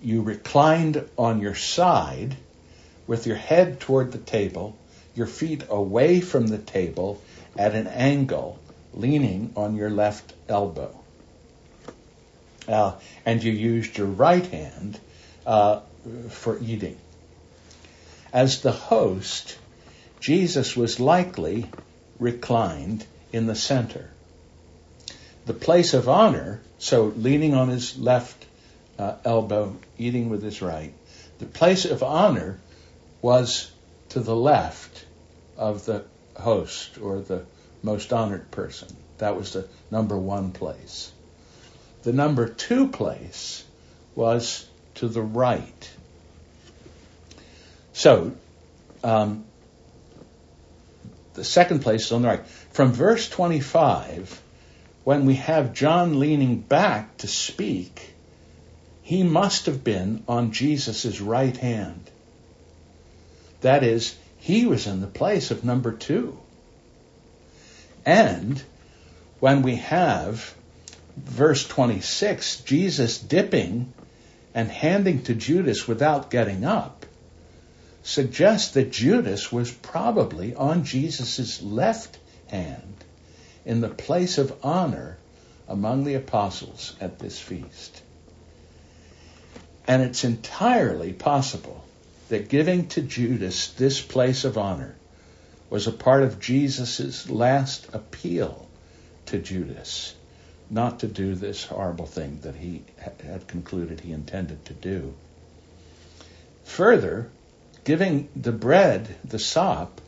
You 0.01 0.23
reclined 0.23 1.07
on 1.17 1.39
your 1.39 1.55
side 1.55 2.35
with 3.11 3.27
your 3.27 3.35
head 3.35 3.77
toward 3.81 4.13
the 4.13 4.17
table, 4.17 4.73
your 5.15 5.27
feet 5.27 5.63
away 5.67 6.21
from 6.21 6.47
the 6.47 6.57
table 6.57 7.21
at 7.57 7.75
an 7.75 7.85
angle, 7.87 8.57
leaning 8.93 9.51
on 9.57 9.75
your 9.75 9.89
left 9.89 10.31
elbow. 10.47 10.97
Uh, 12.69 12.93
and 13.25 13.43
you 13.43 13.51
used 13.51 13.97
your 13.97 14.07
right 14.07 14.45
hand 14.45 14.97
uh, 15.45 15.81
for 16.29 16.57
eating. 16.61 16.95
As 18.31 18.61
the 18.61 18.71
host, 18.71 19.57
Jesus 20.21 20.77
was 20.77 21.01
likely 21.01 21.69
reclined 22.17 23.05
in 23.33 23.45
the 23.45 23.55
center. 23.55 24.09
The 25.47 25.53
place 25.53 25.93
of 25.93 26.07
honor, 26.07 26.61
so 26.79 27.07
leaning 27.17 27.55
on 27.55 27.67
his 27.67 27.99
left 27.99 28.45
uh, 28.97 29.15
elbow, 29.25 29.75
eating 29.97 30.29
with 30.29 30.41
his 30.41 30.61
right, 30.61 30.93
the 31.39 31.45
place 31.45 31.83
of 31.83 32.03
honor 32.03 32.57
was 33.21 33.71
to 34.09 34.19
the 34.19 34.35
left 34.35 35.05
of 35.57 35.85
the 35.85 36.05
host 36.35 36.97
or 36.97 37.19
the 37.19 37.45
most 37.83 38.11
honored 38.13 38.49
person. 38.51 38.95
That 39.19 39.37
was 39.37 39.53
the 39.53 39.67
number 39.89 40.17
one 40.17 40.51
place. 40.51 41.11
The 42.03 42.13
number 42.13 42.47
two 42.47 42.87
place 42.87 43.63
was 44.15 44.67
to 44.95 45.07
the 45.07 45.21
right. 45.21 45.91
So, 47.93 48.33
um, 49.03 49.45
the 51.33 51.43
second 51.43 51.81
place 51.81 52.05
is 52.05 52.11
on 52.11 52.23
the 52.23 52.27
right. 52.27 52.47
From 52.47 52.91
verse 52.91 53.29
25, 53.29 54.41
when 55.03 55.25
we 55.25 55.35
have 55.35 55.73
John 55.73 56.19
leaning 56.19 56.59
back 56.59 57.17
to 57.17 57.27
speak, 57.27 58.13
he 59.03 59.23
must 59.23 59.65
have 59.67 59.83
been 59.83 60.23
on 60.27 60.51
Jesus' 60.51 61.21
right 61.21 61.55
hand. 61.55 62.09
That 63.61 63.83
is, 63.83 64.15
he 64.37 64.65
was 64.65 64.87
in 64.87 65.01
the 65.01 65.07
place 65.07 65.51
of 65.51 65.63
number 65.63 65.91
two. 65.91 66.37
And 68.05 68.61
when 69.39 69.61
we 69.61 69.75
have 69.77 70.55
verse 71.15 71.67
26, 71.67 72.61
Jesus 72.61 73.19
dipping 73.19 73.93
and 74.53 74.69
handing 74.69 75.23
to 75.23 75.35
Judas 75.35 75.87
without 75.87 76.31
getting 76.31 76.65
up, 76.65 77.05
suggests 78.03 78.73
that 78.73 78.91
Judas 78.91 79.51
was 79.51 79.71
probably 79.71 80.55
on 80.55 80.83
Jesus' 80.83 81.61
left 81.61 82.17
hand 82.47 82.95
in 83.63 83.81
the 83.81 83.89
place 83.89 84.39
of 84.39 84.53
honor 84.63 85.17
among 85.67 86.03
the 86.03 86.15
apostles 86.15 86.95
at 86.99 87.19
this 87.19 87.39
feast. 87.39 88.01
And 89.87 90.01
it's 90.01 90.23
entirely 90.23 91.13
possible 91.13 91.83
that 92.31 92.47
giving 92.47 92.87
to 92.87 93.01
Judas 93.01 93.67
this 93.73 94.01
place 94.01 94.45
of 94.45 94.57
honor 94.57 94.95
was 95.69 95.85
a 95.85 95.91
part 95.91 96.23
of 96.23 96.39
Jesus' 96.39 97.29
last 97.29 97.89
appeal 97.91 98.69
to 99.25 99.37
Judas 99.37 100.15
not 100.69 101.01
to 101.01 101.07
do 101.07 101.35
this 101.35 101.65
horrible 101.65 102.05
thing 102.05 102.39
that 102.43 102.55
he 102.55 102.83
had 102.97 103.45
concluded 103.49 103.99
he 103.99 104.13
intended 104.13 104.63
to 104.63 104.73
do. 104.73 105.13
Further, 106.63 107.29
giving 107.83 108.29
the 108.33 108.53
bread, 108.53 109.13
the 109.25 109.37
sop, 109.37 109.99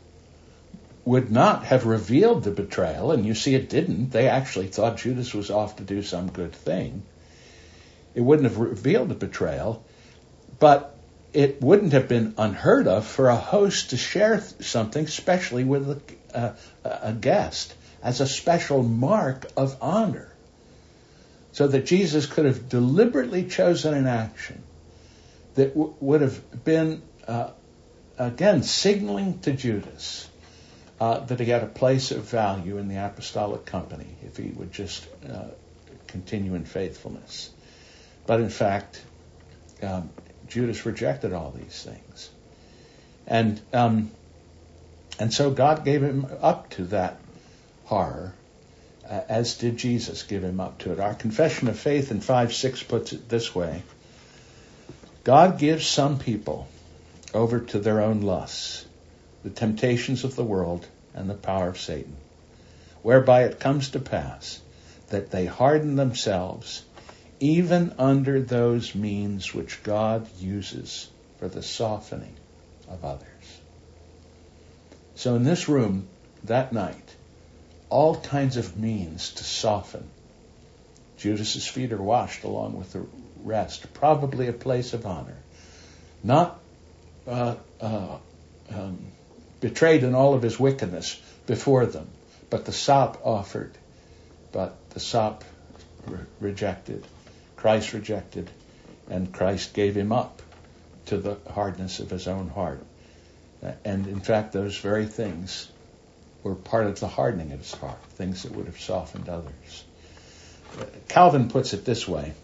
would 1.04 1.30
not 1.30 1.64
have 1.64 1.84
revealed 1.84 2.42
the 2.42 2.50
betrayal, 2.50 3.12
and 3.12 3.26
you 3.26 3.34
see 3.34 3.54
it 3.54 3.68
didn't. 3.68 4.12
They 4.12 4.30
actually 4.30 4.68
thought 4.68 4.96
Judas 4.96 5.34
was 5.34 5.50
off 5.50 5.76
to 5.76 5.82
do 5.82 6.02
some 6.02 6.30
good 6.30 6.54
thing. 6.54 7.02
It 8.14 8.22
wouldn't 8.22 8.48
have 8.48 8.58
revealed 8.58 9.10
the 9.10 9.14
betrayal, 9.14 9.84
but 10.58 10.93
it 11.34 11.60
wouldn't 11.60 11.92
have 11.92 12.08
been 12.08 12.34
unheard 12.38 12.86
of 12.86 13.06
for 13.06 13.28
a 13.28 13.36
host 13.36 13.90
to 13.90 13.96
share 13.96 14.40
something, 14.60 15.04
especially 15.04 15.64
with 15.64 15.90
a, 16.32 16.56
a, 16.84 16.98
a 17.08 17.12
guest, 17.12 17.74
as 18.02 18.20
a 18.20 18.26
special 18.26 18.82
mark 18.82 19.46
of 19.56 19.76
honor. 19.80 20.28
So 21.52 21.66
that 21.68 21.86
Jesus 21.86 22.26
could 22.26 22.46
have 22.46 22.68
deliberately 22.68 23.44
chosen 23.44 23.94
an 23.94 24.06
action 24.06 24.62
that 25.54 25.74
w- 25.74 25.94
would 26.00 26.20
have 26.20 26.64
been, 26.64 27.02
uh, 27.28 27.50
again, 28.18 28.62
signaling 28.62 29.38
to 29.40 29.52
Judas 29.52 30.28
uh, 31.00 31.20
that 31.20 31.40
he 31.40 31.46
had 31.46 31.62
a 31.62 31.68
place 31.68 32.10
of 32.10 32.24
value 32.24 32.78
in 32.78 32.88
the 32.88 32.96
apostolic 32.96 33.66
company 33.66 34.16
if 34.24 34.36
he 34.36 34.48
would 34.50 34.72
just 34.72 35.06
uh, 35.28 35.46
continue 36.06 36.54
in 36.54 36.64
faithfulness. 36.64 37.50
But 38.26 38.40
in 38.40 38.50
fact, 38.50 39.02
um, 39.82 40.10
Judas 40.48 40.84
rejected 40.86 41.32
all 41.32 41.50
these 41.50 41.82
things. 41.82 42.30
And, 43.26 43.60
um, 43.72 44.10
and 45.18 45.32
so 45.32 45.50
God 45.50 45.84
gave 45.84 46.02
him 46.02 46.26
up 46.40 46.70
to 46.70 46.84
that 46.86 47.18
horror, 47.84 48.32
uh, 49.08 49.20
as 49.28 49.56
did 49.56 49.76
Jesus 49.76 50.22
give 50.22 50.44
him 50.44 50.60
up 50.60 50.78
to 50.78 50.92
it. 50.92 51.00
Our 51.00 51.14
confession 51.14 51.68
of 51.68 51.78
faith 51.78 52.10
in 52.10 52.20
5 52.20 52.52
6 52.52 52.82
puts 52.84 53.12
it 53.12 53.28
this 53.28 53.54
way 53.54 53.82
God 55.24 55.58
gives 55.58 55.86
some 55.86 56.18
people 56.18 56.68
over 57.32 57.60
to 57.60 57.78
their 57.78 58.02
own 58.02 58.20
lusts, 58.20 58.84
the 59.42 59.50
temptations 59.50 60.24
of 60.24 60.36
the 60.36 60.44
world, 60.44 60.86
and 61.14 61.30
the 61.30 61.34
power 61.34 61.68
of 61.68 61.80
Satan, 61.80 62.16
whereby 63.02 63.44
it 63.44 63.60
comes 63.60 63.90
to 63.90 64.00
pass 64.00 64.60
that 65.08 65.30
they 65.30 65.46
harden 65.46 65.96
themselves 65.96 66.82
even 67.44 67.92
under 67.98 68.40
those 68.40 68.94
means 68.94 69.52
which 69.52 69.82
God 69.82 70.26
uses 70.38 71.10
for 71.38 71.46
the 71.46 71.62
softening 71.62 72.34
of 72.88 73.04
others. 73.04 73.60
So 75.14 75.34
in 75.34 75.44
this 75.44 75.68
room 75.68 76.08
that 76.44 76.72
night, 76.72 77.14
all 77.90 78.18
kinds 78.18 78.56
of 78.56 78.78
means 78.78 79.30
to 79.32 79.44
soften. 79.44 80.08
Judas's 81.18 81.66
feet 81.66 81.92
are 81.92 82.02
washed 82.02 82.44
along 82.44 82.78
with 82.78 82.94
the 82.94 83.04
rest, 83.42 83.92
probably 83.92 84.48
a 84.48 84.54
place 84.54 84.94
of 84.94 85.04
honor. 85.04 85.36
Not 86.22 86.58
uh, 87.26 87.56
uh, 87.78 88.16
um, 88.70 89.04
betrayed 89.60 90.02
in 90.02 90.14
all 90.14 90.32
of 90.32 90.40
his 90.40 90.58
wickedness 90.58 91.20
before 91.46 91.84
them, 91.84 92.08
but 92.48 92.64
the 92.64 92.72
sop 92.72 93.20
offered, 93.22 93.72
but 94.50 94.76
the 94.90 95.00
sop 95.00 95.44
re- 96.06 96.20
rejected. 96.40 97.04
Christ 97.64 97.94
rejected, 97.94 98.50
and 99.08 99.32
Christ 99.32 99.72
gave 99.72 99.96
him 99.96 100.12
up 100.12 100.42
to 101.06 101.16
the 101.16 101.38
hardness 101.50 101.98
of 101.98 102.10
his 102.10 102.28
own 102.28 102.50
heart. 102.50 102.84
And 103.86 104.06
in 104.06 104.20
fact, 104.20 104.52
those 104.52 104.76
very 104.76 105.06
things 105.06 105.70
were 106.42 106.56
part 106.56 106.88
of 106.88 107.00
the 107.00 107.08
hardening 107.08 107.52
of 107.52 107.60
his 107.60 107.72
heart, 107.72 108.04
things 108.16 108.42
that 108.42 108.52
would 108.52 108.66
have 108.66 108.78
softened 108.78 109.30
others. 109.30 109.84
Calvin 111.08 111.48
puts 111.48 111.72
it 111.72 111.86
this 111.86 112.06
way 112.06 112.34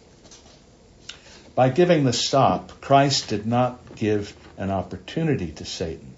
By 1.55 1.69
giving 1.69 2.05
the 2.05 2.15
sop, 2.15 2.81
Christ 2.81 3.29
did 3.29 3.45
not 3.45 3.97
give 3.97 4.35
an 4.57 4.71
opportunity 4.71 5.53
to 5.53 5.67
Satan, 5.67 6.17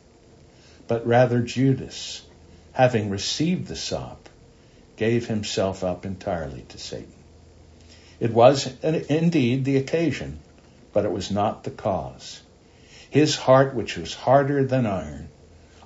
but 0.86 1.09
rather 1.09 1.40
Judas, 1.40 2.22
having 2.72 3.11
received 3.11 3.66
the 3.66 3.74
sop, 3.74 4.28
gave 4.94 5.26
himself 5.26 5.82
up 5.82 6.07
entirely 6.07 6.62
to 6.68 6.78
Satan. 6.78 7.12
It 8.22 8.32
was 8.32 8.72
indeed 8.84 9.64
the 9.64 9.78
occasion, 9.78 10.38
but 10.92 11.04
it 11.04 11.10
was 11.10 11.32
not 11.32 11.64
the 11.64 11.72
cause. 11.72 12.40
His 13.10 13.34
heart, 13.34 13.74
which 13.74 13.96
was 13.96 14.14
harder 14.14 14.64
than 14.64 14.86
iron, 14.86 15.28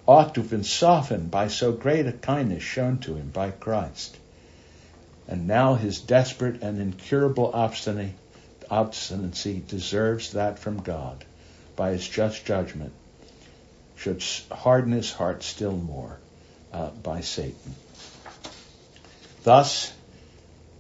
ought 0.07 0.35
to 0.35 0.43
have 0.43 0.51
been 0.51 0.63
softened 0.63 1.31
by 1.31 1.49
so 1.49 1.73
great 1.73 2.07
a 2.07 2.13
kindness 2.13 2.63
shown 2.63 2.99
to 2.99 3.15
him 3.15 3.31
by 3.31 3.53
Christ. 3.53 4.19
And 5.27 5.47
now 5.47 5.77
his 5.77 5.99
desperate 5.99 6.63
and 6.63 6.79
incurable 6.79 7.51
obstinacy 7.55 8.13
deserves 9.67 10.33
that 10.33 10.59
from 10.59 10.83
God 10.83 11.25
by 11.75 11.93
his 11.93 12.07
just 12.07 12.45
judgment, 12.45 12.93
should 13.97 14.23
harden 14.53 14.93
his 14.93 15.11
heart 15.11 15.43
still 15.43 15.73
more 15.75 16.19
uh, 16.71 16.91
by 17.03 17.23
Satan. 17.23 17.75
Thus, 19.43 19.95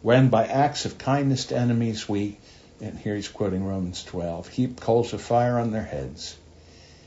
when 0.06 0.28
by 0.28 0.46
acts 0.46 0.84
of 0.84 0.98
kindness 0.98 1.46
to 1.46 1.58
enemies 1.58 2.08
we, 2.08 2.38
and 2.80 2.96
here 2.96 3.16
he's 3.16 3.26
quoting 3.26 3.64
Romans 3.64 4.04
12, 4.04 4.46
heap 4.46 4.80
coals 4.80 5.12
of 5.12 5.20
fire 5.20 5.58
on 5.58 5.72
their 5.72 5.82
heads, 5.82 6.36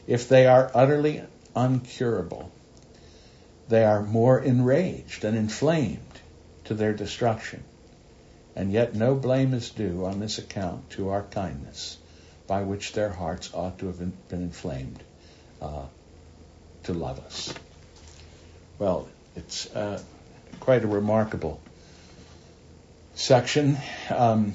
if 0.05 0.27
they 0.27 0.45
are 0.47 0.69
utterly 0.73 1.23
uncurable, 1.55 2.49
they 3.69 3.85
are 3.85 4.03
more 4.03 4.37
enraged 4.37 5.23
and 5.23 5.37
inflamed 5.37 6.19
to 6.65 6.73
their 6.73 6.91
destruction. 6.91 7.63
And 8.53 8.69
yet 8.69 8.95
no 8.95 9.15
blame 9.15 9.53
is 9.53 9.69
due 9.69 10.03
on 10.03 10.19
this 10.19 10.37
account 10.37 10.89
to 10.89 11.07
our 11.07 11.23
kindness, 11.23 11.97
by 12.47 12.63
which 12.63 12.91
their 12.91 13.11
hearts 13.11 13.49
ought 13.53 13.79
to 13.79 13.87
have 13.87 13.99
been 13.99 14.41
inflamed 14.41 15.01
uh, 15.61 15.85
to 16.83 16.93
love 16.93 17.19
us. 17.19 17.53
Well, 18.77 19.07
it's 19.37 19.73
uh, 19.73 20.01
quite 20.59 20.83
a 20.83 20.87
remarkable 20.87 21.61
section. 23.19 23.77
Um, 24.09 24.53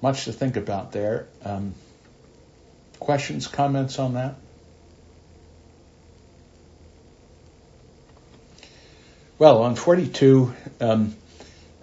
much 0.00 0.26
to 0.26 0.32
think 0.32 0.56
about 0.56 0.92
there. 0.92 1.26
Um, 1.44 1.74
questions, 3.00 3.48
comments 3.48 3.98
on 3.98 4.14
that? 4.14 4.36
Well, 9.38 9.62
on 9.62 9.74
42, 9.74 10.54
um, 10.80 11.16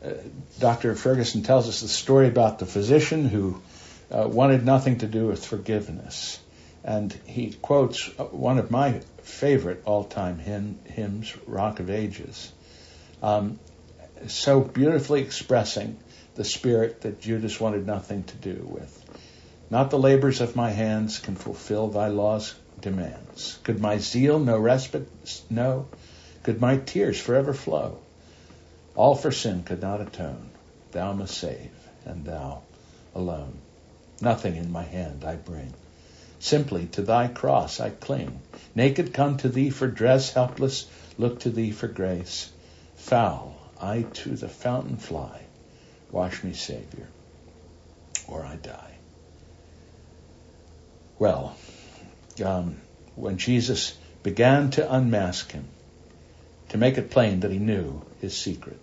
uh, 0.04 0.12
Dr. 0.60 0.96
Ferguson 0.96 1.44
tells 1.44 1.68
us 1.68 1.82
the 1.82 1.88
story 1.88 2.28
about 2.28 2.60
the 2.60 2.66
physician 2.66 3.26
who 3.26 3.62
uh, 4.12 4.28
wanted 4.28 4.66
nothing 4.66 5.00
to 5.00 5.08
do 5.08 5.28
with 5.28 5.46
forgiveness. 5.46 6.40
And 6.84 7.12
he 7.26 7.52
quotes 7.62 8.10
uh, 8.18 8.24
one 8.26 8.58
of 8.58 8.72
my 8.72 9.02
favorite 9.24 9.84
all 9.86 10.06
time 10.06 10.40
hymn, 10.40 10.80
hymns, 10.86 11.36
Rock 11.46 11.80
of 11.80 11.90
Ages, 11.90 12.52
um, 13.22 13.60
so 14.28 14.62
beautifully 14.62 15.22
expressing 15.22 15.98
the 16.36 16.44
spirit 16.44 17.02
that 17.02 17.22
Judas 17.22 17.60
wanted 17.60 17.86
nothing 17.86 18.24
to 18.24 18.36
do 18.36 18.68
with. 18.70 19.04
Not 19.70 19.90
the 19.90 20.00
labors 20.00 20.42
of 20.42 20.56
my 20.56 20.72
hands 20.72 21.20
can 21.20 21.36
fulfill 21.36 21.88
thy 21.88 22.08
law's 22.08 22.56
demands. 22.82 23.58
Could 23.64 23.80
my 23.80 23.98
zeal 23.98 24.40
no 24.40 24.58
respite 24.58 25.08
know? 25.50 25.88
Could 26.44 26.62
my 26.62 26.78
tears 26.78 27.20
forever 27.20 27.54
flow? 27.54 28.00
All 28.96 29.16
for 29.16 29.32
sin 29.32 29.64
could 29.64 29.82
not 29.82 30.02
atone. 30.02 30.52
Thou 30.92 31.14
must 31.14 31.38
save, 31.38 31.72
and 32.06 32.24
thou 32.24 32.62
alone. 33.14 33.58
Nothing 34.22 34.56
in 34.56 34.72
my 34.72 34.84
hand 34.84 35.26
I 35.26 35.36
bring. 35.36 35.74
Simply 36.40 36.86
to 36.88 37.02
thy 37.02 37.28
cross 37.28 37.80
I 37.80 37.90
cling. 37.90 38.40
Naked 38.76 39.14
come 39.14 39.38
to 39.38 39.50
thee 39.50 39.70
for 39.70 39.88
dress, 39.88 40.34
helpless 40.34 40.86
look 41.18 41.40
to 41.42 41.50
thee 41.50 41.72
for 41.72 41.88
grace. 41.88 42.52
Foul, 42.96 43.55
I 43.86 44.02
to 44.02 44.30
the 44.36 44.50
fountain 44.50 44.98
fly. 44.98 45.42
Wash 46.12 46.44
me, 46.44 46.54
Savior, 46.54 47.08
or 48.28 48.44
I 48.44 48.56
die. 48.56 48.96
Well, 51.20 51.56
um, 52.44 52.78
when 53.16 53.38
Jesus 53.38 53.96
began 54.24 54.72
to 54.72 54.94
unmask 54.94 55.52
him, 55.52 55.68
to 56.70 56.78
make 56.78 56.98
it 56.98 57.12
plain 57.12 57.42
that 57.42 57.52
he 57.52 57.60
knew 57.60 58.02
his 58.22 58.36
secret, 58.36 58.80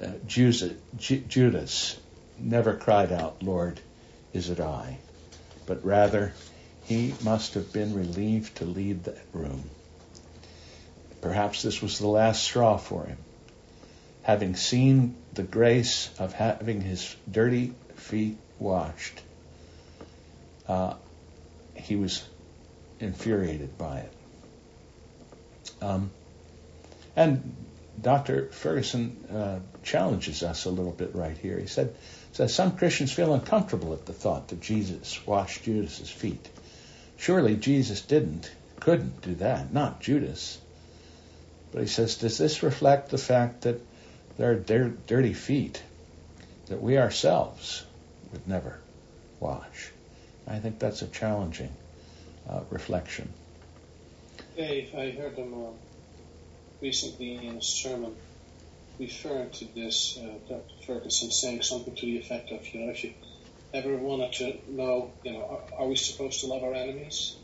uh, 0.00 0.12
Judas 0.26 1.96
never 2.38 2.74
cried 2.74 3.10
out, 3.10 3.42
Lord, 3.42 3.80
is 4.32 4.48
it 4.48 4.60
I? 4.60 4.98
But 5.66 5.84
rather, 5.84 6.32
he 6.84 7.14
must 7.24 7.54
have 7.54 7.72
been 7.72 7.94
relieved 7.94 8.56
to 8.56 8.64
leave 8.64 9.04
that 9.04 9.24
room. 9.32 9.64
Perhaps 11.20 11.62
this 11.62 11.82
was 11.82 11.98
the 11.98 12.08
last 12.08 12.42
straw 12.42 12.76
for 12.76 13.04
him. 13.04 13.18
Having 14.22 14.56
seen 14.56 15.16
the 15.32 15.42
grace 15.42 16.10
of 16.18 16.32
having 16.32 16.80
his 16.80 17.14
dirty 17.30 17.74
feet 17.96 18.38
washed, 18.58 19.20
uh, 20.68 20.94
he 21.74 21.96
was 21.96 22.26
infuriated 23.00 23.76
by 23.76 23.98
it. 23.98 24.12
Um, 25.80 26.10
and 27.16 27.56
Dr. 28.00 28.48
Ferguson 28.48 29.24
uh, 29.30 29.58
challenges 29.82 30.42
us 30.42 30.64
a 30.64 30.70
little 30.70 30.92
bit 30.92 31.14
right 31.14 31.36
here. 31.36 31.58
He 31.58 31.66
said, 31.66 31.94
says 32.32 32.54
some 32.54 32.76
Christians 32.76 33.12
feel 33.12 33.34
uncomfortable 33.34 33.92
at 33.92 34.06
the 34.06 34.12
thought 34.12 34.48
that 34.48 34.60
Jesus 34.60 35.24
washed 35.26 35.64
Judas's 35.64 36.10
feet. 36.10 36.48
Surely 37.18 37.56
Jesus 37.56 38.00
didn't, 38.00 38.50
couldn't 38.80 39.20
do 39.22 39.34
that, 39.36 39.72
not 39.72 40.00
Judas. 40.00 40.58
But 41.72 41.82
he 41.82 41.88
says, 41.88 42.16
does 42.16 42.38
this 42.38 42.62
reflect 42.62 43.10
the 43.10 43.18
fact 43.18 43.62
that 43.62 43.80
there 44.36 44.52
are 44.52 44.88
dirty 45.06 45.34
feet 45.34 45.82
that 46.66 46.82
we 46.82 46.98
ourselves 46.98 47.84
would 48.32 48.46
never 48.48 48.78
wash? 49.40 49.90
I 50.46 50.58
think 50.58 50.78
that's 50.78 51.02
a 51.02 51.06
challenging 51.06 51.74
uh, 52.48 52.60
reflection. 52.70 53.32
Dave, 54.56 54.94
I 54.94 55.10
heard 55.10 55.34
him 55.34 55.54
uh, 55.54 55.70
recently 56.80 57.46
in 57.46 57.56
a 57.56 57.62
sermon 57.62 58.14
referring 58.98 59.50
to 59.50 59.64
this, 59.74 60.18
uh, 60.18 60.26
Dr. 60.48 60.86
Ferguson 60.86 61.30
saying 61.30 61.62
something 61.62 61.94
to 61.94 62.06
the 62.06 62.18
effect 62.18 62.50
of, 62.50 62.66
you 62.74 62.80
know, 62.80 62.92
if 62.92 63.04
you 63.04 63.12
ever 63.72 63.96
wanted 63.96 64.32
to 64.34 64.58
know, 64.68 65.10
you 65.24 65.32
know, 65.32 65.44
are, 65.44 65.80
are 65.80 65.86
we 65.86 65.96
supposed 65.96 66.40
to 66.40 66.46
love 66.46 66.62
our 66.62 66.74
enemies? 66.74 67.36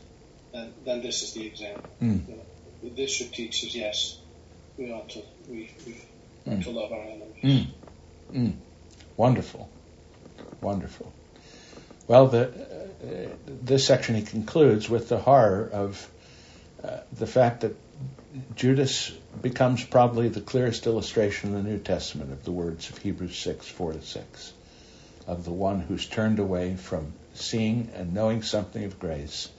Then, 0.53 0.73
then 0.85 1.01
this 1.01 1.23
is 1.23 1.33
the 1.33 1.45
example. 1.45 1.89
Mm. 2.01 2.27
You 2.27 2.35
know, 2.35 2.95
this 2.95 3.11
should 3.11 3.33
teach 3.33 3.63
us, 3.65 3.75
yes, 3.75 4.19
we 4.77 4.91
ought 4.91 5.09
to, 5.09 5.21
we, 5.49 5.71
we 5.85 6.01
mm. 6.47 6.63
to 6.63 6.71
love 6.71 6.91
our 6.91 6.99
enemies. 6.99 7.67
Mm. 8.33 8.53
Wonderful. 9.17 9.69
Wonderful. 10.61 11.11
Well, 12.07 12.27
the, 12.27 12.47
uh, 12.47 13.29
this 13.47 13.85
section 13.85 14.15
he 14.15 14.23
concludes 14.23 14.89
with 14.89 15.09
the 15.09 15.17
horror 15.17 15.69
of 15.71 16.09
uh, 16.83 16.97
the 17.11 17.27
fact 17.27 17.61
that 17.61 17.75
Judas 18.55 19.09
becomes 19.41 19.83
probably 19.83 20.29
the 20.29 20.41
clearest 20.41 20.85
illustration 20.85 21.49
in 21.49 21.63
the 21.63 21.69
New 21.69 21.79
Testament 21.79 22.31
of 22.31 22.43
the 22.43 22.51
words 22.51 22.89
of 22.89 22.97
Hebrews 22.97 23.37
6, 23.37 23.67
4 23.67 23.93
to 23.93 24.01
6, 24.01 24.53
of 25.27 25.45
the 25.45 25.51
one 25.51 25.79
who's 25.81 26.05
turned 26.05 26.39
away 26.39 26.75
from 26.75 27.13
seeing 27.33 27.89
and 27.95 28.13
knowing 28.13 28.43
something 28.43 28.83
of 28.83 28.99
grace, 28.99 29.49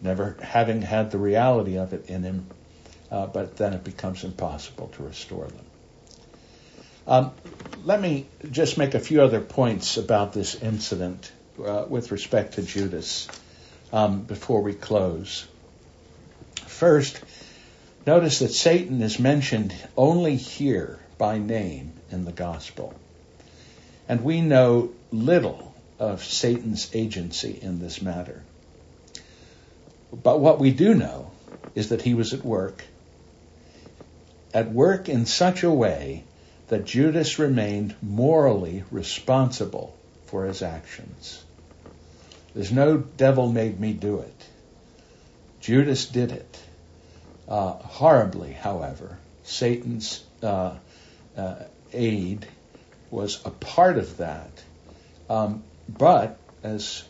never 0.00 0.36
having 0.42 0.82
had 0.82 1.10
the 1.10 1.18
reality 1.18 1.78
of 1.78 1.92
it 1.92 2.08
in 2.08 2.22
him, 2.22 2.46
uh, 3.10 3.26
but 3.26 3.56
then 3.56 3.72
it 3.72 3.84
becomes 3.84 4.24
impossible 4.24 4.88
to 4.88 5.04
restore 5.04 5.46
them. 5.46 5.64
Um, 7.06 7.32
let 7.84 8.00
me 8.00 8.26
just 8.50 8.78
make 8.78 8.94
a 8.94 9.00
few 9.00 9.22
other 9.22 9.40
points 9.40 9.96
about 9.96 10.32
this 10.32 10.54
incident 10.54 11.30
uh, 11.64 11.84
with 11.88 12.12
respect 12.12 12.54
to 12.54 12.62
Judas 12.62 13.28
um, 13.92 14.22
before 14.22 14.62
we 14.62 14.72
close. 14.72 15.46
First, 16.66 17.20
Notice 18.06 18.40
that 18.40 18.52
Satan 18.52 19.00
is 19.00 19.20
mentioned 19.20 19.74
only 19.96 20.34
here 20.34 20.98
by 21.18 21.38
name 21.38 21.92
in 22.10 22.24
the 22.24 22.32
gospel. 22.32 22.94
And 24.08 24.24
we 24.24 24.40
know 24.40 24.92
little 25.12 25.72
of 26.00 26.24
Satan's 26.24 26.90
agency 26.94 27.56
in 27.62 27.78
this 27.78 28.02
matter. 28.02 28.42
But 30.12 30.40
what 30.40 30.58
we 30.58 30.72
do 30.72 30.94
know 30.94 31.30
is 31.76 31.90
that 31.90 32.02
he 32.02 32.14
was 32.14 32.34
at 32.34 32.44
work, 32.44 32.84
at 34.52 34.72
work 34.72 35.08
in 35.08 35.24
such 35.24 35.62
a 35.62 35.70
way 35.70 36.24
that 36.72 36.86
Judas 36.86 37.38
remained 37.38 37.94
morally 38.00 38.82
responsible 38.90 39.94
for 40.24 40.46
his 40.46 40.62
actions. 40.62 41.44
There's 42.54 42.72
no 42.72 42.96
devil 42.96 43.52
made 43.52 43.78
me 43.78 43.92
do 43.92 44.20
it. 44.20 44.48
Judas 45.60 46.06
did 46.06 46.32
it. 46.32 46.58
Uh, 47.46 47.72
horribly, 47.72 48.52
however, 48.52 49.18
Satan's 49.44 50.24
uh, 50.42 50.76
uh, 51.36 51.56
aid 51.92 52.46
was 53.10 53.44
a 53.44 53.50
part 53.50 53.98
of 53.98 54.16
that. 54.16 54.62
Um, 55.28 55.62
but, 55.90 56.38
as 56.62 57.04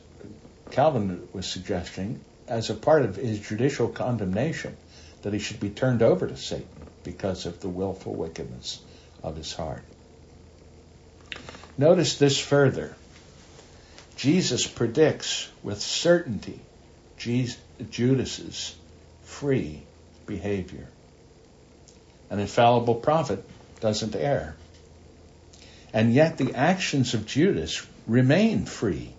Calvin 0.72 1.28
was 1.32 1.46
suggesting, 1.46 2.18
as 2.48 2.68
a 2.68 2.74
part 2.74 3.04
of 3.04 3.14
his 3.14 3.38
judicial 3.38 3.86
condemnation, 3.86 4.76
that 5.22 5.32
he 5.32 5.38
should 5.38 5.60
be 5.60 5.70
turned 5.70 6.02
over 6.02 6.26
to 6.26 6.36
Satan 6.36 6.66
because 7.04 7.46
of 7.46 7.60
the 7.60 7.68
willful 7.68 8.12
wickedness 8.12 8.80
of 9.22 9.36
his 9.36 9.52
heart. 9.52 9.82
Notice 11.78 12.16
this 12.16 12.38
further. 12.38 12.94
Jesus 14.16 14.66
predicts 14.66 15.48
with 15.62 15.80
certainty 15.80 16.60
Judas's 17.18 18.74
free 19.24 19.82
behavior. 20.26 20.86
An 22.30 22.38
infallible 22.38 22.94
prophet 22.94 23.44
doesn't 23.80 24.14
err. 24.14 24.56
And 25.92 26.12
yet 26.12 26.38
the 26.38 26.54
actions 26.54 27.14
of 27.14 27.26
Judas 27.26 27.86
remain 28.06 28.64
free 28.64 29.12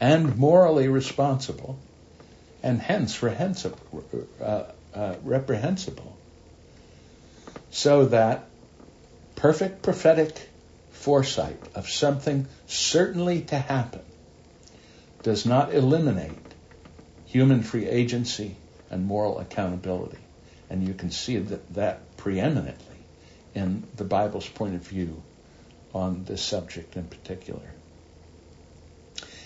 and 0.00 0.36
morally 0.36 0.88
responsible 0.88 1.78
and 2.62 2.80
hence 2.80 3.22
uh, 3.22 4.64
uh, 4.94 5.14
reprehensible. 5.22 6.16
So 7.70 8.06
that 8.06 8.44
perfect 9.38 9.82
prophetic 9.82 10.48
foresight 10.90 11.60
of 11.76 11.88
something 11.88 12.46
certainly 12.66 13.40
to 13.42 13.56
happen 13.56 14.02
does 15.22 15.46
not 15.46 15.72
eliminate 15.72 16.32
human 17.26 17.62
free 17.62 17.86
agency 17.86 18.56
and 18.90 19.06
moral 19.06 19.38
accountability. 19.38 20.18
And 20.68 20.86
you 20.86 20.92
can 20.92 21.12
see 21.12 21.38
that, 21.38 21.74
that 21.74 22.16
preeminently 22.16 22.96
in 23.54 23.84
the 23.94 24.04
Bible's 24.04 24.48
point 24.48 24.74
of 24.74 24.82
view 24.82 25.22
on 25.94 26.24
this 26.24 26.42
subject 26.42 26.96
in 26.96 27.04
particular. 27.04 27.70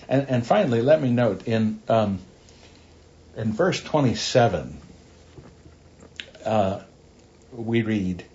And, 0.09 0.27
and 0.27 0.45
finally, 0.45 0.81
let 0.81 1.01
me 1.01 1.11
note 1.11 1.47
in 1.47 1.81
um, 1.87 2.19
in 3.35 3.53
verse 3.53 3.81
27, 3.81 4.77
uh, 6.45 6.81
we 7.51 7.81
read, 7.81 8.25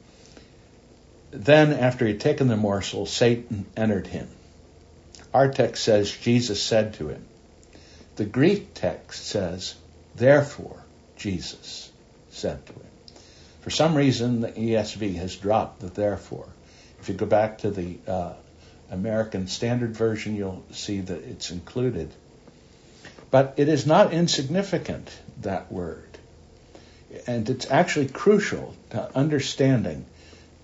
Then 1.39 1.73
after 1.73 2.05
he 2.05 2.13
had 2.15 2.21
taken 2.21 2.49
the 2.49 2.57
morsel, 2.57 3.07
Satan 3.07 3.65
entered 3.77 4.09
him. 4.09 4.27
Our 5.33 5.49
text 5.53 5.85
says, 5.85 6.11
Jesus 6.11 6.61
said 6.61 6.95
to 6.95 7.11
him. 7.11 7.25
The 8.17 8.25
Greek 8.25 8.75
text 8.75 9.25
says, 9.25 9.77
Therefore, 10.17 10.83
Jesus 11.17 11.93
said 12.31 12.67
to 12.67 12.73
him. 12.73 12.83
For 13.61 13.71
some 13.71 13.95
reason, 13.95 14.41
the 14.41 14.49
ESV 14.51 15.15
has 15.15 15.37
dropped 15.37 15.79
the 15.79 15.87
therefore. 15.87 16.49
If 17.01 17.09
you 17.09 17.15
go 17.15 17.27
back 17.27 17.59
to 17.59 17.71
the 17.71 17.99
uh, 18.09 18.33
American 18.91 19.47
Standard 19.47 19.97
Version, 19.97 20.35
you'll 20.35 20.65
see 20.73 21.01
that 21.03 21.23
it's 21.23 21.53
included. 21.53 22.11
But 23.31 23.55
it 23.59 23.69
is 23.69 23.87
not 23.87 24.13
insignificant, 24.13 25.09
that 25.43 25.71
word. 25.71 26.19
And 27.29 27.49
it's 27.49 27.71
actually 27.71 28.09
crucial 28.09 28.75
to 28.91 29.17
understanding 29.17 30.05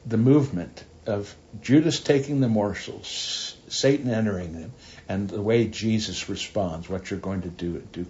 the 0.07 0.17
movement 0.19 0.85
of 1.07 1.35
Judas 1.63 2.01
taking 2.01 2.41
the 2.41 2.49
morsels, 2.49 3.57
Satan 3.69 4.11
entering 4.11 4.53
them, 4.53 4.73
and 5.09 5.29
the 5.29 5.43
way 5.43 5.67
Jesus 5.67 6.29
responds, 6.29 6.89
what 6.89 7.11
you're 7.11 7.21
going 7.21 7.43
to 7.43 7.49
do, 7.49 7.83
do 7.93 8.05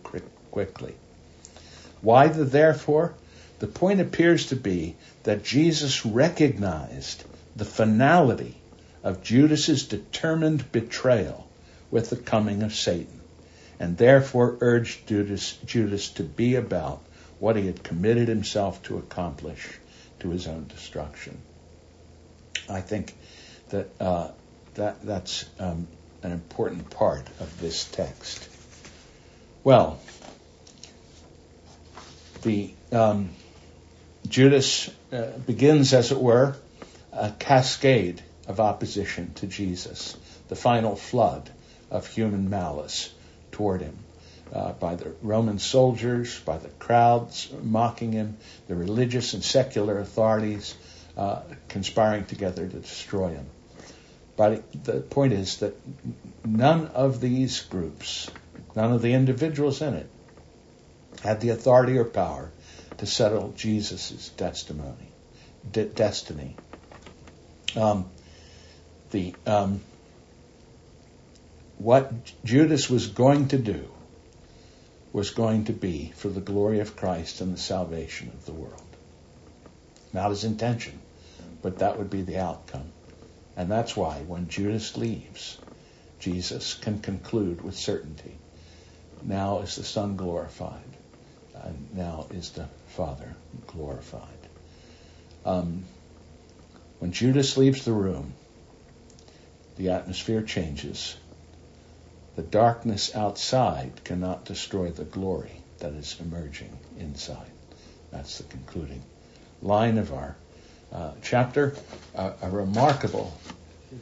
quickly. 0.50 0.94
Why 2.00 2.28
the 2.28 2.44
therefore? 2.44 3.14
The 3.60 3.66
point 3.66 4.00
appears 4.00 4.46
to 4.46 4.56
be 4.56 4.96
that 5.22 5.44
Jesus 5.44 6.04
recognized 6.04 7.24
the 7.56 7.64
finality 7.64 8.56
of 9.02 9.22
Judas's 9.22 9.86
determined 9.86 10.70
betrayal 10.72 11.48
with 11.90 12.10
the 12.10 12.16
coming 12.16 12.62
of 12.62 12.74
Satan, 12.74 13.20
and 13.78 13.96
therefore 13.96 14.56
urged 14.60 15.06
Judas, 15.06 15.56
Judas 15.64 16.08
to 16.10 16.24
be 16.24 16.56
about 16.56 17.02
what 17.38 17.56
he 17.56 17.66
had 17.66 17.82
committed 17.82 18.28
himself 18.28 18.82
to 18.84 18.98
accomplish 18.98 19.78
to 20.20 20.30
his 20.30 20.46
own 20.46 20.66
destruction. 20.68 21.38
I 22.68 22.80
think 22.80 23.14
that 23.70 23.88
uh, 24.00 24.28
that 24.74 25.04
that's 25.04 25.44
um, 25.58 25.86
an 26.22 26.32
important 26.32 26.90
part 26.90 27.26
of 27.40 27.60
this 27.60 27.84
text. 27.84 28.48
Well, 29.62 30.00
the 32.42 32.72
um, 32.92 33.30
Judas 34.28 34.90
uh, 35.12 35.32
begins, 35.46 35.92
as 35.92 36.12
it 36.12 36.18
were, 36.18 36.56
a 37.12 37.30
cascade 37.30 38.22
of 38.46 38.60
opposition 38.60 39.32
to 39.34 39.46
Jesus, 39.46 40.16
the 40.48 40.56
final 40.56 40.96
flood 40.96 41.50
of 41.90 42.06
human 42.06 42.50
malice 42.50 43.12
toward 43.52 43.80
him. 43.80 43.96
Uh, 44.52 44.72
by 44.72 44.94
the 44.94 45.12
Roman 45.22 45.58
soldiers, 45.58 46.38
by 46.40 46.58
the 46.58 46.68
crowds 46.68 47.50
mocking 47.62 48.12
him, 48.12 48.36
the 48.68 48.74
religious 48.74 49.34
and 49.34 49.42
secular 49.42 49.98
authorities 49.98 50.74
uh, 51.16 51.42
conspiring 51.68 52.24
together 52.24 52.66
to 52.66 52.78
destroy 52.78 53.30
him. 53.30 53.46
But 54.36 54.84
the 54.84 55.00
point 55.00 55.32
is 55.32 55.58
that 55.58 55.76
none 56.44 56.88
of 56.88 57.20
these 57.20 57.60
groups, 57.60 58.30
none 58.74 58.92
of 58.92 59.02
the 59.02 59.12
individuals 59.12 59.80
in 59.80 59.94
it, 59.94 60.10
had 61.22 61.40
the 61.40 61.50
authority 61.50 61.96
or 61.98 62.04
power 62.04 62.50
to 62.98 63.06
settle 63.06 63.52
Jesus' 63.56 64.30
testimony, 64.36 65.12
de- 65.70 65.84
destiny. 65.84 66.56
Um, 67.76 68.06
the 69.10 69.34
um, 69.46 69.80
what 71.78 72.12
Judas 72.44 72.88
was 72.88 73.08
going 73.08 73.48
to 73.48 73.58
do 73.58 73.88
was 75.12 75.30
going 75.30 75.66
to 75.66 75.72
be 75.72 76.12
for 76.16 76.28
the 76.28 76.40
glory 76.40 76.80
of 76.80 76.96
Christ 76.96 77.40
and 77.40 77.54
the 77.54 77.58
salvation 77.58 78.28
of 78.28 78.46
the 78.46 78.52
world. 78.52 78.82
Not 80.12 80.30
his 80.30 80.44
intention, 80.44 81.00
but 81.64 81.78
that 81.78 81.96
would 81.96 82.10
be 82.10 82.20
the 82.20 82.38
outcome. 82.38 82.92
And 83.56 83.70
that's 83.70 83.96
why 83.96 84.18
when 84.20 84.48
Judas 84.48 84.98
leaves, 84.98 85.56
Jesus 86.20 86.74
can 86.74 87.00
conclude 87.00 87.62
with 87.62 87.74
certainty 87.74 88.36
now 89.22 89.60
is 89.60 89.76
the 89.76 89.84
Son 89.84 90.16
glorified, 90.16 90.84
and 91.62 91.88
now 91.94 92.26
is 92.30 92.50
the 92.50 92.68
Father 92.88 93.34
glorified. 93.66 94.20
Um, 95.46 95.84
when 96.98 97.12
Judas 97.12 97.56
leaves 97.56 97.86
the 97.86 97.92
room, 97.92 98.34
the 99.76 99.88
atmosphere 99.88 100.42
changes. 100.42 101.16
The 102.36 102.42
darkness 102.42 103.16
outside 103.16 104.04
cannot 104.04 104.44
destroy 104.44 104.90
the 104.90 105.04
glory 105.04 105.62
that 105.78 105.94
is 105.94 106.16
emerging 106.20 106.76
inside. 106.98 107.50
That's 108.10 108.36
the 108.36 108.44
concluding 108.44 109.02
line 109.62 109.96
of 109.96 110.12
our 110.12 110.36
uh, 110.94 111.10
chapter, 111.22 111.74
uh, 112.14 112.32
a 112.40 112.50
remarkable 112.50 113.36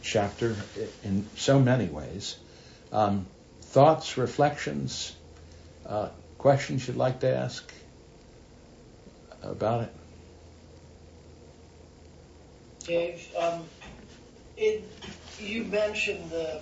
chapter 0.02 0.54
in 1.02 1.26
so 1.36 1.58
many 1.58 1.86
ways. 1.86 2.36
Um, 2.92 3.26
thoughts, 3.62 4.18
reflections, 4.18 5.16
uh, 5.86 6.10
questions 6.36 6.86
you'd 6.86 6.96
like 6.96 7.20
to 7.20 7.34
ask 7.34 7.72
about 9.42 9.84
it? 9.84 9.94
Dave, 12.84 13.26
um, 13.38 13.64
it, 14.56 14.84
you 15.38 15.64
mentioned 15.64 16.30
the, 16.30 16.60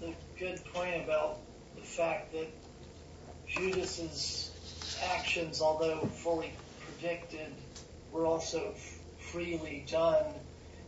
the 0.00 0.12
good 0.38 0.64
point 0.72 1.02
about 1.02 1.38
the 1.74 1.82
fact 1.82 2.32
that 2.32 2.46
Judas's 3.48 4.50
actions, 5.14 5.60
although 5.60 5.98
fully 6.06 6.52
predicted, 6.80 7.52
were 8.12 8.26
also 8.26 8.74
freely 9.32 9.84
done. 9.90 10.26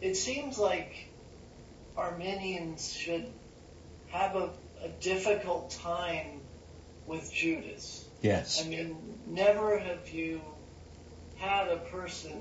It 0.00 0.16
seems 0.16 0.58
like 0.58 1.08
Arminians 1.96 2.92
should 2.92 3.26
have 4.08 4.36
a, 4.36 4.50
a 4.82 4.88
difficult 5.00 5.70
time 5.70 6.40
with 7.06 7.32
Judas. 7.32 8.06
Yes. 8.20 8.64
I 8.64 8.68
mean, 8.68 8.96
never 9.26 9.78
have 9.78 10.08
you 10.10 10.40
had 11.36 11.68
a 11.68 11.76
person, 11.76 12.40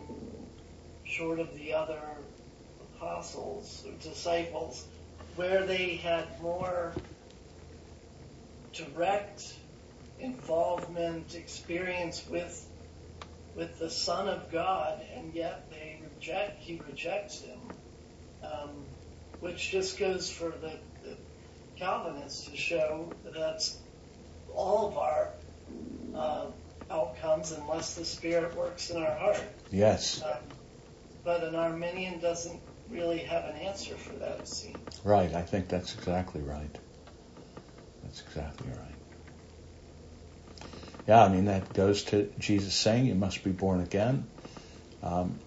short 1.06 1.40
of 1.40 1.54
the 1.56 1.74
other 1.74 2.02
apostles 2.96 3.84
or 3.86 3.94
disciples, 4.02 4.86
where 5.36 5.66
they 5.66 5.96
had 5.96 6.42
more 6.42 6.94
direct 8.74 9.54
involvement, 10.20 11.36
experience 11.36 12.26
with 12.30 12.70
with 13.56 13.78
the 13.78 13.90
Son 13.90 14.28
of 14.28 14.52
God, 14.52 15.00
and 15.16 15.34
yet 15.34 15.70
they 15.70 15.93
reject, 16.24 16.62
he 16.62 16.82
rejects 16.88 17.42
him, 17.42 17.60
um, 18.44 18.70
which 19.42 19.72
just 19.72 20.00
goes 20.00 20.30
for 20.30 20.50
the, 20.50 20.72
the, 21.04 21.18
Calvinists 21.76 22.50
to 22.50 22.56
show 22.56 23.12
that 23.24 23.34
that's 23.34 23.76
all 24.54 24.90
of 24.90 24.98
our 24.98 25.30
uh, 26.16 26.46
outcomes 26.92 27.52
unless 27.52 27.96
the 27.96 28.06
Spirit 28.06 28.56
works 28.56 28.92
in 28.92 29.02
our 29.02 29.16
heart. 29.16 29.42
Yes. 29.72 30.22
Um, 30.24 30.38
but 31.26 31.44
an 31.44 31.56
Arminian 31.56 32.20
doesn't 32.20 32.62
really 32.92 33.18
have 33.18 33.46
an 33.46 33.56
answer 33.56 33.96
for 33.96 34.14
that, 34.20 34.42
it 34.42 34.48
seems. 34.48 34.78
Right, 35.04 35.34
I 35.34 35.42
think 35.42 35.68
that's 35.68 35.96
exactly 35.96 36.42
right. 36.42 36.78
That's 38.04 38.22
exactly 38.22 38.70
right. 38.70 40.70
Yeah, 41.08 41.26
I 41.26 41.30
mean, 41.30 41.46
that 41.46 41.74
goes 41.74 42.04
to 42.06 42.32
Jesus 42.38 42.76
saying 42.76 43.08
you 43.08 43.16
must 43.16 43.44
be 43.44 43.52
born 43.52 43.82
again. 43.82 44.28
Um, 45.02 45.40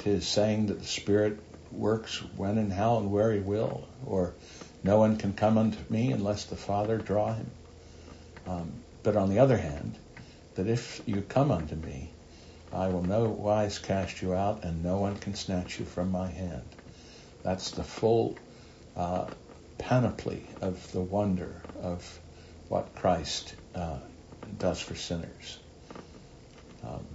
it 0.00 0.06
is 0.06 0.26
saying 0.26 0.66
that 0.66 0.78
the 0.78 0.86
Spirit 0.86 1.38
works 1.70 2.18
when 2.36 2.58
and 2.58 2.72
how 2.72 2.98
and 2.98 3.10
where 3.10 3.32
He 3.32 3.40
will, 3.40 3.86
or 4.04 4.34
no 4.82 4.98
one 4.98 5.16
can 5.16 5.32
come 5.32 5.58
unto 5.58 5.78
me 5.88 6.12
unless 6.12 6.44
the 6.44 6.56
Father 6.56 6.98
draw 6.98 7.32
him. 7.32 7.50
Um, 8.46 8.72
but 9.02 9.16
on 9.16 9.30
the 9.30 9.40
other 9.40 9.56
hand, 9.56 9.96
that 10.54 10.68
if 10.68 11.02
you 11.06 11.22
come 11.22 11.50
unto 11.50 11.74
me, 11.74 12.10
I 12.72 12.88
will 12.88 13.02
no 13.02 13.24
wise 13.24 13.78
cast 13.78 14.22
you 14.22 14.34
out, 14.34 14.64
and 14.64 14.84
no 14.84 14.98
one 14.98 15.16
can 15.16 15.34
snatch 15.34 15.78
you 15.78 15.84
from 15.84 16.10
my 16.10 16.28
hand. 16.28 16.62
That's 17.42 17.72
the 17.72 17.84
full 17.84 18.36
uh, 18.96 19.26
panoply 19.78 20.46
of 20.60 20.92
the 20.92 21.00
wonder 21.00 21.62
of 21.82 22.20
what 22.68 22.94
Christ 22.94 23.54
uh, 23.74 23.98
does 24.58 24.80
for 24.80 24.94
sinners. 24.94 25.58
Um, 26.84 27.06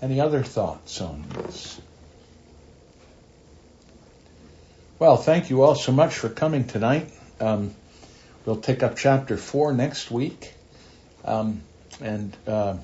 any 0.00 0.20
other 0.20 0.42
thoughts 0.42 1.00
on 1.00 1.24
this? 1.34 1.80
Well, 4.98 5.16
thank 5.16 5.50
you 5.50 5.62
all 5.62 5.74
so 5.74 5.92
much 5.92 6.14
for 6.14 6.28
coming 6.28 6.66
tonight. 6.66 7.10
Um, 7.40 7.74
we'll 8.44 8.60
take 8.60 8.82
up 8.82 8.96
chapter 8.96 9.36
four 9.36 9.72
next 9.72 10.10
week. 10.10 10.54
Um, 11.24 11.62
and 12.00 12.36
uh, 12.46 12.76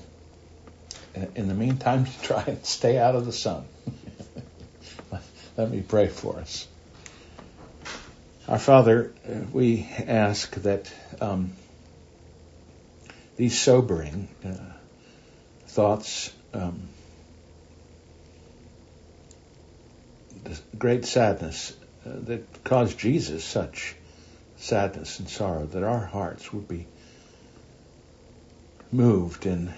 in 1.35 1.47
the 1.47 1.53
meantime, 1.53 2.05
try 2.21 2.43
and 2.47 2.65
stay 2.65 2.97
out 2.97 3.15
of 3.15 3.25
the 3.25 3.33
sun. 3.33 3.65
Let 5.57 5.71
me 5.71 5.81
pray 5.81 6.07
for 6.07 6.37
us. 6.37 6.67
Our 8.47 8.59
Father, 8.59 9.11
we 9.51 9.89
ask 10.05 10.53
that 10.61 10.93
um, 11.19 11.53
these 13.37 13.59
sobering 13.59 14.27
uh, 14.45 14.53
thoughts, 15.67 16.31
um, 16.53 16.87
the 20.45 20.59
great 20.77 21.05
sadness 21.05 21.73
uh, 22.05 22.11
that 22.23 22.63
caused 22.63 22.97
Jesus 22.97 23.43
such 23.43 23.95
sadness 24.57 25.19
and 25.19 25.29
sorrow, 25.29 25.65
that 25.65 25.83
our 25.83 26.05
hearts 26.05 26.51
would 26.53 26.67
be 26.67 26.87
moved 28.91 29.45
in 29.45 29.73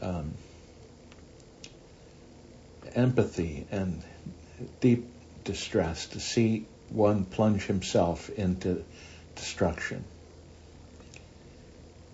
um, 0.00 0.32
empathy 2.94 3.66
and 3.70 4.02
deep 4.80 5.06
distress 5.44 6.06
to 6.06 6.20
see 6.20 6.66
one 6.88 7.24
plunge 7.24 7.64
himself 7.64 8.30
into 8.30 8.84
destruction. 9.34 10.04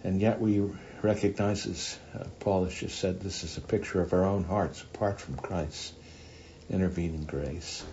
And 0.05 0.21
yet 0.21 0.41
we 0.41 0.63
recognize, 1.03 1.67
as 1.67 1.99
uh, 2.15 2.25
Paul 2.41 2.65
has 2.65 2.75
just 2.75 2.99
said, 2.99 3.21
this 3.21 3.45
is 3.45 3.57
a 3.57 3.61
picture 3.61 4.01
of 4.01 4.13
our 4.13 4.25
own 4.25 4.45
hearts 4.45 4.83
apart 4.83 5.21
from 5.21 5.37
Christ's 5.37 5.93
intervening 6.71 7.25
grace. 7.25 7.85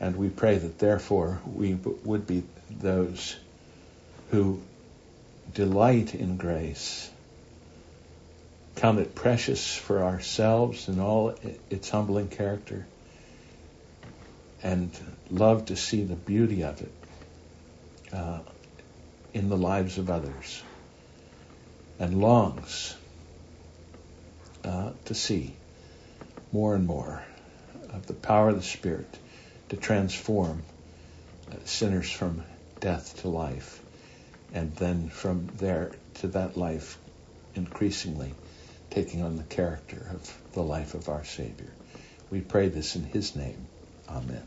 And 0.00 0.16
we 0.16 0.28
pray 0.28 0.58
that 0.58 0.78
therefore 0.78 1.40
we 1.46 1.74
would 2.04 2.26
be 2.26 2.42
those 2.70 3.36
who 4.30 4.60
delight 5.52 6.14
in 6.14 6.36
grace, 6.36 7.10
count 8.76 8.98
it 8.98 9.14
precious 9.14 9.74
for 9.74 10.02
ourselves 10.02 10.88
and 10.88 11.00
all 11.00 11.34
its 11.70 11.88
humbling 11.88 12.28
character, 12.28 12.86
and 14.62 14.90
love 15.30 15.66
to 15.66 15.76
see 15.76 16.02
the 16.02 16.16
beauty 16.16 16.64
of 16.64 16.80
it 16.80 16.92
uh, 18.12 18.40
in 19.32 19.48
the 19.48 19.56
lives 19.56 19.98
of 19.98 20.10
others, 20.10 20.62
and 21.98 22.20
longs 22.20 22.96
uh, 24.64 24.90
to 25.04 25.14
see 25.14 25.54
more 26.52 26.74
and 26.74 26.86
more 26.86 27.22
of 27.90 28.06
the 28.06 28.12
power 28.12 28.48
of 28.48 28.56
the 28.56 28.62
Spirit 28.62 29.18
to 29.68 29.76
transform 29.76 30.62
sinners 31.64 32.10
from 32.10 32.42
death 32.80 33.20
to 33.22 33.28
life, 33.28 33.80
and 34.52 34.74
then 34.76 35.08
from 35.08 35.48
there 35.58 35.92
to 36.14 36.28
that 36.28 36.56
life 36.56 36.98
increasingly 37.54 38.34
taking 38.90 39.22
on 39.22 39.36
the 39.36 39.42
character 39.44 40.06
of 40.12 40.52
the 40.52 40.62
life 40.62 40.94
of 40.94 41.08
our 41.08 41.24
Savior. 41.24 41.70
We 42.30 42.40
pray 42.40 42.68
this 42.68 42.96
in 42.96 43.04
His 43.04 43.34
name. 43.36 43.66
Amen. 44.08 44.42